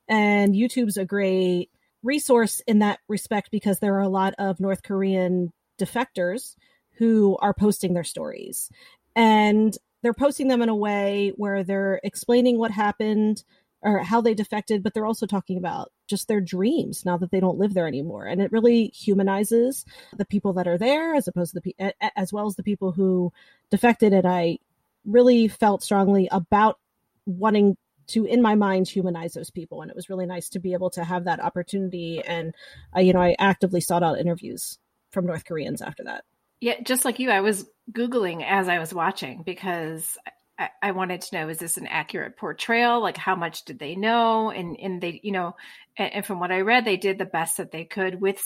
And 0.08 0.54
YouTube's 0.54 0.96
a 0.96 1.04
great 1.04 1.70
resource 2.02 2.60
in 2.66 2.80
that 2.80 3.00
respect 3.08 3.50
because 3.50 3.78
there 3.78 3.94
are 3.94 4.02
a 4.02 4.08
lot 4.08 4.34
of 4.38 4.60
North 4.60 4.82
Korean 4.82 5.52
defectors 5.80 6.54
who 6.98 7.36
are 7.40 7.54
posting 7.54 7.94
their 7.94 8.04
stories. 8.04 8.70
And 9.16 9.76
they're 10.02 10.12
posting 10.12 10.48
them 10.48 10.60
in 10.60 10.68
a 10.68 10.76
way 10.76 11.32
where 11.36 11.64
they're 11.64 12.00
explaining 12.04 12.58
what 12.58 12.70
happened 12.70 13.42
or 13.84 13.98
how 13.98 14.20
they 14.20 14.34
defected, 14.34 14.82
but 14.82 14.94
they're 14.94 15.06
also 15.06 15.26
talking 15.26 15.58
about 15.58 15.92
just 16.08 16.26
their 16.26 16.40
dreams 16.40 17.04
now 17.04 17.18
that 17.18 17.30
they 17.30 17.38
don't 17.38 17.58
live 17.58 17.74
there 17.74 17.86
anymore. 17.86 18.26
And 18.26 18.40
it 18.40 18.50
really 18.50 18.86
humanizes 18.88 19.84
the 20.16 20.24
people 20.24 20.54
that 20.54 20.66
are 20.66 20.78
there 20.78 21.14
as 21.14 21.28
opposed 21.28 21.54
to 21.54 21.60
the 21.60 21.94
as 22.16 22.32
well 22.32 22.46
as 22.46 22.56
the 22.56 22.62
people 22.62 22.92
who 22.92 23.32
defected. 23.70 24.14
And 24.14 24.26
I 24.26 24.58
really 25.04 25.48
felt 25.48 25.82
strongly 25.82 26.28
about 26.32 26.78
wanting 27.26 27.76
to 28.06 28.24
in 28.24 28.42
my 28.42 28.54
mind 28.54 28.88
humanize 28.88 29.32
those 29.32 29.50
people 29.50 29.80
and 29.80 29.90
it 29.90 29.96
was 29.96 30.10
really 30.10 30.26
nice 30.26 30.50
to 30.50 30.58
be 30.58 30.74
able 30.74 30.90
to 30.90 31.02
have 31.02 31.24
that 31.24 31.40
opportunity 31.40 32.20
and 32.22 32.54
uh, 32.94 33.00
you 33.00 33.14
know 33.14 33.20
i 33.20 33.34
actively 33.38 33.80
sought 33.80 34.02
out 34.02 34.18
interviews 34.18 34.78
from 35.10 35.24
north 35.24 35.46
koreans 35.46 35.80
after 35.80 36.04
that 36.04 36.22
yeah 36.60 36.78
just 36.82 37.06
like 37.06 37.18
you 37.18 37.30
i 37.30 37.40
was 37.40 37.64
googling 37.92 38.44
as 38.46 38.68
i 38.68 38.78
was 38.78 38.92
watching 38.92 39.42
because 39.42 40.18
I, 40.58 40.92
wanted 40.92 41.20
to 41.22 41.36
know 41.36 41.48
is 41.48 41.58
this 41.58 41.76
an 41.76 41.86
accurate 41.86 42.36
portrayal? 42.36 43.00
Like 43.00 43.16
how 43.16 43.34
much 43.34 43.64
did 43.64 43.78
they 43.78 43.96
know? 43.96 44.50
And 44.50 44.78
and 44.80 45.00
they 45.00 45.20
you 45.22 45.32
know 45.32 45.56
and, 45.96 46.12
and, 46.14 46.26
from 46.26 46.40
what 46.40 46.52
i 46.52 46.60
read 46.60 46.84
they 46.84 46.96
did 46.96 47.18
the 47.18 47.24
best 47.24 47.56
that 47.56 47.72
they 47.72 47.84
could 47.84 48.20
with 48.20 48.42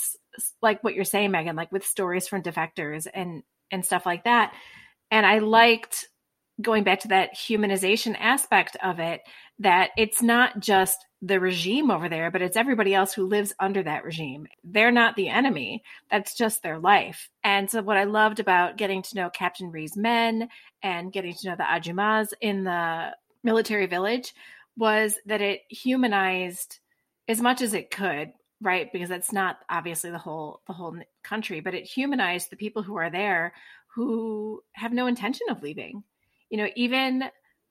like 0.63 0.83
what 0.83 0.95
you're 0.95 1.05
saying 1.05 1.31
megan 1.31 1.57
like 1.57 1.73
with 1.73 1.85
stories 1.85 2.29
from 2.29 2.43
defectors 2.43 3.07
and 3.13 3.43
and 3.71 3.85
stuff 3.85 4.07
like 4.07 4.25
that. 4.25 4.55
And 5.11 5.27
i 5.27 5.39
liked 5.39 6.07
going 6.61 6.85
back 6.85 7.01
to 7.01 7.09
that 7.09 7.37
humanization 7.37 8.17
aspect 8.19 8.77
of 8.83 8.99
it 8.99 9.21
that 9.61 9.91
it's 9.97 10.23
not 10.23 10.59
just 10.61 11.05
the 11.21 11.41
regime 11.41 11.91
over 11.91 12.09
there, 12.09 12.31
but 12.31 12.43
it's 12.43 12.57
everybody 12.57 12.95
else 12.95 13.13
who 13.13 13.27
lives 13.27 13.53
under 13.59 13.83
that 13.83 14.05
regime. 14.05 14.47
They're 14.63 14.93
not 14.93 15.17
the 15.17 15.29
enemy. 15.29 15.83
That's 16.11 16.35
just 16.35 16.63
their 16.63 16.79
life. 16.79 17.29
And 17.43 17.69
so, 17.69 17.83
what 17.83 17.97
I 17.97 18.05
loved 18.05 18.39
about 18.39 18.77
getting 18.77 19.03
to 19.03 19.17
know 19.17 19.31
Captain 19.31 19.71
Ri's 19.71 19.97
men 19.97 20.49
and 20.83 21.13
getting 21.13 21.35
to 21.35 21.49
know 21.49 21.57
the 21.57 21.65
Ajumas 21.65 22.33
in 22.41 22.65
the 22.65 23.17
military 23.43 23.87
village 23.87 24.35
was 24.77 25.17
that 25.27 25.41
it 25.41 25.63
humanized 25.69 26.79
as 27.27 27.41
much 27.41 27.61
as 27.61 27.75
it 27.75 27.91
could 27.91 28.33
right 28.61 28.93
because 28.93 29.09
that's 29.09 29.33
not 29.33 29.59
obviously 29.69 30.11
the 30.11 30.19
whole 30.19 30.61
the 30.67 30.73
whole 30.73 30.97
country 31.23 31.61
but 31.61 31.75
it 31.75 31.85
humanized 31.85 32.51
the 32.51 32.57
people 32.57 32.83
who 32.83 32.97
are 32.97 33.11
there 33.11 33.53
who 33.95 34.63
have 34.73 34.93
no 34.93 35.07
intention 35.07 35.47
of 35.51 35.63
leaving 35.63 36.03
you 36.51 36.59
know 36.59 36.69
even 36.75 37.25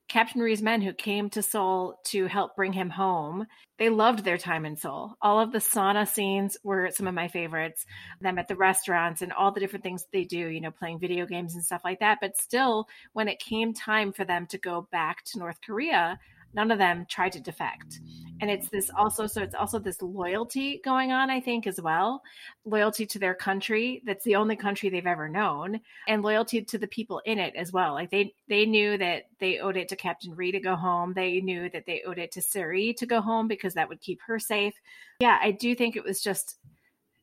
Captain 0.08 0.40
Ri's 0.40 0.62
men 0.62 0.80
who 0.80 0.94
came 0.94 1.28
to 1.30 1.42
Seoul 1.42 2.00
to 2.06 2.26
help 2.26 2.56
bring 2.56 2.72
him 2.72 2.88
home, 2.88 3.46
they 3.78 3.90
loved 3.90 4.24
their 4.24 4.38
time 4.38 4.64
in 4.64 4.74
Seoul. 4.74 5.14
All 5.20 5.38
of 5.38 5.52
the 5.52 5.58
sauna 5.58 6.08
scenes 6.08 6.56
were 6.64 6.90
some 6.90 7.06
of 7.06 7.14
my 7.14 7.28
favorites. 7.28 7.84
Them 8.22 8.38
at 8.38 8.48
the 8.48 8.56
restaurants 8.56 9.20
and 9.20 9.32
all 9.34 9.52
the 9.52 9.60
different 9.60 9.82
things 9.82 10.06
they 10.10 10.24
do, 10.24 10.38
you 10.38 10.62
know, 10.62 10.70
playing 10.70 10.98
video 10.98 11.26
games 11.26 11.54
and 11.54 11.62
stuff 11.62 11.82
like 11.84 12.00
that. 12.00 12.18
But 12.22 12.38
still, 12.38 12.88
when 13.12 13.28
it 13.28 13.38
came 13.38 13.74
time 13.74 14.12
for 14.12 14.24
them 14.24 14.46
to 14.46 14.58
go 14.58 14.88
back 14.90 15.24
to 15.26 15.38
North 15.38 15.58
Korea, 15.60 16.18
none 16.54 16.70
of 16.70 16.78
them 16.78 17.06
tried 17.08 17.32
to 17.32 17.40
defect. 17.40 18.00
And 18.40 18.50
it's 18.50 18.68
this 18.68 18.88
also 18.96 19.26
so 19.26 19.42
it's 19.42 19.54
also 19.54 19.80
this 19.80 20.00
loyalty 20.00 20.80
going 20.84 21.10
on 21.10 21.28
i 21.28 21.40
think 21.40 21.66
as 21.66 21.80
well. 21.80 22.22
Loyalty 22.64 23.04
to 23.06 23.18
their 23.18 23.34
country 23.34 24.02
that's 24.06 24.24
the 24.24 24.36
only 24.36 24.54
country 24.54 24.88
they've 24.88 25.06
ever 25.06 25.28
known 25.28 25.80
and 26.06 26.22
loyalty 26.22 26.62
to 26.62 26.78
the 26.78 26.86
people 26.86 27.20
in 27.24 27.38
it 27.38 27.54
as 27.56 27.72
well. 27.72 27.94
Like 27.94 28.10
they 28.10 28.32
they 28.48 28.64
knew 28.64 28.96
that 28.98 29.24
they 29.40 29.58
owed 29.58 29.76
it 29.76 29.88
to 29.88 29.96
captain 29.96 30.34
ri 30.34 30.52
to 30.52 30.60
go 30.60 30.76
home. 30.76 31.14
They 31.14 31.40
knew 31.40 31.68
that 31.70 31.84
they 31.86 32.02
owed 32.06 32.18
it 32.18 32.30
to 32.32 32.42
Seri 32.42 32.94
to 32.94 33.06
go 33.06 33.20
home 33.20 33.48
because 33.48 33.74
that 33.74 33.88
would 33.88 34.00
keep 34.00 34.20
her 34.26 34.38
safe. 34.38 34.74
Yeah 35.20 35.38
i 35.42 35.50
do 35.50 35.74
think 35.74 35.96
it 35.96 36.04
was 36.04 36.22
just 36.22 36.58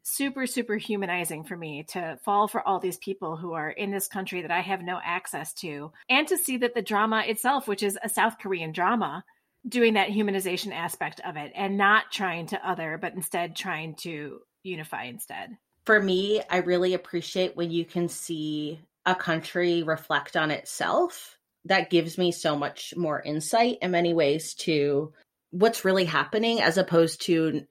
super 0.08 0.46
super 0.46 0.78
humanizing 0.78 1.44
for 1.44 1.58
me 1.58 1.84
to 1.90 2.18
fall 2.24 2.48
for 2.48 2.66
all 2.66 2.80
these 2.80 2.98
people 2.98 3.36
who 3.36 3.54
are 3.54 3.72
in 3.72 3.90
this 3.90 4.08
country 4.08 4.44
that 4.44 4.52
I 4.52 4.62
have 4.62 4.84
no 4.84 5.00
access 5.04 5.52
to 5.56 5.92
and 6.08 6.28
to 6.28 6.38
see 6.38 6.58
that 6.58 6.76
the 6.76 6.84
drama 6.84 7.24
itself 7.26 7.68
which 7.68 7.82
is 7.82 7.98
a 8.04 8.08
South 8.08 8.38
Korean 8.38 8.72
drama 8.72 9.24
doing 9.68 9.96
that 9.96 10.10
humanization 10.10 10.72
aspect 10.72 11.22
of 11.26 11.38
it 11.38 11.52
and 11.56 11.76
not 11.76 12.12
trying 12.12 12.46
to 12.48 12.70
other 12.70 13.00
but 13.02 13.16
instead 13.16 13.56
trying 13.56 13.96
to 13.96 14.42
unify 14.62 15.06
instead. 15.06 15.58
For 15.86 16.02
me, 16.02 16.42
I 16.50 16.58
really 16.58 16.94
appreciate 16.94 17.56
when 17.56 17.72
you 17.72 17.84
can 17.84 18.08
see 18.08 18.80
a 19.06 19.16
country 19.16 19.84
reflect 19.84 20.36
on 20.36 20.52
itself. 20.52 21.38
That 21.66 21.90
gives 21.90 22.18
me 22.18 22.32
so 22.32 22.56
much 22.56 22.94
more 22.96 23.22
insight 23.22 23.80
in 23.82 23.92
many 23.92 24.14
ways 24.14 24.54
to 24.56 25.14
what's 25.52 25.86
really 25.86 26.06
happening 26.06 26.62
as 26.62 26.78
opposed 26.78 27.24
to 27.24 27.66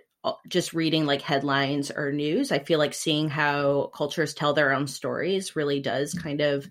just 0.49 0.73
reading 0.73 1.07
like 1.07 1.23
headlines 1.23 1.91
or 1.91 2.13
news. 2.13 2.53
I 2.53 2.59
feel 2.59 2.79
like 2.79 2.95
seeing 2.95 3.29
how 3.29 3.91
cultures 3.95 4.35
tell 4.35 4.55
their 4.55 4.73
own 4.73 4.87
stories 4.87 5.57
really 5.57 5.81
does 5.81 6.15
mm. 6.15 6.23
kind 6.23 6.41
of 6.41 6.69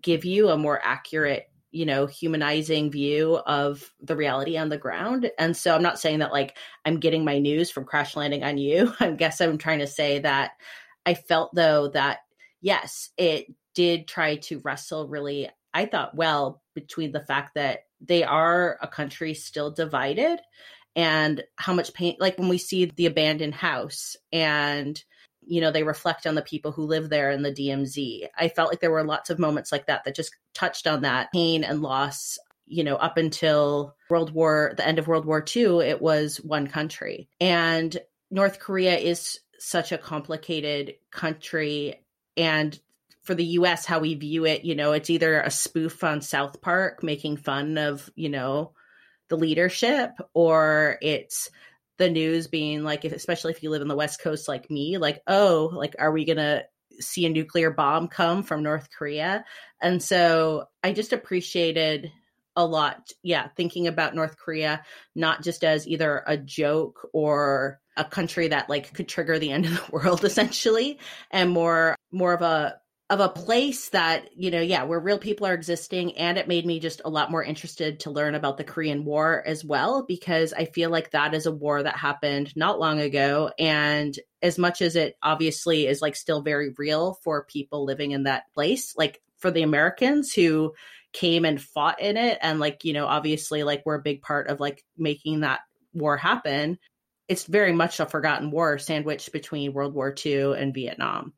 give 0.00 0.24
you 0.24 0.48
a 0.48 0.56
more 0.56 0.80
accurate 0.82 1.48
you 1.70 1.84
know, 1.84 2.06
humanizing 2.06 2.90
view 2.90 3.36
of 3.36 3.92
the 4.00 4.16
reality 4.16 4.56
on 4.56 4.70
the 4.70 4.78
ground. 4.78 5.30
And 5.38 5.56
so 5.56 5.74
I'm 5.74 5.82
not 5.82 5.98
saying 5.98 6.20
that 6.20 6.32
like 6.32 6.56
I'm 6.84 6.98
getting 6.98 7.24
my 7.24 7.38
news 7.38 7.70
from 7.70 7.84
crash 7.84 8.16
landing 8.16 8.42
on 8.42 8.56
you. 8.56 8.94
I 9.00 9.10
guess 9.10 9.40
I'm 9.40 9.58
trying 9.58 9.80
to 9.80 9.86
say 9.86 10.20
that 10.20 10.52
I 11.04 11.14
felt 11.14 11.54
though 11.54 11.88
that 11.88 12.20
yes, 12.60 13.10
it 13.16 13.52
did 13.74 14.08
try 14.08 14.36
to 14.36 14.60
wrestle 14.60 15.08
really, 15.08 15.50
I 15.74 15.86
thought, 15.86 16.16
well, 16.16 16.62
between 16.74 17.12
the 17.12 17.20
fact 17.20 17.54
that 17.54 17.80
they 18.00 18.24
are 18.24 18.78
a 18.80 18.88
country 18.88 19.34
still 19.34 19.70
divided 19.70 20.40
and 20.98 21.44
how 21.54 21.72
much 21.72 21.94
pain, 21.94 22.16
like 22.18 22.36
when 22.38 22.48
we 22.48 22.58
see 22.58 22.86
the 22.86 23.06
abandoned 23.06 23.54
house 23.54 24.16
and 24.32 25.00
you 25.46 25.60
know 25.60 25.70
they 25.70 25.84
reflect 25.84 26.26
on 26.26 26.34
the 26.34 26.42
people 26.42 26.72
who 26.72 26.82
live 26.82 27.08
there 27.08 27.30
in 27.30 27.42
the 27.42 27.52
DMZ. 27.52 28.26
I 28.36 28.48
felt 28.48 28.68
like 28.68 28.80
there 28.80 28.90
were 28.90 29.04
lots 29.04 29.30
of 29.30 29.38
moments 29.38 29.70
like 29.70 29.86
that 29.86 30.04
that 30.04 30.16
just 30.16 30.34
touched 30.54 30.88
on 30.88 31.02
that 31.02 31.30
pain 31.32 31.62
and 31.62 31.82
loss. 31.82 32.36
You 32.66 32.82
know, 32.84 32.96
up 32.96 33.16
until 33.16 33.94
World 34.10 34.34
War, 34.34 34.74
the 34.76 34.86
end 34.86 34.98
of 34.98 35.06
World 35.06 35.24
War 35.24 35.42
II, 35.56 35.78
it 35.78 36.02
was 36.02 36.38
one 36.38 36.66
country, 36.66 37.28
and 37.40 37.96
North 38.28 38.58
Korea 38.58 38.98
is 38.98 39.38
such 39.60 39.92
a 39.92 39.98
complicated 39.98 40.96
country, 41.12 42.04
and 42.36 42.78
for 43.22 43.36
the 43.36 43.44
US, 43.44 43.86
how 43.86 44.00
we 44.00 44.14
view 44.14 44.46
it, 44.46 44.64
you 44.64 44.74
know, 44.74 44.92
it's 44.92 45.10
either 45.10 45.40
a 45.40 45.50
spoof 45.50 46.02
on 46.02 46.22
South 46.22 46.60
Park 46.60 47.02
making 47.02 47.36
fun 47.36 47.78
of, 47.78 48.10
you 48.16 48.30
know, 48.30 48.72
the 49.28 49.36
leadership, 49.36 50.12
or 50.34 50.98
it's 51.02 51.50
the 51.98 52.10
news 52.10 52.46
being 52.46 52.84
like, 52.84 53.04
if, 53.04 53.12
especially 53.12 53.52
if 53.52 53.62
you 53.62 53.70
live 53.70 53.82
in 53.82 53.88
the 53.88 53.96
West 53.96 54.20
Coast 54.22 54.48
like 54.48 54.70
me, 54.70 54.98
like, 54.98 55.20
oh, 55.26 55.70
like, 55.72 55.96
are 55.98 56.12
we 56.12 56.24
going 56.24 56.38
to 56.38 56.64
see 57.00 57.26
a 57.26 57.30
nuclear 57.30 57.70
bomb 57.70 58.08
come 58.08 58.42
from 58.42 58.62
North 58.62 58.88
Korea? 58.96 59.44
And 59.80 60.02
so 60.02 60.66
I 60.82 60.92
just 60.92 61.12
appreciated 61.12 62.12
a 62.56 62.64
lot, 62.66 63.10
yeah, 63.22 63.48
thinking 63.56 63.86
about 63.86 64.14
North 64.14 64.36
Korea, 64.36 64.82
not 65.14 65.42
just 65.42 65.62
as 65.62 65.86
either 65.86 66.24
a 66.26 66.36
joke 66.36 67.08
or 67.12 67.80
a 67.96 68.04
country 68.04 68.48
that 68.48 68.68
like 68.68 68.92
could 68.94 69.08
trigger 69.08 69.38
the 69.38 69.52
end 69.52 69.66
of 69.66 69.72
the 69.72 69.84
world 69.92 70.24
essentially 70.24 70.98
and 71.30 71.50
more 71.50 71.96
more 72.12 72.32
of 72.32 72.42
a 72.42 72.76
of 73.10 73.20
a 73.20 73.28
place 73.28 73.88
that 73.88 74.28
you 74.36 74.50
know 74.50 74.60
yeah 74.60 74.82
where 74.82 75.00
real 75.00 75.18
people 75.18 75.46
are 75.46 75.54
existing 75.54 76.16
and 76.18 76.36
it 76.36 76.48
made 76.48 76.66
me 76.66 76.78
just 76.78 77.00
a 77.04 77.10
lot 77.10 77.30
more 77.30 77.42
interested 77.42 78.00
to 78.00 78.10
learn 78.10 78.34
about 78.34 78.58
the 78.58 78.64
korean 78.64 79.04
war 79.04 79.42
as 79.46 79.64
well 79.64 80.04
because 80.06 80.52
i 80.52 80.66
feel 80.66 80.90
like 80.90 81.10
that 81.10 81.32
is 81.32 81.46
a 81.46 81.52
war 81.52 81.82
that 81.82 81.96
happened 81.96 82.54
not 82.54 82.78
long 82.78 83.00
ago 83.00 83.50
and 83.58 84.18
as 84.42 84.58
much 84.58 84.82
as 84.82 84.94
it 84.94 85.16
obviously 85.22 85.86
is 85.86 86.02
like 86.02 86.16
still 86.16 86.42
very 86.42 86.74
real 86.76 87.18
for 87.24 87.44
people 87.44 87.84
living 87.84 88.10
in 88.10 88.24
that 88.24 88.44
place 88.52 88.94
like 88.96 89.22
for 89.38 89.50
the 89.50 89.62
americans 89.62 90.32
who 90.32 90.74
came 91.14 91.46
and 91.46 91.62
fought 91.62 92.00
in 92.00 92.18
it 92.18 92.38
and 92.42 92.60
like 92.60 92.84
you 92.84 92.92
know 92.92 93.06
obviously 93.06 93.62
like 93.62 93.82
we're 93.86 93.94
a 93.94 94.02
big 94.02 94.20
part 94.20 94.48
of 94.48 94.60
like 94.60 94.84
making 94.98 95.40
that 95.40 95.60
war 95.94 96.18
happen 96.18 96.78
it's 97.26 97.44
very 97.44 97.72
much 97.72 98.00
a 98.00 98.06
forgotten 98.06 98.50
war 98.50 98.76
sandwiched 98.76 99.32
between 99.32 99.72
world 99.72 99.94
war 99.94 100.14
ii 100.26 100.52
and 100.52 100.74
vietnam 100.74 101.32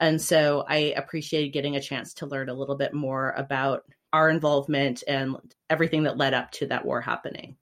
and 0.00 0.20
so 0.20 0.64
I 0.68 0.94
appreciated 0.96 1.52
getting 1.52 1.76
a 1.76 1.80
chance 1.80 2.14
to 2.14 2.26
learn 2.26 2.48
a 2.48 2.54
little 2.54 2.76
bit 2.76 2.94
more 2.94 3.32
about 3.36 3.84
our 4.12 4.30
involvement 4.30 5.02
and 5.08 5.36
everything 5.68 6.04
that 6.04 6.16
led 6.16 6.34
up 6.34 6.50
to 6.52 6.66
that 6.68 6.84
war 6.84 7.00
happening. 7.00 7.56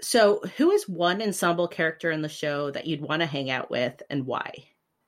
So, 0.00 0.40
who 0.56 0.70
is 0.70 0.88
one 0.88 1.22
ensemble 1.22 1.68
character 1.68 2.10
in 2.10 2.22
the 2.22 2.28
show 2.28 2.70
that 2.70 2.86
you'd 2.86 3.00
want 3.00 3.20
to 3.20 3.26
hang 3.26 3.50
out 3.50 3.70
with 3.70 4.02
and 4.10 4.26
why? 4.26 4.52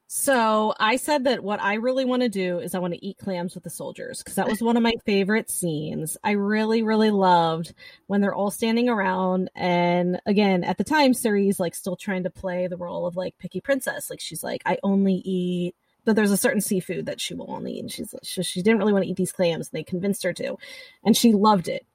So, 0.06 0.74
I 0.80 0.96
said 0.96 1.24
that 1.24 1.44
what 1.44 1.60
I 1.60 1.74
really 1.74 2.06
want 2.06 2.22
to 2.22 2.30
do 2.30 2.58
is 2.58 2.74
I 2.74 2.78
want 2.78 2.94
to 2.94 3.06
eat 3.06 3.18
clams 3.18 3.54
with 3.54 3.64
the 3.64 3.70
soldiers 3.70 4.18
because 4.18 4.36
that 4.36 4.48
was 4.48 4.62
one 4.62 4.78
of 4.78 4.82
my 4.82 4.94
favorite 5.04 5.50
scenes. 5.50 6.16
I 6.24 6.32
really, 6.32 6.82
really 6.82 7.10
loved 7.10 7.74
when 8.06 8.22
they're 8.22 8.34
all 8.34 8.50
standing 8.50 8.88
around. 8.88 9.50
And 9.54 10.20
again, 10.24 10.64
at 10.64 10.78
the 10.78 10.84
time, 10.84 11.12
Seri's 11.12 11.60
like 11.60 11.74
still 11.74 11.96
trying 11.96 12.22
to 12.22 12.30
play 12.30 12.66
the 12.66 12.78
role 12.78 13.06
of 13.06 13.14
like 13.14 13.36
picky 13.38 13.60
princess. 13.60 14.08
Like, 14.08 14.20
she's 14.20 14.42
like, 14.42 14.62
I 14.64 14.78
only 14.82 15.16
eat 15.16 15.74
that 16.08 16.16
there's 16.16 16.32
a 16.32 16.36
certain 16.36 16.60
seafood 16.60 17.06
that 17.06 17.20
she 17.20 17.34
will 17.34 17.50
only 17.50 17.74
eat. 17.74 17.80
And 17.80 17.92
she's 17.92 18.14
she, 18.22 18.42
she 18.42 18.62
didn't 18.62 18.78
really 18.78 18.92
want 18.92 19.04
to 19.04 19.10
eat 19.10 19.16
these 19.16 19.32
clams. 19.32 19.68
And 19.68 19.78
they 19.78 19.84
convinced 19.84 20.22
her 20.24 20.32
to, 20.34 20.56
and 21.04 21.16
she 21.16 21.32
loved 21.32 21.68
it. 21.68 21.86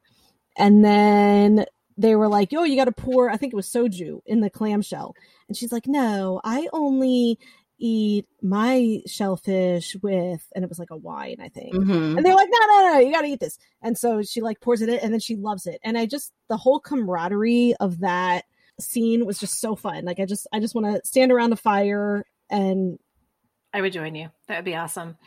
And 0.56 0.86
then 0.86 1.66
they 1.98 2.16
were 2.16 2.28
like, 2.28 2.52
"Yo, 2.52 2.64
you 2.64 2.76
got 2.76 2.86
to 2.86 2.92
pour. 2.92 3.30
I 3.30 3.38
think 3.38 3.54
it 3.54 3.56
was 3.56 3.68
soju 3.68 4.22
in 4.26 4.40
the 4.40 4.50
clam 4.50 4.82
shell, 4.82 5.16
And 5.48 5.58
she's 5.58 5.72
like, 5.72 5.88
"No, 5.88 6.40
I 6.44 6.68
only." 6.72 7.40
eat 7.80 8.26
my 8.42 9.02
shellfish 9.06 9.96
with 10.02 10.48
and 10.56 10.64
it 10.64 10.70
was 10.70 10.80
like 10.80 10.92
a 10.92 10.96
wine 10.96 11.38
i 11.42 11.50
think 11.50 11.74
mm-hmm. 11.74 12.16
and 12.16 12.26
they're 12.26 12.36
like 12.36 12.48
no 12.50 12.60
no 12.68 12.94
no 12.94 13.00
you 13.00 13.12
gotta 13.12 13.28
eat 13.28 13.42
this 13.42 13.58
and 13.82 13.98
so 13.98 14.22
she 14.22 14.40
like 14.40 14.62
pours 14.62 14.82
it 14.82 14.88
in 14.88 15.00
and 15.00 15.12
then 15.12 15.20
she 15.20 15.36
loves 15.36 15.66
it 15.66 15.82
and 15.84 15.98
i 15.98 16.06
just 16.06 16.32
the 16.48 16.56
whole 16.56 16.80
camaraderie 16.80 17.74
of 17.82 18.00
that 18.00 18.46
scene 18.80 19.26
was 19.26 19.38
just 19.38 19.60
so 19.60 19.76
fun 19.76 20.06
like 20.06 20.20
i 20.20 20.26
just 20.26 20.48
i 20.54 20.60
just 20.60 20.76
want 20.76 20.86
to 20.86 21.06
stand 21.06 21.32
around 21.32 21.52
a 21.52 21.58
fire 21.58 22.24
and 22.50 23.00
I 23.74 23.82
would 23.82 23.94
join 23.94 24.16
you. 24.16 24.30
That 24.48 24.58
would 24.58 24.66
be 24.66 24.76
awesome. 24.76 25.18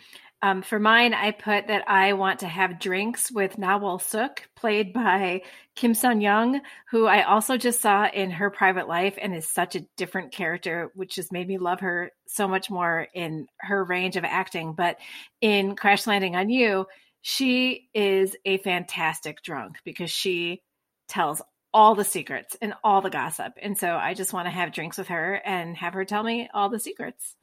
Um, 0.43 0.63
for 0.63 0.79
mine, 0.79 1.15
I 1.15 1.31
put 1.31 1.69
that 1.69 1.89
I 1.89 2.13
want 2.13 2.41
to 2.41 2.47
have 2.47 2.79
drinks 2.79 3.33
with 3.33 3.57
Na 3.57 3.79
Wol 3.79 3.99
Sook, 3.99 4.47
played 4.55 4.93
by 4.93 5.43
Kim 5.75 5.95
Sun 5.95 6.21
Young, 6.21 6.61
who 6.91 7.07
I 7.07 7.23
also 7.23 7.57
just 7.57 7.81
saw 7.81 8.07
in 8.07 8.31
her 8.31 8.51
private 8.51 8.87
life 8.87 9.19
and 9.21 9.35
is 9.35 9.49
such 9.49 9.77
a 9.77 9.87
different 9.97 10.33
character, 10.33 10.93
which 10.95 11.15
just 11.15 11.33
made 11.33 11.49
me 11.49 11.57
love 11.57 11.81
her 11.81 12.13
so 12.27 12.47
much 12.47 12.71
more 12.71 13.09
in 13.15 13.49
her 13.59 13.83
range 13.83 14.17
of 14.17 14.25
acting. 14.25 14.75
But 14.75 14.99
in 15.41 15.75
Crash 15.75 16.07
Landing 16.07 16.37
on 16.37 16.51
You, 16.51 16.87
she 17.23 17.89
is 17.95 18.37
a 18.45 18.59
fantastic 18.59 19.43
drunk 19.43 19.79
because 19.85 20.11
she 20.11 20.63
tells 21.09 21.41
all 21.73 21.95
the 21.95 22.05
secrets 22.05 22.57
and 22.61 22.75
all 22.85 23.01
the 23.01 23.11
gossip. 23.11 23.55
And 23.61 23.77
so 23.77 23.97
I 23.97 24.15
just 24.15 24.33
want 24.33 24.47
to 24.47 24.51
have 24.51 24.73
drinks 24.73 24.99
with 24.99 25.09
her 25.09 25.35
and 25.35 25.77
have 25.79 25.95
her 25.95 26.05
tell 26.05 26.23
me 26.23 26.49
all 26.53 26.69
the 26.69 26.79
secrets 26.79 27.35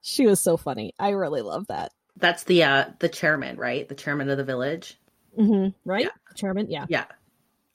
she 0.00 0.26
was 0.26 0.40
so 0.40 0.56
funny. 0.56 0.94
I 0.98 1.10
really 1.10 1.42
love 1.42 1.66
that. 1.68 1.92
That's 2.16 2.44
the 2.44 2.64
uh 2.64 2.84
the 3.00 3.08
chairman, 3.08 3.56
right? 3.56 3.88
The 3.88 3.94
chairman 3.94 4.30
of 4.30 4.38
the 4.38 4.44
village. 4.44 4.98
Mm-hmm. 5.38 5.70
Right? 5.88 6.04
Yeah. 6.04 6.34
Chairman, 6.36 6.70
yeah. 6.70 6.86
Yeah. 6.88 7.06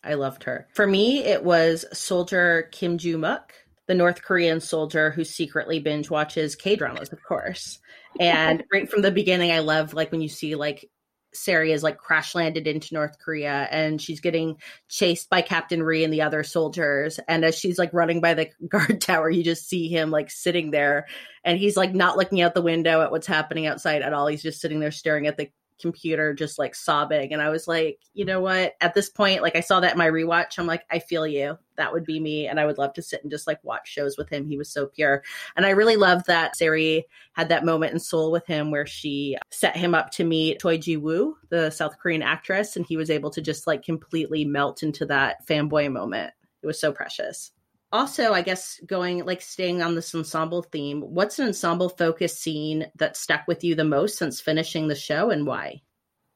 I 0.04 0.14
loved 0.14 0.44
her. 0.46 0.68
For 0.74 0.88
me, 0.88 1.24
it 1.24 1.44
was 1.44 1.86
soldier 1.92 2.70
Kim 2.72 2.98
Joo 2.98 3.18
Meok, 3.18 3.52
the 3.88 3.96
North 3.96 4.22
Korean 4.22 4.62
soldier 4.62 5.12
who 5.12 5.26
secretly 5.26 5.80
binge 5.80 6.10
watches 6.10 6.56
K 6.56 6.76
dramas, 6.76 7.12
of 7.12 7.22
course. 7.22 7.80
And 8.20 8.64
right 8.72 8.90
from 8.90 9.02
the 9.02 9.12
beginning, 9.12 9.52
I 9.52 9.60
love 9.60 9.94
like 9.94 10.12
when 10.12 10.22
you 10.22 10.30
see 10.30 10.56
like 10.56 10.90
Seri 11.34 11.72
is 11.72 11.84
like 11.84 11.98
crash 11.98 12.36
landed 12.36 12.68
into 12.68 12.94
North 12.94 13.20
Korea 13.20 13.68
and 13.72 14.02
she's 14.02 14.20
getting 14.20 14.58
chased 14.88 15.30
by 15.30 15.42
Captain 15.42 15.84
Ri 15.84 16.04
and 16.04 16.14
the 16.14 16.22
other 16.22 16.44
soldiers. 16.44 17.20
And 17.28 17.46
as 17.46 17.58
she's 17.58 17.78
like 17.78 17.94
running 17.94 18.22
by 18.22 18.34
the 18.34 18.50
guard 18.68 19.02
tower, 19.02 19.30
you 19.30 19.44
just 19.44 19.68
see 19.68 19.88
him 19.88 20.12
like 20.12 20.32
sitting 20.32 20.72
there 20.72 21.08
and 21.44 21.60
he's 21.60 21.78
like 21.78 21.94
not 21.94 22.18
looking 22.18 22.42
out 22.42 22.54
the 22.54 22.62
window 22.62 23.02
at 23.02 23.12
what's 23.12 23.28
happening 23.28 23.68
outside 23.68 24.02
at 24.02 24.14
all. 24.14 24.28
He's 24.28 24.44
just 24.44 24.62
sitting 24.62 24.80
there 24.80 24.92
staring 24.92 25.28
at 25.28 25.38
the 25.38 25.50
computer 25.80 26.34
just 26.34 26.60
like 26.60 26.76
sobbing 26.76 27.34
and 27.34 27.42
i 27.42 27.50
was 27.50 27.68
like 27.68 28.00
you 28.14 28.26
know 28.26 28.42
what? 28.42 28.74
At 28.82 28.94
this 28.94 29.10
point 29.10 29.42
like 29.42 29.56
i 29.56 29.62
saw 29.62 29.80
that 29.80 29.94
in 29.94 29.98
my 29.98 30.08
rewatch 30.08 30.60
i'm 30.60 30.68
like 30.68 30.84
i 30.92 31.00
feel 31.00 31.26
you. 31.26 31.58
That 31.78 31.94
would 31.94 32.06
be 32.06 32.20
me 32.20 32.48
and 32.48 32.60
i 32.60 32.66
would 32.66 32.78
love 32.78 32.94
to 32.94 33.02
sit 33.02 33.22
and 33.24 33.32
just 33.32 33.48
like 33.48 33.64
watch 33.64 33.88
shows 33.88 34.18
with 34.18 34.30
him. 34.30 34.46
He 34.48 34.58
was 34.58 34.72
so 34.72 34.88
pure. 34.88 35.24
And 35.56 35.66
i 35.66 35.70
really 35.70 35.96
love 35.96 36.24
that 36.26 36.56
Seri 36.56 37.06
had 37.34 37.50
that 37.50 37.66
moment 37.66 37.94
in 37.94 38.00
seoul 38.00 38.32
with 38.32 38.46
him 38.46 38.72
where 38.72 38.86
she 38.86 39.38
set 39.52 39.76
him 39.76 39.96
up 39.96 40.12
to 40.12 40.24
meet 40.24 40.60
choi 40.60 40.78
ji 40.78 40.98
woo 40.98 41.38
the 41.50 41.70
south 41.70 41.98
korean 42.00 42.22
actress 42.22 42.76
and 42.76 42.86
he 42.86 42.98
was 42.98 43.10
able 43.10 43.30
to 43.32 43.42
just 43.42 43.68
like 43.68 43.84
completely 43.84 44.46
melt 44.46 44.84
into 44.84 45.06
that 45.06 45.46
fanboy 45.48 45.92
moment. 45.92 46.34
It 46.62 46.68
was 46.68 46.80
so 46.80 46.92
precious 46.92 47.52
also 47.92 48.34
i 48.34 48.42
guess 48.42 48.80
going 48.86 49.26
like 49.26 49.42
staying 49.42 49.82
on 49.82 49.96
this 49.96 50.14
ensemble 50.14 50.62
theme 50.62 51.02
what's 51.02 51.40
an 51.40 51.48
ensemble 51.48 51.90
focused 51.90 52.42
scene 52.42 52.86
that 52.96 53.18
stuck 53.18 53.48
with 53.48 53.64
you 53.64 53.76
the 53.76 53.84
most 53.84 54.18
since 54.18 54.42
finishing 54.42 54.88
the 54.88 54.96
show 54.96 55.30
and 55.30 55.46
why? 55.46 55.82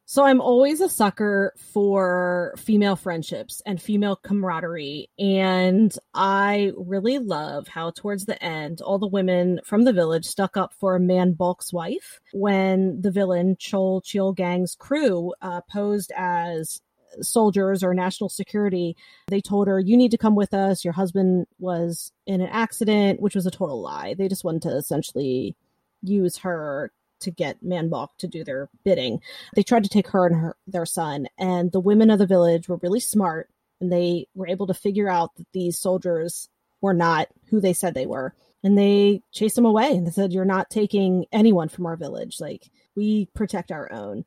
So 0.05 0.25
i'm 0.25 0.41
always 0.41 0.81
a 0.81 0.89
sucker 0.89 1.53
for 1.55 2.53
female 2.57 2.95
friendships 2.95 3.61
and 3.65 3.81
female 3.81 4.17
camaraderie 4.17 5.09
and 5.17 5.95
i 6.13 6.71
really 6.75 7.19
love 7.19 7.67
how 7.67 7.91
towards 7.91 8.25
the 8.25 8.41
end 8.43 8.81
all 8.81 8.99
the 8.99 9.07
women 9.07 9.61
from 9.63 9.85
the 9.85 9.93
village 9.93 10.25
stuck 10.25 10.57
up 10.57 10.73
for 10.73 10.99
Man 10.99 11.33
Bok's 11.33 11.71
wife 11.71 12.19
when 12.33 13.01
the 13.01 13.11
villain 13.11 13.55
Cho 13.57 14.01
Cheol 14.01 14.35
Gang's 14.35 14.75
crew 14.75 15.33
uh, 15.41 15.61
posed 15.71 16.11
as 16.17 16.81
soldiers 17.21 17.83
or 17.83 17.93
national 17.93 18.29
security. 18.29 18.95
They 19.27 19.41
told 19.41 19.67
her, 19.67 19.79
You 19.79 19.97
need 19.97 20.11
to 20.11 20.17
come 20.17 20.35
with 20.35 20.53
us. 20.53 20.83
Your 20.83 20.93
husband 20.93 21.47
was 21.59 22.11
in 22.25 22.41
an 22.41 22.49
accident, 22.49 23.21
which 23.21 23.35
was 23.35 23.45
a 23.45 23.51
total 23.51 23.81
lie. 23.81 24.13
They 24.13 24.27
just 24.27 24.43
wanted 24.43 24.63
to 24.63 24.75
essentially 24.75 25.55
use 26.01 26.37
her 26.37 26.91
to 27.21 27.31
get 27.31 27.63
Manbok 27.63 28.09
to 28.19 28.27
do 28.27 28.43
their 28.43 28.69
bidding. 28.83 29.21
They 29.55 29.63
tried 29.63 29.83
to 29.83 29.89
take 29.89 30.09
her 30.09 30.25
and 30.25 30.35
her 30.35 30.57
their 30.67 30.85
son, 30.85 31.27
and 31.37 31.71
the 31.71 31.79
women 31.79 32.09
of 32.09 32.19
the 32.19 32.27
village 32.27 32.67
were 32.67 32.79
really 32.81 32.99
smart 32.99 33.49
and 33.83 33.91
they 33.91 34.27
were 34.33 34.47
able 34.47 34.65
to 34.67 34.73
figure 34.73 35.09
out 35.09 35.35
that 35.35 35.47
these 35.51 35.77
soldiers 35.77 36.49
were 36.81 36.93
not 36.93 37.27
who 37.49 37.59
they 37.59 37.73
said 37.73 37.93
they 37.93 38.05
were. 38.05 38.33
And 38.63 38.77
they 38.77 39.21
chased 39.33 39.55
them 39.55 39.65
away 39.65 39.91
and 39.91 40.07
they 40.07 40.11
said, 40.11 40.31
You're 40.31 40.45
not 40.45 40.69
taking 40.69 41.25
anyone 41.33 41.67
from 41.67 41.85
our 41.85 41.97
village. 41.97 42.39
Like, 42.39 42.71
we 42.95 43.27
protect 43.35 43.71
our 43.71 43.91
own. 43.91 44.23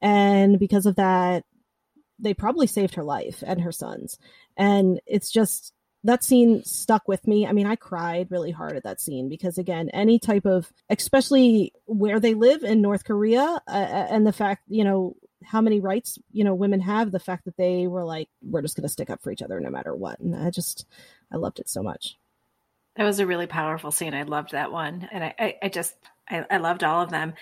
And 0.00 0.58
because 0.58 0.86
of 0.86 0.94
that, 0.96 1.44
they 2.20 2.34
probably 2.34 2.66
saved 2.66 2.94
her 2.94 3.04
life 3.04 3.42
and 3.46 3.60
her 3.60 3.72
son's. 3.72 4.18
And 4.56 5.00
it's 5.06 5.30
just 5.30 5.72
that 6.04 6.24
scene 6.24 6.64
stuck 6.64 7.06
with 7.08 7.26
me. 7.26 7.46
I 7.46 7.52
mean, 7.52 7.66
I 7.66 7.76
cried 7.76 8.30
really 8.30 8.50
hard 8.50 8.76
at 8.76 8.84
that 8.84 9.00
scene 9.00 9.28
because, 9.28 9.58
again, 9.58 9.90
any 9.90 10.18
type 10.18 10.46
of, 10.46 10.72
especially 10.88 11.72
where 11.86 12.20
they 12.20 12.34
live 12.34 12.62
in 12.62 12.80
North 12.80 13.04
Korea, 13.04 13.60
uh, 13.66 13.70
uh 13.70 14.06
and 14.10 14.26
the 14.26 14.32
fact, 14.32 14.62
you 14.68 14.84
know, 14.84 15.16
how 15.44 15.60
many 15.60 15.80
rights 15.80 16.18
you 16.32 16.44
know 16.44 16.54
women 16.54 16.80
have 16.80 17.10
the 17.10 17.18
fact 17.18 17.44
that 17.44 17.56
they 17.56 17.86
were 17.86 18.04
like 18.04 18.28
we're 18.42 18.62
just 18.62 18.76
going 18.76 18.82
to 18.82 18.88
stick 18.92 19.10
up 19.10 19.22
for 19.22 19.30
each 19.30 19.42
other 19.42 19.60
no 19.60 19.70
matter 19.70 19.94
what. 19.94 20.20
And 20.20 20.36
i 20.36 20.50
just 20.50 20.86
i 21.32 21.36
loved 21.36 21.58
it 21.58 21.68
so 21.68 21.82
much. 21.82 22.16
That 22.96 23.04
was 23.04 23.20
a 23.20 23.26
really 23.26 23.46
powerful 23.46 23.90
scene. 23.90 24.14
I 24.14 24.22
loved 24.22 24.52
that 24.52 24.72
one. 24.72 25.08
And 25.10 25.24
i 25.24 25.34
i, 25.38 25.56
I 25.62 25.68
just 25.68 25.94
I, 26.28 26.44
I 26.50 26.56
loved 26.58 26.84
all 26.84 27.02
of 27.02 27.10
them 27.10 27.34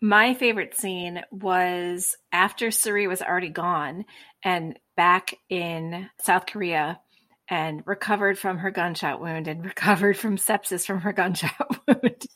my 0.00 0.34
favorite 0.34 0.76
scene 0.76 1.22
was 1.30 2.16
after 2.32 2.70
Seri 2.70 3.06
was 3.06 3.22
already 3.22 3.48
gone 3.48 4.04
and 4.44 4.78
back 4.96 5.34
in 5.48 6.08
South 6.20 6.46
Korea 6.46 7.00
and 7.48 7.82
recovered 7.86 8.38
from 8.38 8.58
her 8.58 8.70
gunshot 8.70 9.20
wound 9.20 9.48
and 9.48 9.64
recovered 9.64 10.16
from 10.16 10.36
sepsis 10.36 10.86
from 10.86 11.00
her 11.00 11.12
gunshot 11.12 11.54
wound. 11.88 12.26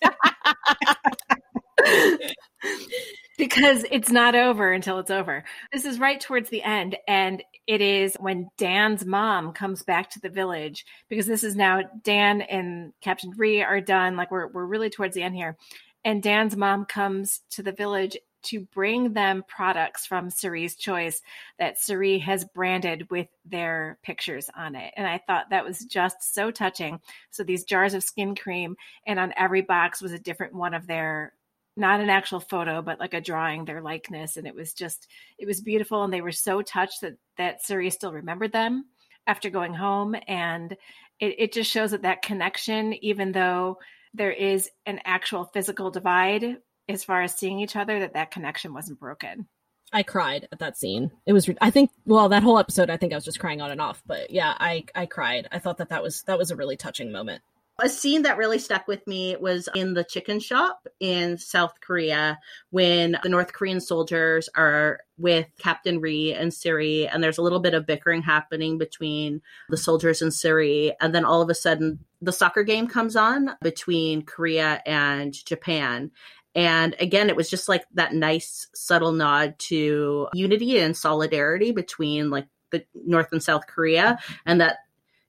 because 3.40 3.84
it's 3.90 4.10
not 4.10 4.34
over 4.34 4.70
until 4.70 4.98
it's 4.98 5.10
over. 5.10 5.44
This 5.72 5.84
is 5.84 5.98
right 5.98 6.20
towards 6.20 6.50
the 6.50 6.62
end. 6.62 6.96
And 7.08 7.42
it 7.66 7.80
is 7.80 8.14
when 8.20 8.48
Dan's 8.58 9.04
mom 9.04 9.52
comes 9.52 9.82
back 9.82 10.10
to 10.10 10.20
the 10.20 10.28
village 10.28 10.84
because 11.08 11.26
this 11.26 11.42
is 11.42 11.56
now 11.56 11.82
Dan 12.04 12.42
and 12.42 12.92
Captain 13.00 13.30
Ri 13.36 13.62
are 13.62 13.80
done. 13.80 14.16
Like 14.16 14.30
we're, 14.30 14.48
we're 14.48 14.66
really 14.66 14.90
towards 14.90 15.14
the 15.14 15.22
end 15.22 15.34
here. 15.34 15.56
And 16.04 16.22
Dan's 16.22 16.56
mom 16.56 16.86
comes 16.86 17.40
to 17.50 17.62
the 17.62 17.72
village 17.72 18.16
to 18.42 18.60
bring 18.72 19.12
them 19.12 19.44
products 19.48 20.06
from 20.06 20.30
Seri's 20.30 20.74
Choice 20.74 21.20
that 21.58 21.78
Seri 21.78 22.18
has 22.20 22.44
branded 22.44 23.10
with 23.10 23.28
their 23.44 23.98
pictures 24.02 24.48
on 24.56 24.74
it. 24.74 24.94
And 24.96 25.06
I 25.06 25.20
thought 25.26 25.50
that 25.50 25.64
was 25.64 25.84
just 25.84 26.34
so 26.34 26.50
touching. 26.50 27.00
So 27.30 27.44
these 27.44 27.64
jars 27.64 27.92
of 27.92 28.02
skin 28.02 28.34
cream, 28.34 28.76
and 29.06 29.18
on 29.18 29.34
every 29.36 29.60
box 29.60 30.00
was 30.00 30.12
a 30.12 30.18
different 30.18 30.54
one 30.54 30.72
of 30.72 30.86
their 30.86 31.34
not 31.76 32.00
an 32.00 32.10
actual 32.10 32.40
photo, 32.40 32.82
but 32.82 32.98
like 32.98 33.14
a 33.14 33.20
drawing, 33.20 33.64
their 33.64 33.80
likeness. 33.80 34.36
And 34.36 34.46
it 34.46 34.54
was 34.54 34.72
just, 34.72 35.08
it 35.38 35.46
was 35.46 35.60
beautiful. 35.60 36.02
And 36.02 36.12
they 36.12 36.20
were 36.20 36.32
so 36.32 36.62
touched 36.62 37.00
that, 37.00 37.16
that 37.38 37.62
Seri 37.62 37.90
still 37.90 38.12
remembered 38.12 38.52
them 38.52 38.86
after 39.26 39.50
going 39.50 39.72
home. 39.72 40.16
And 40.26 40.72
it, 41.20 41.36
it 41.38 41.52
just 41.52 41.70
shows 41.70 41.92
that 41.92 42.02
that 42.02 42.22
connection, 42.22 42.92
even 43.04 43.32
though 43.32 43.78
there 44.14 44.32
is 44.32 44.70
an 44.86 45.00
actual 45.04 45.44
physical 45.44 45.90
divide 45.90 46.58
as 46.88 47.04
far 47.04 47.22
as 47.22 47.34
seeing 47.34 47.60
each 47.60 47.76
other 47.76 48.00
that 48.00 48.14
that 48.14 48.30
connection 48.30 48.74
wasn't 48.74 48.98
broken. 48.98 49.46
I 49.92 50.02
cried 50.02 50.48
at 50.52 50.60
that 50.60 50.76
scene. 50.76 51.10
It 51.26 51.32
was 51.32 51.50
i 51.60 51.70
think 51.70 51.90
well 52.06 52.28
that 52.28 52.42
whole 52.44 52.58
episode 52.58 52.90
i 52.90 52.96
think 52.96 53.12
i 53.12 53.16
was 53.16 53.24
just 53.24 53.40
crying 53.40 53.60
on 53.60 53.72
and 53.72 53.80
off 53.80 54.02
but 54.06 54.30
yeah 54.30 54.54
i 54.58 54.84
i 54.94 55.06
cried. 55.06 55.48
I 55.50 55.58
thought 55.58 55.78
that 55.78 55.88
that 55.88 56.02
was 56.02 56.22
that 56.24 56.38
was 56.38 56.50
a 56.50 56.56
really 56.56 56.76
touching 56.76 57.10
moment 57.10 57.42
a 57.82 57.88
scene 57.88 58.22
that 58.22 58.36
really 58.36 58.58
stuck 58.58 58.86
with 58.86 59.06
me 59.06 59.36
was 59.40 59.68
in 59.74 59.94
the 59.94 60.04
chicken 60.04 60.40
shop 60.40 60.86
in 61.00 61.38
South 61.38 61.74
Korea 61.80 62.38
when 62.70 63.16
the 63.22 63.28
North 63.28 63.52
Korean 63.52 63.80
soldiers 63.80 64.48
are 64.54 65.00
with 65.18 65.46
Captain 65.58 66.00
Ri 66.00 66.32
and 66.32 66.52
Seri, 66.52 67.06
and 67.06 67.22
there's 67.22 67.38
a 67.38 67.42
little 67.42 67.60
bit 67.60 67.74
of 67.74 67.86
bickering 67.86 68.22
happening 68.22 68.78
between 68.78 69.42
the 69.68 69.76
soldiers 69.76 70.22
and 70.22 70.32
Seri, 70.32 70.94
And 71.00 71.14
then 71.14 71.24
all 71.24 71.42
of 71.42 71.50
a 71.50 71.54
sudden, 71.54 72.04
the 72.22 72.32
soccer 72.32 72.62
game 72.62 72.86
comes 72.86 73.16
on 73.16 73.50
between 73.62 74.22
Korea 74.22 74.82
and 74.86 75.32
Japan. 75.32 76.10
And 76.54 76.96
again, 76.98 77.28
it 77.28 77.36
was 77.36 77.48
just 77.48 77.68
like 77.68 77.84
that 77.94 78.12
nice, 78.14 78.68
subtle 78.74 79.12
nod 79.12 79.58
to 79.58 80.28
unity 80.34 80.78
and 80.78 80.96
solidarity 80.96 81.72
between 81.72 82.30
like 82.30 82.46
the 82.70 82.84
North 82.94 83.28
and 83.32 83.42
South 83.42 83.66
Korea, 83.66 84.18
and 84.46 84.60
that 84.60 84.78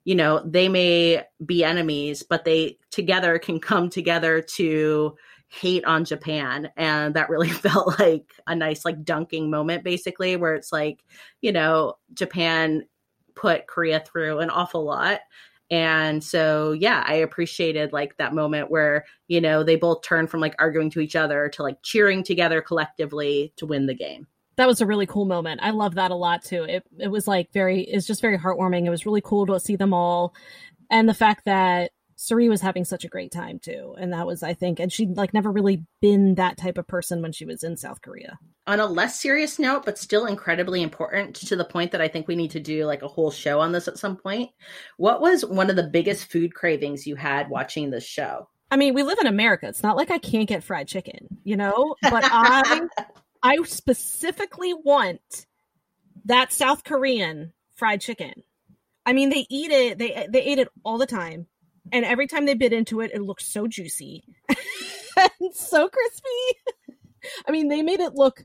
you 0.04 0.16
know 0.16 0.42
they 0.46 0.70
may 0.70 1.24
be 1.46 1.64
enemies, 1.64 2.24
but 2.24 2.46
they 2.46 2.78
together 2.92 3.40
can 3.40 3.60
come 3.60 3.90
together 3.90 4.42
to 4.42 5.16
hate 5.50 5.84
on 5.86 6.06
Japan. 6.06 6.70
And 6.78 7.14
that 7.16 7.30
really 7.30 7.50
felt 7.50 8.00
like 8.00 8.32
a 8.48 8.56
nice, 8.56 8.86
like, 8.86 9.04
dunking 9.04 9.50
moment, 9.50 9.84
basically, 9.84 10.38
where 10.38 10.56
it's 10.56 10.72
like, 10.72 11.04
you 11.42 11.52
know, 11.52 11.96
Japan 12.14 12.84
put 13.36 13.68
Korea 13.68 14.00
through 14.00 14.40
an 14.40 14.50
awful 14.50 14.84
lot 14.86 15.20
and 15.72 16.22
so, 16.22 16.74
yeah, 16.74 17.02
I 17.08 17.14
appreciated 17.16 17.94
like 17.94 18.18
that 18.18 18.36
moment 18.36 18.70
where, 18.70 19.06
you 19.30 19.40
know, 19.40 19.64
they 19.64 19.78
both 19.78 20.02
turned 20.02 20.30
from 20.30 20.42
like 20.42 20.54
arguing 20.60 20.90
to 20.92 21.00
each 21.00 21.16
other 21.16 21.48
to 21.48 21.64
like 21.64 21.82
cheering 21.82 22.24
together 22.24 22.62
collectively 22.62 23.54
to 23.56 23.66
win 23.66 23.86
the 23.86 23.94
game. 23.94 24.28
That 24.62 24.68
was 24.68 24.80
a 24.80 24.86
really 24.86 25.08
cool 25.08 25.26
moment. 25.26 25.62
I 25.64 25.72
love 25.72 25.96
that 25.96 26.12
a 26.12 26.16
lot 26.16 26.44
too. 26.44 26.66
It 26.66 26.84
it 27.00 27.08
was 27.08 27.28
like 27.28 27.52
very 27.52 27.82
it's 27.82 28.06
just 28.06 28.22
very 28.22 28.38
heartwarming. 28.38 28.86
It 28.86 28.92
was 28.92 29.08
really 29.08 29.20
cool 29.20 29.48
to 29.48 29.60
see 29.60 29.76
them 29.76 29.92
all 29.92 30.36
and 30.92 31.10
the 31.10 31.16
fact 31.16 31.46
that 31.46 31.94
Seri 32.16 32.48
was 32.48 32.62
having 32.62 32.86
such 32.86 33.04
a 33.04 33.08
great 33.08 33.32
time 33.32 33.58
too. 33.58 33.96
And 34.00 34.14
that 34.14 34.28
was, 34.28 34.44
I 34.44 34.54
think, 34.54 34.80
and 34.80 34.94
she'd 34.94 35.18
like 35.18 35.34
never 35.34 35.52
really 35.52 35.84
been 36.02 36.36
that 36.36 36.58
type 36.58 36.78
of 36.78 36.88
person 36.88 37.24
when 37.24 37.32
she 37.32 37.46
was 37.46 37.64
in 37.64 37.76
South 37.76 38.04
Korea. 38.04 38.38
On 38.68 38.80
a 38.80 38.86
less 38.86 39.20
serious 39.20 39.58
note, 39.58 39.86
but 39.86 39.98
still 39.98 40.28
incredibly 40.28 40.84
important 40.84 41.36
to 41.38 41.56
the 41.56 41.66
point 41.66 41.92
that 41.92 42.02
I 42.02 42.08
think 42.08 42.28
we 42.28 42.36
need 42.36 42.52
to 42.52 42.60
do 42.60 42.86
like 42.86 43.02
a 43.02 43.08
whole 43.08 43.32
show 43.32 43.60
on 43.60 43.72
this 43.72 43.88
at 43.88 43.98
some 43.98 44.16
point. 44.16 44.52
What 44.98 45.20
was 45.20 45.44
one 45.44 45.72
of 45.72 45.76
the 45.76 45.90
biggest 45.90 46.32
food 46.32 46.54
cravings 46.54 47.08
you 47.08 47.16
had 47.16 47.50
watching 47.50 47.90
this 47.90 48.06
show? 48.06 48.48
I 48.70 48.78
mean, 48.78 48.94
we 48.94 49.02
live 49.02 49.18
in 49.20 49.26
America. 49.26 49.68
It's 49.68 49.82
not 49.82 49.98
like 49.98 50.12
I 50.12 50.20
can't 50.20 50.48
get 50.48 50.64
fried 50.64 50.88
chicken, 50.88 51.40
you 51.44 51.58
know? 51.58 51.96
But 52.04 52.24
I 52.24 52.82
I 53.44 53.58
specifically 53.64 54.74
want 54.74 55.48
that 56.26 56.54
South 56.54 56.84
Korean 56.84 57.54
fried 57.76 58.02
chicken. 58.02 58.44
I 59.06 59.14
mean, 59.14 59.30
they 59.30 59.48
eat 59.50 59.72
it. 59.72 59.98
They 59.98 60.28
they 60.30 60.44
ate 60.44 60.60
it 60.60 60.70
all 60.84 60.98
the 60.98 61.08
time 61.08 61.48
and 61.92 62.06
every 62.06 62.28
time 62.28 62.46
they 62.46 62.54
bit 62.54 62.74
into 62.74 63.02
it, 63.02 63.12
it 63.14 63.22
looked 63.22 63.44
so 63.44 63.68
juicy 63.68 64.24
and 64.50 65.54
so 65.54 65.90
crispy. 65.90 66.98
I 67.48 67.52
mean, 67.52 67.68
they 67.68 67.82
made 67.82 68.00
it 68.00 68.16
look 68.16 68.44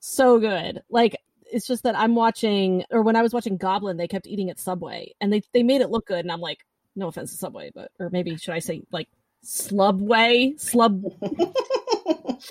so 0.00 0.38
good. 0.38 0.82
Like 0.90 1.16
it's 1.52 1.66
just 1.66 1.84
that 1.84 1.96
I'm 1.96 2.14
watching, 2.14 2.84
or 2.90 3.02
when 3.02 3.16
I 3.16 3.22
was 3.22 3.34
watching 3.34 3.56
Goblin, 3.56 3.96
they 3.96 4.08
kept 4.08 4.26
eating 4.26 4.50
at 4.50 4.58
Subway, 4.58 5.14
and 5.20 5.32
they 5.32 5.42
they 5.52 5.62
made 5.62 5.80
it 5.80 5.90
look 5.90 6.06
good, 6.06 6.20
and 6.24 6.32
I'm 6.32 6.40
like, 6.40 6.64
no 6.96 7.08
offense 7.08 7.30
to 7.32 7.36
Subway, 7.36 7.70
but 7.74 7.90
or 7.98 8.10
maybe 8.10 8.36
should 8.36 8.54
I 8.54 8.60
say 8.60 8.82
like 8.90 9.08
Slubway, 9.44 10.54
Slub. 10.54 11.02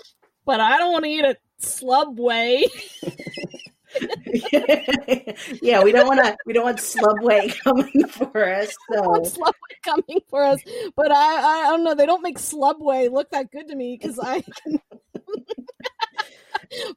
but 0.45 0.59
I 0.59 0.77
don't 0.77 0.91
want 0.91 1.05
to 1.05 1.11
eat 1.11 1.25
it 1.25 1.39
Slubway. 1.63 2.65
yeah, 5.61 5.83
we 5.83 5.91
don't 5.91 6.07
want 6.07 6.23
to. 6.23 6.35
We 6.45 6.53
don't 6.53 6.63
want 6.63 6.77
Slubway 6.79 7.57
coming 7.63 8.07
for 8.07 8.53
us. 8.53 8.75
So 8.91 9.01
Slubway 9.01 9.53
coming 9.83 10.19
for 10.29 10.43
us, 10.43 10.59
but 10.95 11.11
I, 11.11 11.65
I, 11.65 11.69
don't 11.69 11.83
know. 11.83 11.95
They 11.95 12.05
don't 12.05 12.21
make 12.21 12.37
Slubway 12.37 13.11
look 13.11 13.31
that 13.31 13.51
good 13.51 13.67
to 13.69 13.75
me 13.75 13.97
because 13.99 14.19
I. 14.19 14.41
Can... 14.41 14.79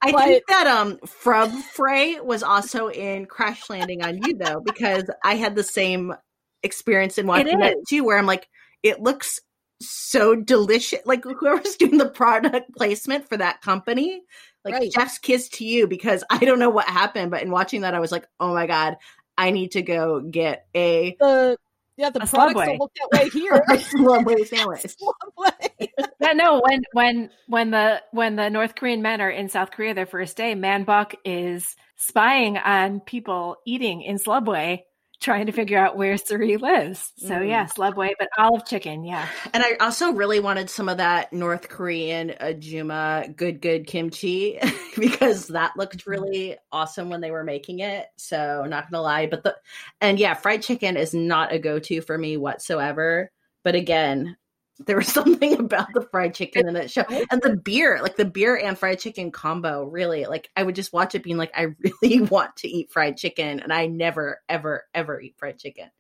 I 0.03 0.13
but... 0.13 0.25
think 0.25 0.47
that 0.49 0.67
um 0.67 0.99
Frub 0.99 1.53
Frey 1.53 2.21
was 2.21 2.43
also 2.43 2.89
in 2.89 3.27
Crash 3.27 3.69
Landing 3.69 4.03
on 4.03 4.21
You 4.23 4.37
though 4.37 4.61
because 4.61 5.05
I 5.25 5.35
had 5.35 5.55
the 5.55 5.63
same 5.63 6.15
experience 6.63 7.19
in 7.19 7.27
watching 7.27 7.61
it, 7.61 7.73
it 7.73 7.79
too, 7.89 8.05
where 8.05 8.19
I'm 8.19 8.27
like, 8.27 8.49
it 8.83 9.01
looks 9.01 9.41
so 9.81 10.35
delicious. 10.35 11.01
Like 11.05 11.25
whoever's 11.25 11.77
doing 11.77 11.99
the 11.99 12.09
product 12.09 12.75
placement 12.77 13.29
for 13.29 13.37
that 13.37 13.61
company, 13.61 14.23
like 14.67 14.75
right. 14.75 14.93
chef's 14.93 15.19
kiss 15.19 15.49
to 15.51 15.65
you 15.65 15.87
because 15.87 16.25
I 16.31 16.39
don't 16.39 16.59
know 16.59 16.71
what 16.71 16.87
happened, 16.87 17.31
but 17.31 17.43
in 17.43 17.51
watching 17.51 17.83
that, 17.83 17.95
I 17.95 18.01
was 18.01 18.13
like, 18.13 18.27
oh 18.41 18.53
my 18.53 18.67
god, 18.67 18.97
I 19.39 19.51
need 19.51 19.73
to 19.73 19.83
go 19.83 20.21
get 20.21 20.67
a. 20.75 21.17
The- 21.19 21.59
yeah, 21.99 22.11
the 22.11 22.23
a 22.23 22.27
products 22.27 22.61
Subway. 22.61 22.67
don't 22.67 22.79
look 22.79 22.93
that 22.95 23.19
way 23.19 23.29
here. 23.31 23.65
Subway 23.79 24.45
sandwich. 24.45 24.85
Subway. 24.99 25.93
yeah, 26.21 26.33
no. 26.35 26.61
When 26.61 26.83
when 26.93 27.31
when 27.47 27.71
the 27.71 28.03
when 28.11 28.37
the 28.37 28.51
North 28.51 28.75
Korean 28.75 29.01
men 29.01 29.23
are 29.23 29.31
in 29.31 29.49
South 29.49 29.71
Korea 29.71 29.95
their 29.95 30.05
first 30.05 30.37
day, 30.37 30.55
Man 30.55 30.85
Bok 30.85 31.15
is 31.25 31.75
spying 31.97 32.59
on 32.59 33.01
people 33.01 33.57
eating 33.65 34.03
in 34.03 34.19
Subway 34.19 34.85
trying 35.21 35.47
to 35.47 35.53
figure 35.53 35.79
out 35.79 35.97
where 35.97 36.17
Seri 36.17 36.57
lives. 36.57 37.13
So 37.19 37.31
mm. 37.31 37.49
yeah, 37.49 37.67
Slubway, 37.67 38.13
but 38.19 38.29
olive 38.39 38.67
chicken, 38.67 39.05
yeah. 39.05 39.29
And 39.53 39.63
I 39.63 39.75
also 39.81 40.13
really 40.13 40.41
wanted 40.41 40.71
some 40.71 40.89
of 40.89 40.99
that 40.99 41.33
North 41.33 41.69
Korean 41.69 42.35
Ajuma 42.41 43.35
good 43.37 43.61
good 43.61 43.87
kimchi 43.87 44.59
because 44.99 45.49
that 45.49 45.77
looked 45.77 45.99
mm-hmm. 45.99 46.11
really 46.11 46.57
awesome 46.73 47.09
when 47.09 47.21
they 47.21 47.31
were 47.31 47.45
making 47.45 47.81
it. 47.81 48.07
So 48.17 48.65
not 48.69 48.91
gonna 48.91 49.03
lie, 49.03 49.27
but 49.27 49.43
the 49.43 49.57
and 50.01 50.19
yeah, 50.19 50.35
fried 50.35 50.63
chicken 50.63 50.97
is 50.97 51.15
not 51.15 51.53
a 51.53 51.59
go 51.59 51.79
to 51.79 52.01
for 52.01 52.17
me 52.17 52.37
whatsoever. 52.37 53.31
But 53.65 53.75
again, 53.75 54.37
there 54.79 54.97
was 54.97 55.09
something 55.13 55.55
about 55.59 55.89
the 55.95 56.03
fried 56.03 56.35
chicken 56.35 56.69
in 56.69 56.75
that 56.75 56.91
show. 56.91 57.05
And 57.31 57.41
the 57.43 57.57
beer 57.57 58.01
like 58.03 58.17
the 58.17 58.25
beer 58.25 58.57
and 58.57 58.79
fried 58.79 58.99
chicken 58.99 59.31
combo 59.31 59.85
really 59.85 60.27
like 60.27 60.51
i 60.57 60.63
would 60.63 60.75
just 60.75 60.93
watch 60.93 61.15
it 61.15 61.23
being 61.23 61.37
like 61.37 61.53
i 61.55 61.69
really 62.03 62.23
want 62.23 62.57
to 62.57 62.69
eat 62.69 62.91
fried 62.91 63.17
chicken 63.17 63.61
and 63.61 63.73
i 63.73 63.87
never 63.87 64.41
ever 64.49 64.85
ever 64.95 65.21
eat 65.21 65.35
fried 65.39 65.59
chicken. 65.59 65.91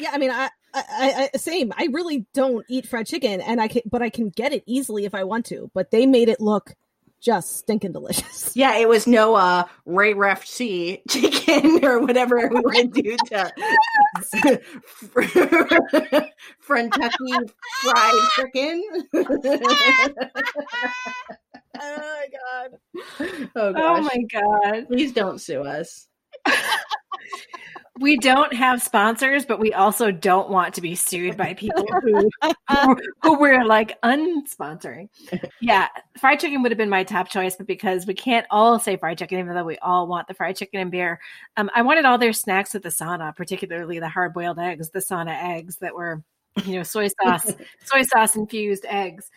Yeah 0.00 0.10
i 0.12 0.18
mean 0.18 0.30
i 0.30 0.50
I, 0.74 1.30
I 1.32 1.38
same. 1.38 1.72
I 1.74 1.88
really 1.90 2.26
don't 2.34 2.66
eat 2.68 2.86
fried 2.86 3.06
chicken 3.06 3.40
and 3.40 3.60
i 3.60 3.68
can 3.68 3.82
but 3.86 4.02
i 4.02 4.10
can 4.10 4.28
get 4.28 4.52
it 4.52 4.62
easily 4.66 5.04
if 5.04 5.14
i 5.14 5.24
want 5.24 5.46
to 5.46 5.70
but 5.74 5.90
they 5.90 6.06
made 6.06 6.28
it 6.28 6.40
look 6.40 6.74
just 7.20 7.56
stinking 7.58 7.92
delicious. 7.92 8.44
Yeah, 8.56 8.76
it 8.78 8.88
was 8.88 9.06
no 9.06 9.34
uh 9.34 9.64
Ray 9.84 10.14
Ref 10.14 10.46
C 10.46 11.02
chicken 11.08 11.84
or 11.84 12.00
whatever 12.00 12.48
we 12.48 12.60
would 12.60 12.92
do 12.92 13.16
to 13.26 13.52
Kentucky 16.66 17.34
fried 17.82 18.14
chicken. 18.34 18.82
oh 19.14 19.48
my 21.74 22.26
god. 22.32 22.78
Oh, 23.56 23.72
Oh 23.76 24.00
my 24.00 24.16
god. 24.32 24.86
Please 24.88 25.12
don't 25.12 25.40
sue 25.40 25.62
us. 25.62 26.06
We 27.98 28.18
don't 28.18 28.52
have 28.52 28.82
sponsors, 28.82 29.46
but 29.46 29.58
we 29.58 29.72
also 29.72 30.10
don't 30.10 30.50
want 30.50 30.74
to 30.74 30.82
be 30.82 30.94
sued 30.94 31.34
by 31.38 31.54
people 31.54 31.82
who 32.02 32.28
who, 32.68 32.96
who 33.22 33.38
we're 33.40 33.64
like 33.64 33.98
unsponsoring. 34.02 35.08
Yeah, 35.62 35.88
fried 36.20 36.40
chicken 36.40 36.60
would 36.62 36.70
have 36.70 36.76
been 36.76 36.90
my 36.90 37.04
top 37.04 37.30
choice, 37.30 37.56
but 37.56 37.66
because 37.66 38.06
we 38.06 38.12
can't 38.12 38.46
all 38.50 38.78
say 38.78 38.98
fried 38.98 39.16
chicken, 39.16 39.38
even 39.38 39.54
though 39.54 39.64
we 39.64 39.78
all 39.78 40.06
want 40.08 40.28
the 40.28 40.34
fried 40.34 40.56
chicken 40.56 40.78
and 40.80 40.90
beer, 40.90 41.18
um, 41.56 41.70
I 41.74 41.80
wanted 41.80 42.04
all 42.04 42.18
their 42.18 42.34
snacks 42.34 42.74
at 42.74 42.82
the 42.82 42.90
sauna, 42.90 43.34
particularly 43.34 43.98
the 43.98 44.10
hard 44.10 44.34
boiled 44.34 44.58
eggs, 44.58 44.90
the 44.90 44.98
sauna 44.98 45.34
eggs 45.54 45.78
that 45.78 45.94
were, 45.94 46.22
you 46.66 46.74
know, 46.76 46.82
soy 46.82 47.08
sauce, 47.22 47.50
soy 47.86 48.02
sauce 48.02 48.36
infused 48.36 48.84
eggs. 48.86 49.30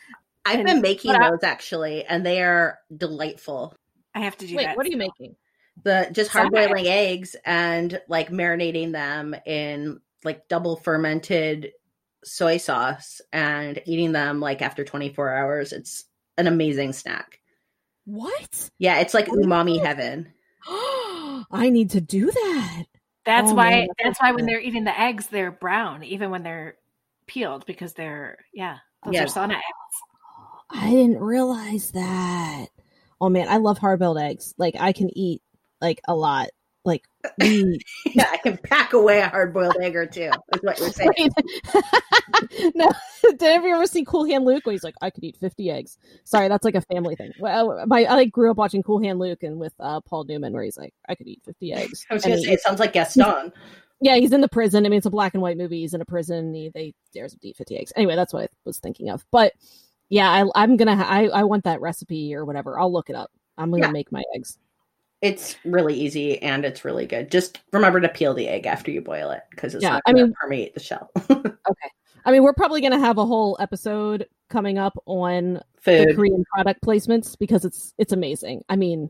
I've 0.43 0.59
And- 0.59 0.67
been 0.67 0.81
making 0.81 1.13
but 1.13 1.21
I- 1.21 1.29
those 1.29 1.43
actually, 1.43 2.03
and 2.03 2.25
they 2.25 2.41
are 2.43 2.77
delightful. 2.97 3.73
I 4.13 4.19
have 4.19 4.35
to 4.39 4.45
do 4.47 4.57
Wait, 4.57 4.65
that. 4.65 4.75
what 4.75 4.85
are 4.85 4.89
you 4.89 4.97
making? 4.97 5.37
The 5.83 6.09
just 6.11 6.29
hard 6.29 6.51
boiling 6.51 6.87
eggs 6.87 7.35
and 7.45 8.01
like 8.07 8.29
marinating 8.29 8.91
them 8.91 9.35
in 9.45 10.01
like 10.23 10.47
double 10.49 10.75
fermented 10.75 11.71
soy 12.25 12.57
sauce 12.57 13.21
and 13.31 13.81
eating 13.85 14.11
them 14.11 14.39
like 14.41 14.61
after 14.61 14.83
24 14.83 15.33
hours. 15.33 15.71
It's 15.71 16.05
an 16.37 16.47
amazing 16.47 16.93
snack. 16.93 17.39
What? 18.05 18.69
Yeah, 18.77 18.99
it's 18.99 19.13
like 19.13 19.27
umami 19.27 19.81
heaven. 19.81 20.33
I 20.67 21.69
need 21.71 21.91
to 21.91 22.01
do 22.01 22.29
that. 22.29 22.83
That's 23.25 23.51
Oh, 23.51 23.55
why. 23.55 23.69
man, 23.69 23.87
that's 23.87 24.03
that's 24.03 24.21
why 24.21 24.31
when 24.33 24.45
they're 24.45 24.59
eating 24.59 24.83
the 24.83 24.99
eggs, 24.99 25.27
they're 25.27 25.51
brown, 25.51 26.03
even 26.03 26.29
when 26.31 26.43
they're 26.43 26.75
peeled, 27.27 27.65
because 27.65 27.93
they're 27.93 28.37
yeah, 28.53 28.79
those 29.05 29.13
Yeah. 29.13 29.23
are 29.23 29.27
sauna 29.27 29.51
eggs. 29.53 29.63
I 30.71 30.89
didn't 30.89 31.19
realize 31.19 31.91
that. 31.91 32.67
Oh 33.21 33.29
man, 33.29 33.47
I 33.47 33.57
love 33.57 33.77
hard 33.77 33.99
boiled 33.99 34.17
eggs. 34.19 34.53
Like 34.57 34.75
I 34.79 34.91
can 34.91 35.09
eat 35.17 35.41
like 35.81 36.01
a 36.07 36.15
lot. 36.15 36.49
Like 36.85 37.03
we 37.41 37.79
Yeah, 38.05 38.27
I 38.31 38.37
can 38.37 38.57
pack 38.57 38.93
away 38.93 39.19
a 39.19 39.27
hard 39.27 39.53
boiled 39.53 39.77
egg 39.81 39.95
or 39.95 40.05
two, 40.05 40.31
is 40.53 40.61
what 40.61 40.79
you're 40.79 40.89
saying. 40.91 41.29
no, 42.75 42.91
did 43.23 43.41
have 43.41 43.63
you 43.63 43.75
ever 43.75 43.85
see 43.85 44.05
Cool 44.05 44.25
Hand 44.25 44.45
Luke? 44.45 44.65
Where 44.65 44.73
he's 44.73 44.83
like, 44.83 44.95
I 45.01 45.09
could 45.09 45.23
eat 45.23 45.37
fifty 45.37 45.69
eggs. 45.69 45.97
Sorry, 46.23 46.47
that's 46.47 46.63
like 46.63 46.75
a 46.75 46.81
family 46.81 47.15
thing. 47.15 47.33
Well, 47.39 47.83
my 47.87 48.05
I 48.05 48.15
like, 48.15 48.31
grew 48.31 48.49
up 48.51 48.57
watching 48.57 48.81
Cool 48.83 49.01
Hand 49.01 49.19
Luke 49.19 49.43
and 49.43 49.59
with 49.59 49.73
uh, 49.79 50.01
Paul 50.01 50.23
Newman, 50.23 50.53
where 50.53 50.63
he's 50.63 50.77
like, 50.77 50.93
I 51.07 51.15
could 51.15 51.27
eat 51.27 51.41
fifty 51.43 51.73
eggs. 51.73 52.05
I 52.09 52.13
was 52.13 52.23
to 52.23 52.29
he 52.29 52.43
say, 52.43 52.53
it 52.53 52.61
sounds 52.61 52.79
like 52.79 52.93
Gaston. 52.93 53.51
Yeah, 54.01 54.15
he's 54.15 54.31
in 54.31 54.39
the 54.39 54.47
prison. 54.47 54.85
I 54.85 54.89
mean, 54.89 54.97
it's 54.97 55.05
a 55.05 55.11
black 55.11 55.33
and 55.33 55.41
white 55.41 55.57
movie. 55.57 55.81
He's 55.81 55.93
in 55.93 56.01
a 56.01 56.05
prison. 56.05 56.53
He 56.53 56.69
they 56.69 56.93
dares 57.13 57.33
him 57.33 57.39
to 57.41 57.47
eat 57.49 57.57
fifty 57.57 57.77
eggs. 57.77 57.91
Anyway, 57.95 58.15
that's 58.15 58.33
what 58.33 58.43
I 58.43 58.47
was 58.63 58.79
thinking 58.79 59.09
of. 59.09 59.25
But 59.31 59.53
yeah, 60.07 60.29
I, 60.29 60.45
I'm 60.55 60.77
gonna. 60.77 60.95
Ha- 60.95 61.07
I 61.09 61.27
I 61.27 61.43
want 61.43 61.65
that 61.65 61.81
recipe 61.81 62.33
or 62.33 62.45
whatever. 62.45 62.79
I'll 62.79 62.91
look 62.91 63.09
it 63.09 63.15
up. 63.15 63.31
I'm 63.57 63.71
gonna 63.71 63.87
Yeah. 63.87 63.91
make 63.91 64.11
my 64.11 64.23
eggs. 64.35 64.57
It's 65.21 65.55
really 65.65 65.95
easy 65.95 66.41
and 66.41 66.63
it's 66.63 66.85
really 66.85 67.05
good. 67.05 67.29
Just 67.29 67.59
remember 67.73 67.99
to 67.99 68.09
peel 68.09 68.33
the 68.33 68.47
egg 68.47 68.65
after 68.65 68.89
you 68.91 69.01
boil 69.01 69.31
it 69.31 69.41
because 69.51 69.75
it's 69.75 69.83
Yeah, 69.83 69.93
not 69.93 70.03
I 70.05 70.11
going 70.13 70.23
to 70.23 70.27
mean- 70.27 70.35
permeate 70.41 70.73
the 70.73 70.79
shell. 70.79 71.11
Okay. 71.69 71.89
I 72.25 72.31
mean, 72.31 72.43
we're 72.43 72.53
probably 72.53 72.81
gonna 72.81 72.99
have 72.99 73.17
a 73.17 73.25
whole 73.25 73.55
episode 73.61 74.27
coming 74.49 74.77
up 74.77 74.93
on 75.05 75.61
the 75.85 76.13
Korean 76.15 76.43
product 76.53 76.81
placements 76.83 77.37
because 77.37 77.63
it's 77.63 77.93
it's 77.97 78.11
amazing. 78.11 78.61
I 78.67 78.75
mean, 78.75 79.09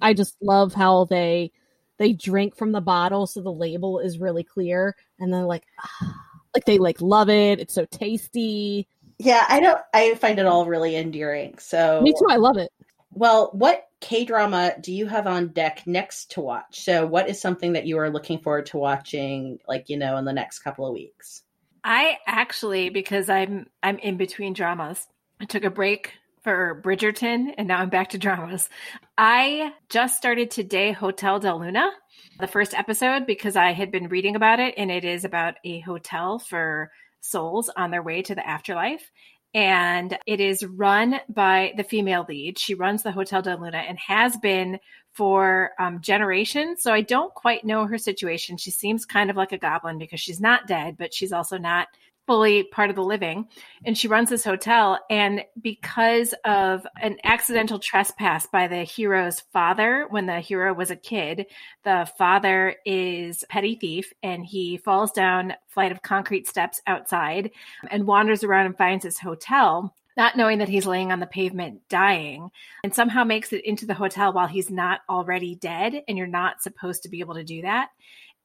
I 0.00 0.14
just 0.14 0.34
love 0.40 0.72
how 0.72 1.04
they 1.04 1.52
they 1.98 2.14
drink 2.14 2.56
from 2.56 2.72
the 2.72 2.80
bottle 2.80 3.26
so 3.26 3.42
the 3.42 3.52
label 3.52 3.98
is 3.98 4.18
really 4.18 4.44
clear 4.44 4.96
and 5.18 5.32
then 5.32 5.44
like 5.44 5.64
like 6.54 6.64
they 6.64 6.78
like 6.78 7.00
love 7.02 7.28
it. 7.28 7.60
It's 7.60 7.74
so 7.74 7.84
tasty. 7.84 8.88
Yeah, 9.18 9.44
I 9.48 9.60
don't. 9.60 9.80
I 9.92 10.14
find 10.14 10.38
it 10.38 10.46
all 10.46 10.64
really 10.64 10.96
endearing. 10.96 11.58
So, 11.58 12.00
Me 12.02 12.12
too. 12.12 12.26
I 12.30 12.36
love 12.36 12.56
it. 12.56 12.70
Well, 13.18 13.50
what 13.52 13.88
K 14.00 14.24
drama 14.24 14.74
do 14.80 14.92
you 14.92 15.06
have 15.06 15.26
on 15.26 15.48
deck 15.48 15.82
next 15.86 16.32
to 16.32 16.40
watch? 16.40 16.80
So, 16.80 17.04
what 17.04 17.28
is 17.28 17.40
something 17.40 17.72
that 17.72 17.86
you 17.86 17.98
are 17.98 18.10
looking 18.10 18.38
forward 18.38 18.66
to 18.66 18.78
watching, 18.78 19.58
like 19.66 19.88
you 19.88 19.96
know, 19.96 20.16
in 20.16 20.24
the 20.24 20.32
next 20.32 20.60
couple 20.60 20.86
of 20.86 20.92
weeks? 20.92 21.42
I 21.82 22.18
actually, 22.26 22.90
because 22.90 23.28
I'm 23.28 23.66
I'm 23.82 23.98
in 23.98 24.16
between 24.18 24.52
dramas, 24.52 25.08
I 25.40 25.46
took 25.46 25.64
a 25.64 25.70
break 25.70 26.12
for 26.42 26.80
Bridgerton, 26.84 27.54
and 27.58 27.66
now 27.66 27.78
I'm 27.80 27.88
back 27.88 28.10
to 28.10 28.18
dramas. 28.18 28.68
I 29.16 29.72
just 29.88 30.16
started 30.16 30.52
today 30.52 30.92
Hotel 30.92 31.40
Del 31.40 31.58
Luna, 31.58 31.90
the 32.38 32.46
first 32.46 32.72
episode, 32.72 33.26
because 33.26 33.56
I 33.56 33.72
had 33.72 33.90
been 33.90 34.08
reading 34.08 34.36
about 34.36 34.60
it, 34.60 34.74
and 34.76 34.92
it 34.92 35.04
is 35.04 35.24
about 35.24 35.54
a 35.64 35.80
hotel 35.80 36.38
for 36.38 36.92
souls 37.20 37.68
on 37.76 37.90
their 37.90 38.02
way 38.02 38.22
to 38.22 38.34
the 38.36 38.46
afterlife. 38.46 39.10
And 39.58 40.16
it 40.24 40.38
is 40.38 40.64
run 40.64 41.18
by 41.28 41.72
the 41.76 41.82
female 41.82 42.24
lead. 42.28 42.60
She 42.60 42.74
runs 42.74 43.02
the 43.02 43.10
Hotel 43.10 43.42
Del 43.42 43.58
Luna 43.58 43.78
and 43.78 43.98
has 43.98 44.36
been 44.36 44.78
for 45.14 45.72
um, 45.80 46.00
generations. 46.00 46.80
So 46.80 46.92
I 46.92 47.00
don't 47.00 47.34
quite 47.34 47.64
know 47.64 47.84
her 47.84 47.98
situation. 47.98 48.56
She 48.56 48.70
seems 48.70 49.04
kind 49.04 49.30
of 49.30 49.36
like 49.36 49.50
a 49.50 49.58
goblin 49.58 49.98
because 49.98 50.20
she's 50.20 50.40
not 50.40 50.68
dead, 50.68 50.96
but 50.96 51.12
she's 51.12 51.32
also 51.32 51.58
not 51.58 51.88
fully 52.28 52.64
part 52.64 52.90
of 52.90 52.96
the 52.96 53.02
living. 53.02 53.48
And 53.86 53.96
she 53.96 54.06
runs 54.06 54.28
this 54.28 54.44
hotel. 54.44 55.00
And 55.08 55.42
because 55.60 56.34
of 56.44 56.86
an 57.00 57.16
accidental 57.24 57.78
trespass 57.78 58.46
by 58.46 58.68
the 58.68 58.84
hero's 58.84 59.40
father 59.52 60.06
when 60.10 60.26
the 60.26 60.38
hero 60.38 60.74
was 60.74 60.90
a 60.90 60.96
kid, 60.96 61.46
the 61.84 62.08
father 62.18 62.76
is 62.84 63.42
a 63.42 63.46
petty 63.46 63.74
thief 63.74 64.12
and 64.22 64.44
he 64.44 64.76
falls 64.76 65.10
down 65.10 65.54
flight 65.68 65.90
of 65.90 66.02
concrete 66.02 66.46
steps 66.46 66.82
outside 66.86 67.50
and 67.90 68.06
wanders 68.06 68.44
around 68.44 68.66
and 68.66 68.76
finds 68.76 69.04
his 69.04 69.18
hotel 69.18 69.94
not 70.18 70.36
knowing 70.36 70.58
that 70.58 70.68
he's 70.68 70.84
laying 70.84 71.12
on 71.12 71.20
the 71.20 71.26
pavement 71.26 71.80
dying 71.88 72.50
and 72.82 72.92
somehow 72.92 73.22
makes 73.22 73.52
it 73.52 73.64
into 73.64 73.86
the 73.86 73.94
hotel 73.94 74.32
while 74.32 74.48
he's 74.48 74.68
not 74.68 75.00
already 75.08 75.54
dead 75.54 76.02
and 76.08 76.18
you're 76.18 76.26
not 76.26 76.60
supposed 76.60 77.04
to 77.04 77.08
be 77.08 77.20
able 77.20 77.34
to 77.34 77.44
do 77.44 77.62
that 77.62 77.90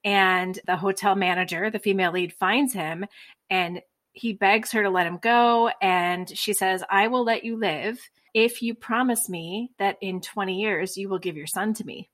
and 0.04 0.60
the 0.68 0.76
hotel 0.76 1.16
manager 1.16 1.70
the 1.70 1.80
female 1.80 2.12
lead 2.12 2.34
finds 2.34 2.74
him 2.74 3.06
and 3.54 3.82
he 4.14 4.34
begs 4.34 4.72
her 4.72 4.82
to 4.82 4.90
let 4.90 5.06
him 5.06 5.20
go. 5.22 5.70
And 5.80 6.28
she 6.38 6.54
says 6.54 6.84
i 6.90 7.08
will 7.08 7.24
let 7.24 7.46
you 7.46 7.58
live 7.58 8.00
if 8.34 8.64
you 8.64 8.74
promise 8.74 9.30
me 9.30 9.72
that 9.78 9.98
in 10.02 10.22
20 10.22 10.60
years 10.60 10.98
you 10.98 11.08
will 11.08 11.20
give 11.20 11.38
your 11.38 11.48
son 11.48 11.76
to 11.76 11.86
me 11.86 12.10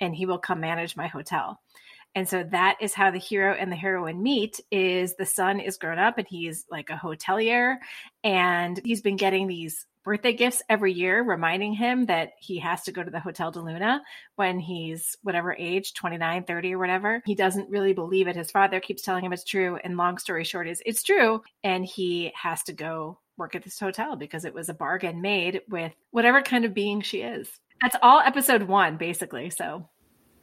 and 0.00 0.14
he 0.14 0.26
will 0.26 0.38
come 0.38 0.60
manage 0.60 0.96
my 0.96 1.08
hotel. 1.08 1.60
And 2.14 2.28
so 2.28 2.44
that 2.44 2.76
is 2.80 2.94
how 2.94 3.10
the 3.10 3.18
hero 3.18 3.52
and 3.52 3.70
the 3.70 3.76
heroine 3.76 4.22
meet 4.22 4.60
is 4.70 5.16
the 5.16 5.26
son 5.26 5.60
is 5.60 5.76
grown 5.76 5.98
up 5.98 6.18
and 6.18 6.26
he's 6.26 6.64
like 6.70 6.88
a 6.88 6.94
hotelier 6.94 7.76
and 8.24 8.80
he's 8.84 9.02
been 9.02 9.16
getting 9.16 9.48
these 9.48 9.84
birthday 10.06 10.32
gifts 10.32 10.62
every 10.68 10.92
year 10.92 11.22
reminding 11.22 11.74
him 11.74 12.06
that 12.06 12.30
he 12.38 12.60
has 12.60 12.84
to 12.84 12.92
go 12.92 13.02
to 13.02 13.10
the 13.10 13.18
hotel 13.18 13.50
de 13.50 13.60
luna 13.60 14.00
when 14.36 14.60
he's 14.60 15.16
whatever 15.24 15.54
age 15.58 15.92
29 15.94 16.44
30 16.44 16.74
or 16.74 16.78
whatever. 16.78 17.20
He 17.26 17.34
doesn't 17.34 17.68
really 17.68 17.92
believe 17.92 18.28
it. 18.28 18.36
His 18.36 18.52
father 18.52 18.78
keeps 18.78 19.02
telling 19.02 19.24
him 19.24 19.32
it's 19.32 19.42
true 19.42 19.78
and 19.82 19.96
long 19.96 20.16
story 20.18 20.44
short 20.44 20.68
is 20.68 20.80
it's 20.86 21.02
true 21.02 21.42
and 21.64 21.84
he 21.84 22.32
has 22.40 22.62
to 22.62 22.72
go 22.72 23.18
work 23.36 23.56
at 23.56 23.64
this 23.64 23.80
hotel 23.80 24.14
because 24.14 24.44
it 24.44 24.54
was 24.54 24.68
a 24.68 24.74
bargain 24.74 25.20
made 25.20 25.60
with 25.68 25.92
whatever 26.12 26.40
kind 26.40 26.64
of 26.64 26.72
being 26.72 27.00
she 27.00 27.22
is. 27.22 27.50
That's 27.82 27.96
all 28.00 28.20
episode 28.20 28.62
one 28.62 28.96
basically 28.96 29.50
so 29.50 29.88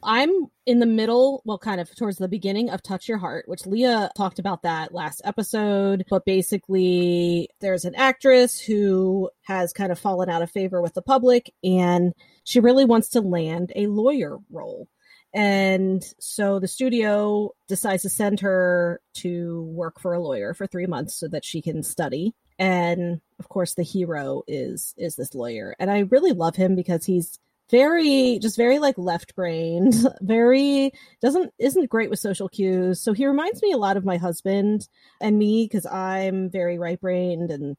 I'm 0.04 0.46
in 0.66 0.78
the 0.78 0.86
middle, 0.86 1.42
well, 1.44 1.58
kind 1.58 1.80
of 1.80 1.94
towards 1.96 2.18
the 2.18 2.28
beginning 2.28 2.70
of 2.70 2.82
Touch 2.82 3.08
Your 3.08 3.18
Heart, 3.18 3.44
which 3.48 3.66
Leah 3.66 4.10
talked 4.16 4.38
about 4.38 4.62
that 4.62 4.92
last 4.94 5.22
episode. 5.24 6.04
But 6.08 6.24
basically, 6.24 7.48
there's 7.60 7.84
an 7.84 7.94
actress 7.94 8.60
who 8.60 9.30
has 9.42 9.72
kind 9.72 9.90
of 9.90 9.98
fallen 9.98 10.28
out 10.28 10.42
of 10.42 10.50
favor 10.50 10.80
with 10.82 10.94
the 10.94 11.02
public, 11.02 11.52
and 11.62 12.12
she 12.44 12.60
really 12.60 12.84
wants 12.84 13.08
to 13.10 13.20
land 13.20 13.72
a 13.74 13.86
lawyer 13.86 14.38
role. 14.50 14.88
And 15.34 16.04
so 16.20 16.60
the 16.60 16.68
studio 16.68 17.50
decides 17.66 18.02
to 18.02 18.08
send 18.08 18.40
her 18.40 19.00
to 19.14 19.64
work 19.64 20.00
for 20.00 20.14
a 20.14 20.22
lawyer 20.22 20.54
for 20.54 20.66
three 20.66 20.86
months 20.86 21.14
so 21.14 21.26
that 21.28 21.44
she 21.44 21.60
can 21.60 21.82
study. 21.82 22.34
And 22.56 23.20
of 23.40 23.48
course, 23.48 23.74
the 23.74 23.82
hero 23.82 24.42
is 24.46 24.94
is 24.96 25.16
this 25.16 25.34
lawyer, 25.34 25.74
and 25.80 25.90
I 25.90 26.00
really 26.00 26.32
love 26.32 26.54
him 26.54 26.76
because 26.76 27.04
he's 27.04 27.38
very 27.74 28.38
just 28.38 28.56
very 28.56 28.78
like 28.78 28.96
left 28.96 29.34
brained 29.34 29.96
very 30.20 30.92
doesn't 31.20 31.52
isn't 31.58 31.90
great 31.90 32.08
with 32.08 32.20
social 32.20 32.48
cues. 32.48 33.00
So 33.00 33.12
he 33.12 33.26
reminds 33.26 33.62
me 33.62 33.72
a 33.72 33.76
lot 33.76 33.96
of 33.96 34.04
my 34.04 34.16
husband 34.16 34.88
and 35.20 35.36
me 35.40 35.64
because 35.64 35.84
i'm 35.86 36.50
very 36.50 36.78
right 36.78 37.00
brained 37.00 37.50
and 37.50 37.76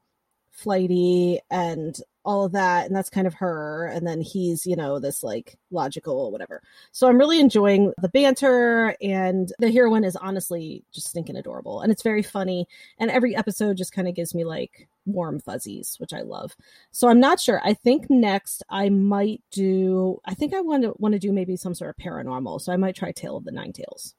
flighty 0.52 1.40
and 1.50 1.98
all 2.26 2.44
of 2.44 2.52
that 2.54 2.88
and 2.88 2.96
that's 2.96 3.10
kind 3.10 3.26
of 3.26 3.36
her. 3.36 3.86
And 3.88 4.06
then 4.06 4.20
he's 4.20 4.66
you 4.66 4.76
know 4.76 5.00
this 5.00 5.24
like 5.24 5.58
logical 5.72 6.30
whatever. 6.30 6.62
So 6.92 7.08
i'm 7.08 7.18
really 7.18 7.40
enjoying 7.40 7.94
the 8.02 8.10
banter 8.10 8.98
and 9.02 9.54
the 9.60 9.72
heroine 9.72 10.04
is 10.04 10.18
honestly 10.18 10.84
just 10.94 11.08
stinking 11.08 11.38
adorable 11.38 11.80
and 11.80 11.90
it's 11.90 12.04
very 12.04 12.24
funny 12.24 12.68
and 13.00 13.10
every 13.10 13.34
episode 13.34 13.78
just 13.78 13.94
kind 13.94 14.10
of 14.10 14.16
gives 14.16 14.36
me 14.36 14.44
like 14.44 14.90
warm 15.06 15.40
fuzzies, 15.40 15.96
which 16.00 16.14
I 16.14 16.22
love. 16.22 16.56
So 16.92 17.08
I'm 17.08 17.20
not 17.20 17.40
sure. 17.40 17.62
I 17.64 17.74
think 17.74 18.10
next 18.10 18.64
I 18.70 18.90
might 18.90 19.42
do. 19.52 20.20
I 20.26 20.34
think 20.34 20.54
I 20.54 20.62
want 20.62 20.84
to 20.84 20.94
want 20.98 21.14
to 21.14 21.20
do 21.20 21.32
maybe 21.32 21.56
some 21.56 21.76
sort 21.76 21.96
of 21.98 22.04
paranormal. 22.04 22.62
So 22.62 22.72
I 22.74 22.78
might 22.78 22.96
try 22.96 23.12
Tale 23.12 23.38
of 23.38 23.46
the 23.46 23.52
Nine 23.52 23.74
Tails. 23.74 24.16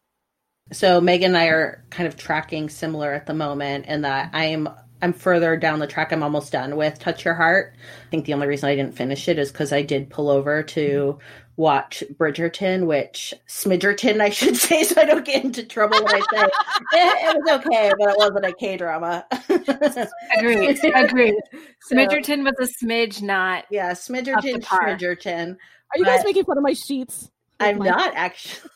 So 0.73 1.01
Megan 1.01 1.29
and 1.31 1.39
I 1.39 1.47
are 1.47 1.85
kind 1.91 2.09
of 2.09 2.17
tracking 2.17 2.69
similar 2.69 3.13
at 3.13 3.27
the 3.27 3.35
moment, 3.35 3.87
in 3.87 4.03
that 4.03 4.31
I 4.33 4.47
am 4.47 4.69
I'm 5.03 5.13
further 5.13 5.57
down 5.57 5.79
the 5.79 5.87
track. 5.87 6.13
I'm 6.13 6.23
almost 6.23 6.53
done 6.53 6.77
with 6.77 6.99
Touch 6.99 7.25
Your 7.25 7.35
Heart. 7.35 7.75
I 7.77 8.11
think 8.11 8.25
the 8.25 8.33
only 8.33 8.47
reason 8.47 8.69
I 8.69 8.75
didn't 8.75 8.97
finish 8.97 9.29
it 9.29 9.39
is 9.39 9.53
because 9.53 9.73
I 9.73 9.83
did 9.83 10.11
pull 10.11 10.31
over 10.31 10.63
to 10.63 11.19
watch 11.57 12.03
Bridgerton, 12.15 12.87
which 12.87 13.35
Smidgerton, 13.49 14.21
I 14.21 14.31
should 14.31 14.57
say, 14.57 14.85
so 14.85 15.01
I 15.01 15.05
don't 15.05 15.25
get 15.25 15.45
into 15.45 15.65
trouble 15.65 16.03
when 16.03 16.15
I 16.15 16.21
say 16.21 16.43
it, 16.43 16.53
it 16.93 17.37
was 17.37 17.61
okay, 17.61 17.93
but 17.99 18.11
it 18.11 18.17
wasn't 18.19 18.45
a 18.47 18.53
K 18.53 18.77
drama. 18.77 19.27
agreed. 20.39 20.79
Agreed. 20.95 21.35
So, 21.83 21.95
Smidgerton 21.95 22.45
was 22.45 22.55
a 22.61 22.85
smidge, 22.85 23.23
not 23.23 23.65
yeah, 23.71 23.93
Smidgerton, 23.93 24.63
Smidgerton. 24.63 25.57
Are 25.93 25.99
you 25.99 26.05
guys 26.05 26.25
making 26.25 26.45
fun 26.45 26.59
of 26.59 26.65
my 26.65 26.73
sheets? 26.73 27.31
I'm 27.59 27.79
not 27.79 28.15
actually. 28.15 28.71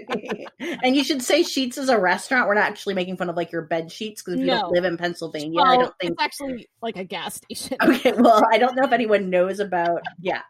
and 0.58 0.96
you 0.96 1.04
should 1.04 1.22
say 1.22 1.42
Sheetz 1.42 1.78
is 1.78 1.88
a 1.88 1.98
restaurant. 1.98 2.48
We're 2.48 2.54
not 2.54 2.64
actually 2.64 2.94
making 2.94 3.16
fun 3.16 3.30
of 3.30 3.36
like 3.36 3.52
your 3.52 3.62
bed 3.62 3.92
sheets 3.92 4.22
because 4.22 4.34
if 4.34 4.40
you 4.40 4.46
no. 4.46 4.62
don't 4.62 4.72
live 4.72 4.84
in 4.84 4.96
Pennsylvania, 4.96 5.60
well, 5.60 5.72
I 5.72 5.76
don't 5.76 5.94
think 6.00 6.12
it's 6.12 6.22
actually 6.22 6.68
like 6.82 6.96
a 6.96 7.04
gas 7.04 7.36
station. 7.36 7.76
Okay, 7.82 8.12
well, 8.12 8.42
I 8.52 8.58
don't 8.58 8.74
know 8.76 8.84
if 8.84 8.92
anyone 8.92 9.30
knows 9.30 9.60
about. 9.60 10.02
Yeah, 10.20 10.42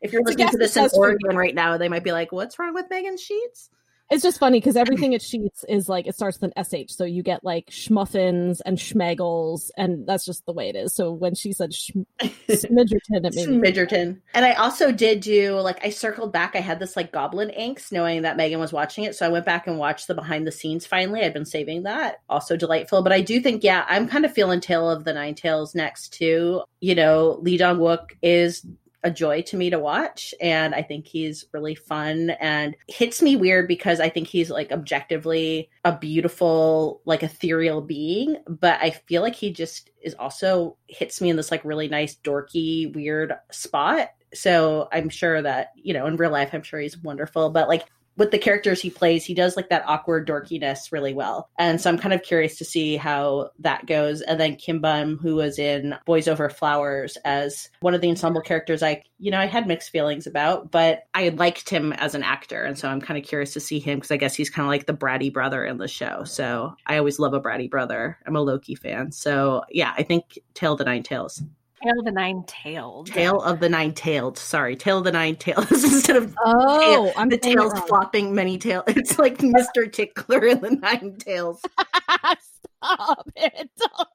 if 0.00 0.12
you're 0.12 0.22
listening 0.22 0.48
to 0.48 0.58
this 0.58 0.76
in 0.76 0.88
Oregon 0.94 1.36
right 1.36 1.54
now, 1.54 1.76
they 1.76 1.88
might 1.88 2.04
be 2.04 2.12
like, 2.12 2.32
"What's 2.32 2.58
wrong 2.58 2.74
with 2.74 2.86
Megan 2.90 3.18
sheets?" 3.18 3.70
It's 4.10 4.22
just 4.22 4.38
funny 4.38 4.60
because 4.60 4.76
everything 4.76 5.14
at 5.14 5.22
Sheetz 5.22 5.64
is 5.68 5.88
like 5.88 6.06
it 6.06 6.14
starts 6.14 6.38
with 6.38 6.52
an 6.54 6.64
sh, 6.64 6.92
so 6.92 7.04
you 7.04 7.22
get 7.22 7.42
like 7.42 7.70
schmuffins 7.70 8.60
and 8.66 8.76
schmagels, 8.76 9.70
and 9.76 10.06
that's 10.06 10.26
just 10.26 10.44
the 10.44 10.52
way 10.52 10.68
it 10.68 10.76
is. 10.76 10.94
So 10.94 11.12
when 11.12 11.34
she 11.34 11.52
said 11.52 11.70
Smidgerton, 11.70 13.00
it 13.10 13.34
made 13.34 13.48
Smidgerton. 13.48 14.20
And 14.34 14.44
I 14.44 14.52
also 14.52 14.92
did 14.92 15.20
do 15.20 15.58
like 15.60 15.84
I 15.84 15.90
circled 15.90 16.32
back. 16.32 16.54
I 16.54 16.60
had 16.60 16.78
this 16.78 16.94
like 16.94 17.12
goblin 17.12 17.52
angst, 17.58 17.90
knowing 17.90 18.22
that 18.22 18.36
Megan 18.36 18.60
was 18.60 18.72
watching 18.72 19.04
it, 19.04 19.14
so 19.14 19.24
I 19.24 19.30
went 19.30 19.46
back 19.46 19.66
and 19.66 19.78
watched 19.78 20.08
the 20.08 20.14
behind 20.14 20.46
the 20.46 20.52
scenes. 20.52 20.84
Finally, 20.84 21.22
I'd 21.22 21.32
been 21.32 21.46
saving 21.46 21.84
that. 21.84 22.20
Also 22.28 22.56
delightful, 22.56 23.02
but 23.02 23.12
I 23.12 23.22
do 23.22 23.40
think 23.40 23.64
yeah, 23.64 23.86
I'm 23.88 24.08
kind 24.08 24.26
of 24.26 24.34
feeling 24.34 24.60
Tale 24.60 24.90
of 24.90 25.04
the 25.04 25.14
Nine 25.14 25.34
Tails 25.34 25.74
next 25.74 26.12
too. 26.12 26.62
You 26.80 26.94
know, 26.94 27.38
Lee 27.40 27.56
Dong 27.56 27.78
Wook 27.78 28.10
is 28.22 28.66
a 29.04 29.10
joy 29.10 29.42
to 29.42 29.56
me 29.56 29.70
to 29.70 29.78
watch 29.78 30.34
and 30.40 30.74
i 30.74 30.82
think 30.82 31.06
he's 31.06 31.46
really 31.52 31.74
fun 31.74 32.30
and 32.40 32.76
hits 32.88 33.20
me 33.20 33.36
weird 33.36 33.66
because 33.66 34.00
i 34.00 34.08
think 34.08 34.28
he's 34.28 34.50
like 34.50 34.70
objectively 34.72 35.68
a 35.84 35.96
beautiful 35.96 37.00
like 37.04 37.22
ethereal 37.22 37.80
being 37.80 38.36
but 38.48 38.78
i 38.80 38.90
feel 38.90 39.22
like 39.22 39.34
he 39.34 39.52
just 39.52 39.90
is 40.02 40.14
also 40.14 40.76
hits 40.88 41.20
me 41.20 41.30
in 41.30 41.36
this 41.36 41.50
like 41.50 41.64
really 41.64 41.88
nice 41.88 42.16
dorky 42.16 42.92
weird 42.94 43.34
spot. 43.50 44.08
So 44.34 44.88
i'm 44.92 45.08
sure 45.08 45.42
that 45.42 45.68
you 45.74 45.92
know 45.92 46.06
in 46.06 46.16
real 46.16 46.30
life 46.30 46.50
i'm 46.52 46.62
sure 46.62 46.80
he's 46.80 46.96
wonderful 46.96 47.50
but 47.50 47.68
like 47.68 47.86
with 48.16 48.30
the 48.30 48.38
characters 48.38 48.80
he 48.80 48.90
plays, 48.90 49.24
he 49.24 49.34
does 49.34 49.56
like 49.56 49.68
that 49.70 49.84
awkward 49.86 50.28
dorkiness 50.28 50.92
really 50.92 51.14
well. 51.14 51.48
And 51.58 51.80
so 51.80 51.90
I'm 51.90 51.98
kind 51.98 52.14
of 52.14 52.22
curious 52.22 52.56
to 52.58 52.64
see 52.64 52.96
how 52.96 53.50
that 53.58 53.86
goes. 53.86 54.20
And 54.20 54.38
then 54.38 54.56
Kim 54.56 54.80
Bum, 54.80 55.18
who 55.18 55.36
was 55.36 55.58
in 55.58 55.94
Boys 56.04 56.28
Over 56.28 56.48
Flowers 56.50 57.16
as 57.24 57.70
one 57.80 57.94
of 57.94 58.00
the 58.00 58.08
ensemble 58.08 58.40
characters, 58.40 58.82
I, 58.82 59.02
you 59.18 59.30
know, 59.30 59.38
I 59.38 59.46
had 59.46 59.66
mixed 59.66 59.90
feelings 59.90 60.26
about, 60.26 60.70
but 60.70 61.04
I 61.14 61.30
liked 61.30 61.70
him 61.70 61.92
as 61.94 62.14
an 62.14 62.22
actor. 62.22 62.62
And 62.62 62.78
so 62.78 62.88
I'm 62.88 63.00
kind 63.00 63.18
of 63.18 63.24
curious 63.24 63.52
to 63.54 63.60
see 63.60 63.78
him 63.78 63.98
because 63.98 64.10
I 64.10 64.16
guess 64.16 64.34
he's 64.34 64.50
kind 64.50 64.66
of 64.66 64.70
like 64.70 64.86
the 64.86 64.94
bratty 64.94 65.32
brother 65.32 65.64
in 65.64 65.78
the 65.78 65.88
show. 65.88 66.24
So 66.24 66.74
I 66.86 66.98
always 66.98 67.18
love 67.18 67.34
a 67.34 67.40
bratty 67.40 67.70
brother. 67.70 68.18
I'm 68.26 68.36
a 68.36 68.40
Loki 68.40 68.74
fan. 68.74 69.12
So 69.12 69.62
yeah, 69.70 69.94
I 69.96 70.02
think 70.02 70.38
Tale 70.54 70.76
the 70.76 70.84
Nine 70.84 71.02
Tails. 71.02 71.42
Tail 71.82 71.98
of 71.98 72.04
the 72.04 72.12
Nine 72.12 72.44
Tailed. 72.46 73.06
Tail 73.08 73.40
of 73.40 73.60
the 73.60 73.68
Nine 73.68 73.92
Tailed. 73.92 74.38
Sorry, 74.38 74.76
Tail 74.76 74.98
of 74.98 75.04
the 75.04 75.12
Nine 75.12 75.36
Tailed 75.36 75.66
instead 75.70 76.16
of 76.16 76.34
oh, 76.44 76.80
tail, 76.80 77.12
I'm 77.16 77.28
the 77.28 77.38
tails 77.38 77.72
flopping 77.88 78.34
many 78.34 78.58
tails. 78.58 78.84
It's 79.02 79.18
like 79.18 79.38
Mr. 79.38 79.90
Tickler 79.90 80.46
in 80.46 80.60
the 80.60 80.70
Nine 80.70 81.16
Tails. 81.18 81.60
Stop 82.82 83.30
it! 83.36 83.70
Don't, 83.76 84.08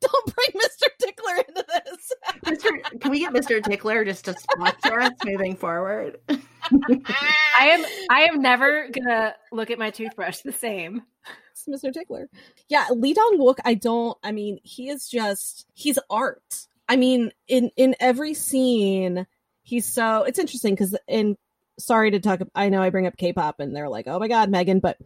don't 0.00 0.34
bring 0.34 0.62
Mr. 0.62 0.88
Tickler 1.00 1.36
into 1.48 1.64
this. 1.68 2.12
Mr. 2.44 3.00
Can 3.00 3.10
we 3.10 3.20
get 3.20 3.32
Mr. 3.32 3.62
Tickler 3.62 4.04
just 4.04 4.24
to 4.24 4.34
sponsor 4.34 5.00
us 5.00 5.12
moving 5.24 5.54
forward? 5.54 6.18
I 6.28 7.68
am. 7.68 7.84
I 8.10 8.22
am 8.22 8.40
never 8.40 8.88
gonna 8.90 9.34
look 9.52 9.70
at 9.70 9.78
my 9.78 9.90
toothbrush 9.90 10.40
the 10.40 10.52
same. 10.52 11.02
It's 11.52 11.84
Mr. 11.84 11.92
Tickler. 11.92 12.28
Yeah, 12.68 12.86
Lee 12.90 13.14
Dong 13.14 13.38
Wook. 13.38 13.58
I 13.64 13.74
don't. 13.74 14.16
I 14.24 14.32
mean, 14.32 14.58
he 14.62 14.88
is 14.88 15.08
just. 15.08 15.66
He's 15.74 15.98
art 16.10 16.66
I 16.88 16.96
mean, 16.96 17.32
in 17.48 17.70
in 17.76 17.96
every 18.00 18.34
scene, 18.34 19.26
he's 19.62 19.86
so. 19.86 20.22
It's 20.22 20.38
interesting 20.38 20.74
because 20.74 20.96
in 21.08 21.36
sorry 21.78 22.10
to 22.12 22.20
talk. 22.20 22.40
I 22.54 22.68
know 22.68 22.82
I 22.82 22.90
bring 22.90 23.06
up 23.06 23.16
K-pop, 23.16 23.60
and 23.60 23.74
they're 23.74 23.88
like, 23.88 24.06
"Oh 24.06 24.18
my 24.18 24.28
god, 24.28 24.50
Megan," 24.50 24.80
but 24.80 24.98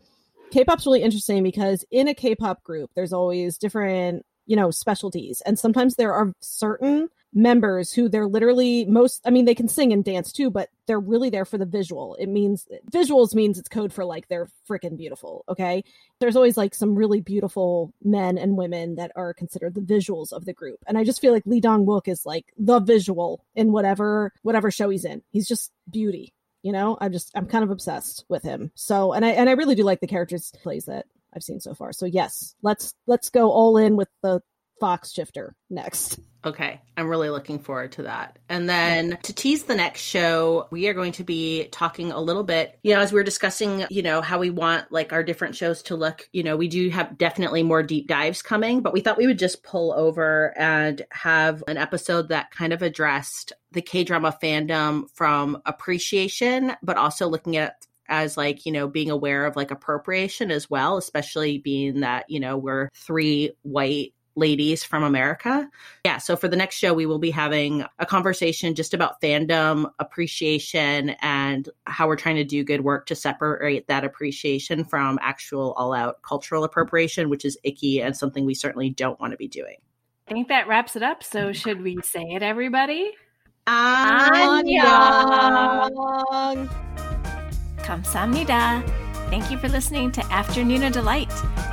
K-pop's 0.52 0.86
really 0.86 1.02
interesting 1.02 1.42
because 1.42 1.84
in 1.90 2.08
a 2.08 2.14
K-pop 2.14 2.62
group, 2.62 2.90
there's 2.94 3.12
always 3.12 3.56
different, 3.56 4.24
you 4.46 4.56
know, 4.56 4.70
specialties, 4.70 5.40
and 5.46 5.58
sometimes 5.58 5.94
there 5.94 6.12
are 6.12 6.32
certain 6.40 7.08
members 7.32 7.92
who 7.92 8.08
they're 8.08 8.26
literally 8.26 8.84
most 8.86 9.20
i 9.24 9.30
mean 9.30 9.44
they 9.44 9.54
can 9.54 9.68
sing 9.68 9.92
and 9.92 10.04
dance 10.04 10.32
too 10.32 10.50
but 10.50 10.68
they're 10.90 10.98
really 10.98 11.30
there 11.30 11.44
for 11.44 11.56
the 11.56 11.64
visual. 11.64 12.16
It 12.16 12.26
means 12.26 12.66
visuals 12.90 13.32
means 13.32 13.60
it's 13.60 13.68
code 13.68 13.92
for 13.92 14.04
like 14.04 14.26
they're 14.26 14.48
freaking 14.68 14.96
beautiful 14.96 15.44
okay? 15.48 15.84
There's 16.18 16.34
always 16.34 16.56
like 16.56 16.74
some 16.74 16.96
really 16.96 17.20
beautiful 17.20 17.94
men 18.02 18.36
and 18.36 18.56
women 18.56 18.96
that 18.96 19.12
are 19.14 19.32
considered 19.32 19.76
the 19.76 19.80
visuals 19.80 20.32
of 20.32 20.46
the 20.46 20.52
group 20.52 20.80
and 20.88 20.98
i 20.98 21.04
just 21.04 21.20
feel 21.20 21.32
like 21.32 21.46
lee 21.46 21.60
dong 21.60 21.86
wook 21.86 22.08
is 22.08 22.26
like 22.26 22.46
the 22.58 22.80
visual 22.80 23.44
in 23.54 23.70
whatever 23.70 24.32
whatever 24.42 24.72
show 24.72 24.90
he's 24.90 25.04
in. 25.04 25.22
He's 25.30 25.46
just 25.46 25.70
beauty 25.88 26.34
you 26.62 26.72
know? 26.72 26.98
I'm 27.00 27.12
just 27.12 27.30
i'm 27.36 27.46
kind 27.46 27.62
of 27.62 27.70
obsessed 27.70 28.24
with 28.28 28.42
him. 28.42 28.72
So 28.74 29.12
and 29.12 29.24
i 29.24 29.30
and 29.30 29.48
i 29.48 29.52
really 29.52 29.76
do 29.76 29.84
like 29.84 30.00
the 30.00 30.08
characters 30.08 30.52
plays 30.60 30.86
that 30.86 31.06
I've 31.32 31.44
seen 31.44 31.60
so 31.60 31.74
far. 31.74 31.92
So 31.92 32.06
yes, 32.06 32.56
let's 32.62 32.94
let's 33.06 33.30
go 33.30 33.50
all 33.52 33.76
in 33.76 33.94
with 33.96 34.08
the 34.22 34.42
Fox 34.80 35.12
shifter 35.12 35.54
next. 35.68 36.18
Okay, 36.42 36.80
I'm 36.96 37.08
really 37.08 37.28
looking 37.28 37.58
forward 37.58 37.92
to 37.92 38.04
that. 38.04 38.38
And 38.48 38.66
then 38.66 39.18
to 39.24 39.32
tease 39.34 39.64
the 39.64 39.74
next 39.74 40.00
show, 40.00 40.68
we 40.70 40.88
are 40.88 40.94
going 40.94 41.12
to 41.12 41.24
be 41.24 41.68
talking 41.70 42.12
a 42.12 42.20
little 42.20 42.44
bit, 42.44 42.78
you 42.82 42.94
know, 42.94 43.00
as 43.00 43.12
we 43.12 43.20
are 43.20 43.24
discussing, 43.24 43.84
you 43.90 44.02
know, 44.02 44.22
how 44.22 44.38
we 44.38 44.48
want 44.48 44.90
like 44.90 45.12
our 45.12 45.22
different 45.22 45.54
shows 45.54 45.82
to 45.84 45.96
look. 45.96 46.28
You 46.32 46.42
know, 46.42 46.56
we 46.56 46.68
do 46.68 46.88
have 46.88 47.18
definitely 47.18 47.62
more 47.62 47.82
deep 47.82 48.08
dives 48.08 48.40
coming, 48.40 48.80
but 48.80 48.94
we 48.94 49.02
thought 49.02 49.18
we 49.18 49.26
would 49.26 49.38
just 49.38 49.62
pull 49.62 49.92
over 49.92 50.54
and 50.56 51.02
have 51.10 51.62
an 51.68 51.76
episode 51.76 52.28
that 52.28 52.50
kind 52.50 52.72
of 52.72 52.80
addressed 52.80 53.52
the 53.72 53.82
K 53.82 54.02
drama 54.02 54.34
fandom 54.42 55.10
from 55.12 55.60
appreciation, 55.66 56.72
but 56.82 56.96
also 56.96 57.28
looking 57.28 57.58
at 57.58 57.86
as 58.08 58.36
like 58.36 58.66
you 58.66 58.72
know 58.72 58.88
being 58.88 59.10
aware 59.10 59.46
of 59.46 59.54
like 59.54 59.70
appropriation 59.70 60.50
as 60.50 60.68
well 60.68 60.96
especially 60.96 61.58
being 61.58 62.00
that 62.00 62.28
you 62.28 62.40
know 62.40 62.58
we're 62.58 62.88
three 62.92 63.52
white 63.62 64.12
ladies 64.39 64.83
from 64.83 65.03
America. 65.03 65.69
Yeah, 66.03 66.17
so 66.17 66.35
for 66.35 66.47
the 66.47 66.57
next 66.57 66.75
show, 66.75 66.93
we 66.93 67.05
will 67.05 67.19
be 67.19 67.31
having 67.31 67.85
a 67.99 68.05
conversation 68.05 68.75
just 68.75 68.93
about 68.93 69.21
fandom 69.21 69.89
appreciation 69.99 71.11
and 71.21 71.69
how 71.85 72.07
we're 72.07 72.17
trying 72.17 72.35
to 72.35 72.43
do 72.43 72.63
good 72.63 72.81
work 72.81 73.05
to 73.07 73.15
separate 73.15 73.87
that 73.87 74.03
appreciation 74.03 74.83
from 74.83 75.17
actual 75.21 75.73
all 75.73 75.93
out 75.93 76.21
cultural 76.21 76.63
appropriation, 76.63 77.29
which 77.29 77.45
is 77.45 77.57
icky 77.63 78.01
and 78.01 78.17
something 78.17 78.45
we 78.45 78.53
certainly 78.53 78.89
don't 78.89 79.19
want 79.19 79.31
to 79.31 79.37
be 79.37 79.47
doing. 79.47 79.77
I 80.27 80.33
think 80.33 80.49
that 80.49 80.67
wraps 80.67 80.95
it 80.95 81.03
up. 81.03 81.23
So, 81.23 81.53
should 81.53 81.81
we 81.81 81.97
say 82.03 82.23
it, 82.23 82.41
everybody? 82.41 83.11
Annyeong! 83.67 84.75
감사합니다. 87.77 88.83
Thank 89.30 89.48
you 89.48 89.58
for 89.58 89.68
listening 89.68 90.10
to 90.12 90.32
Afternoon 90.32 90.82
of 90.82 90.92
Delight. 90.92 91.32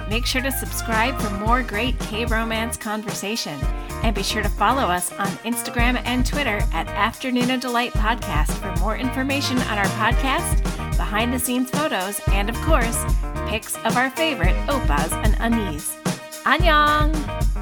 Make 0.10 0.28
sure 0.28 0.44
to 0.44 0.52
subscribe 0.52 1.20
for 1.20 1.32
more 1.40 1.64
great 1.64 1.98
K 2.02 2.24
romance 2.26 2.78
conversation. 2.78 3.60
And 4.04 4.16
be 4.16 4.22
sure 4.22 4.44
to 4.44 4.50
follow 4.50 4.84
us 4.84 5.12
on 5.14 5.26
Instagram 5.44 6.00
and 6.06 6.24
Twitter 6.24 6.62
at 6.72 6.88
Afternoon 6.90 7.50
of 7.50 7.60
Delight 7.60 7.94
Podcast 7.94 8.52
for 8.60 8.80
more 8.80 8.96
information 8.96 9.58
on 9.58 9.80
our 9.80 9.86
podcast, 9.86 10.64
behind 10.98 11.34
the 11.34 11.40
scenes 11.40 11.72
photos, 11.72 12.22
and 12.28 12.48
of 12.48 12.56
course, 12.58 13.04
pics 13.48 13.76
of 13.78 13.98
our 13.98 14.12
favorite 14.12 14.56
oppas 14.68 15.12
and 15.26 15.34
unnies. 15.38 15.96
Annyeong! 16.44 17.57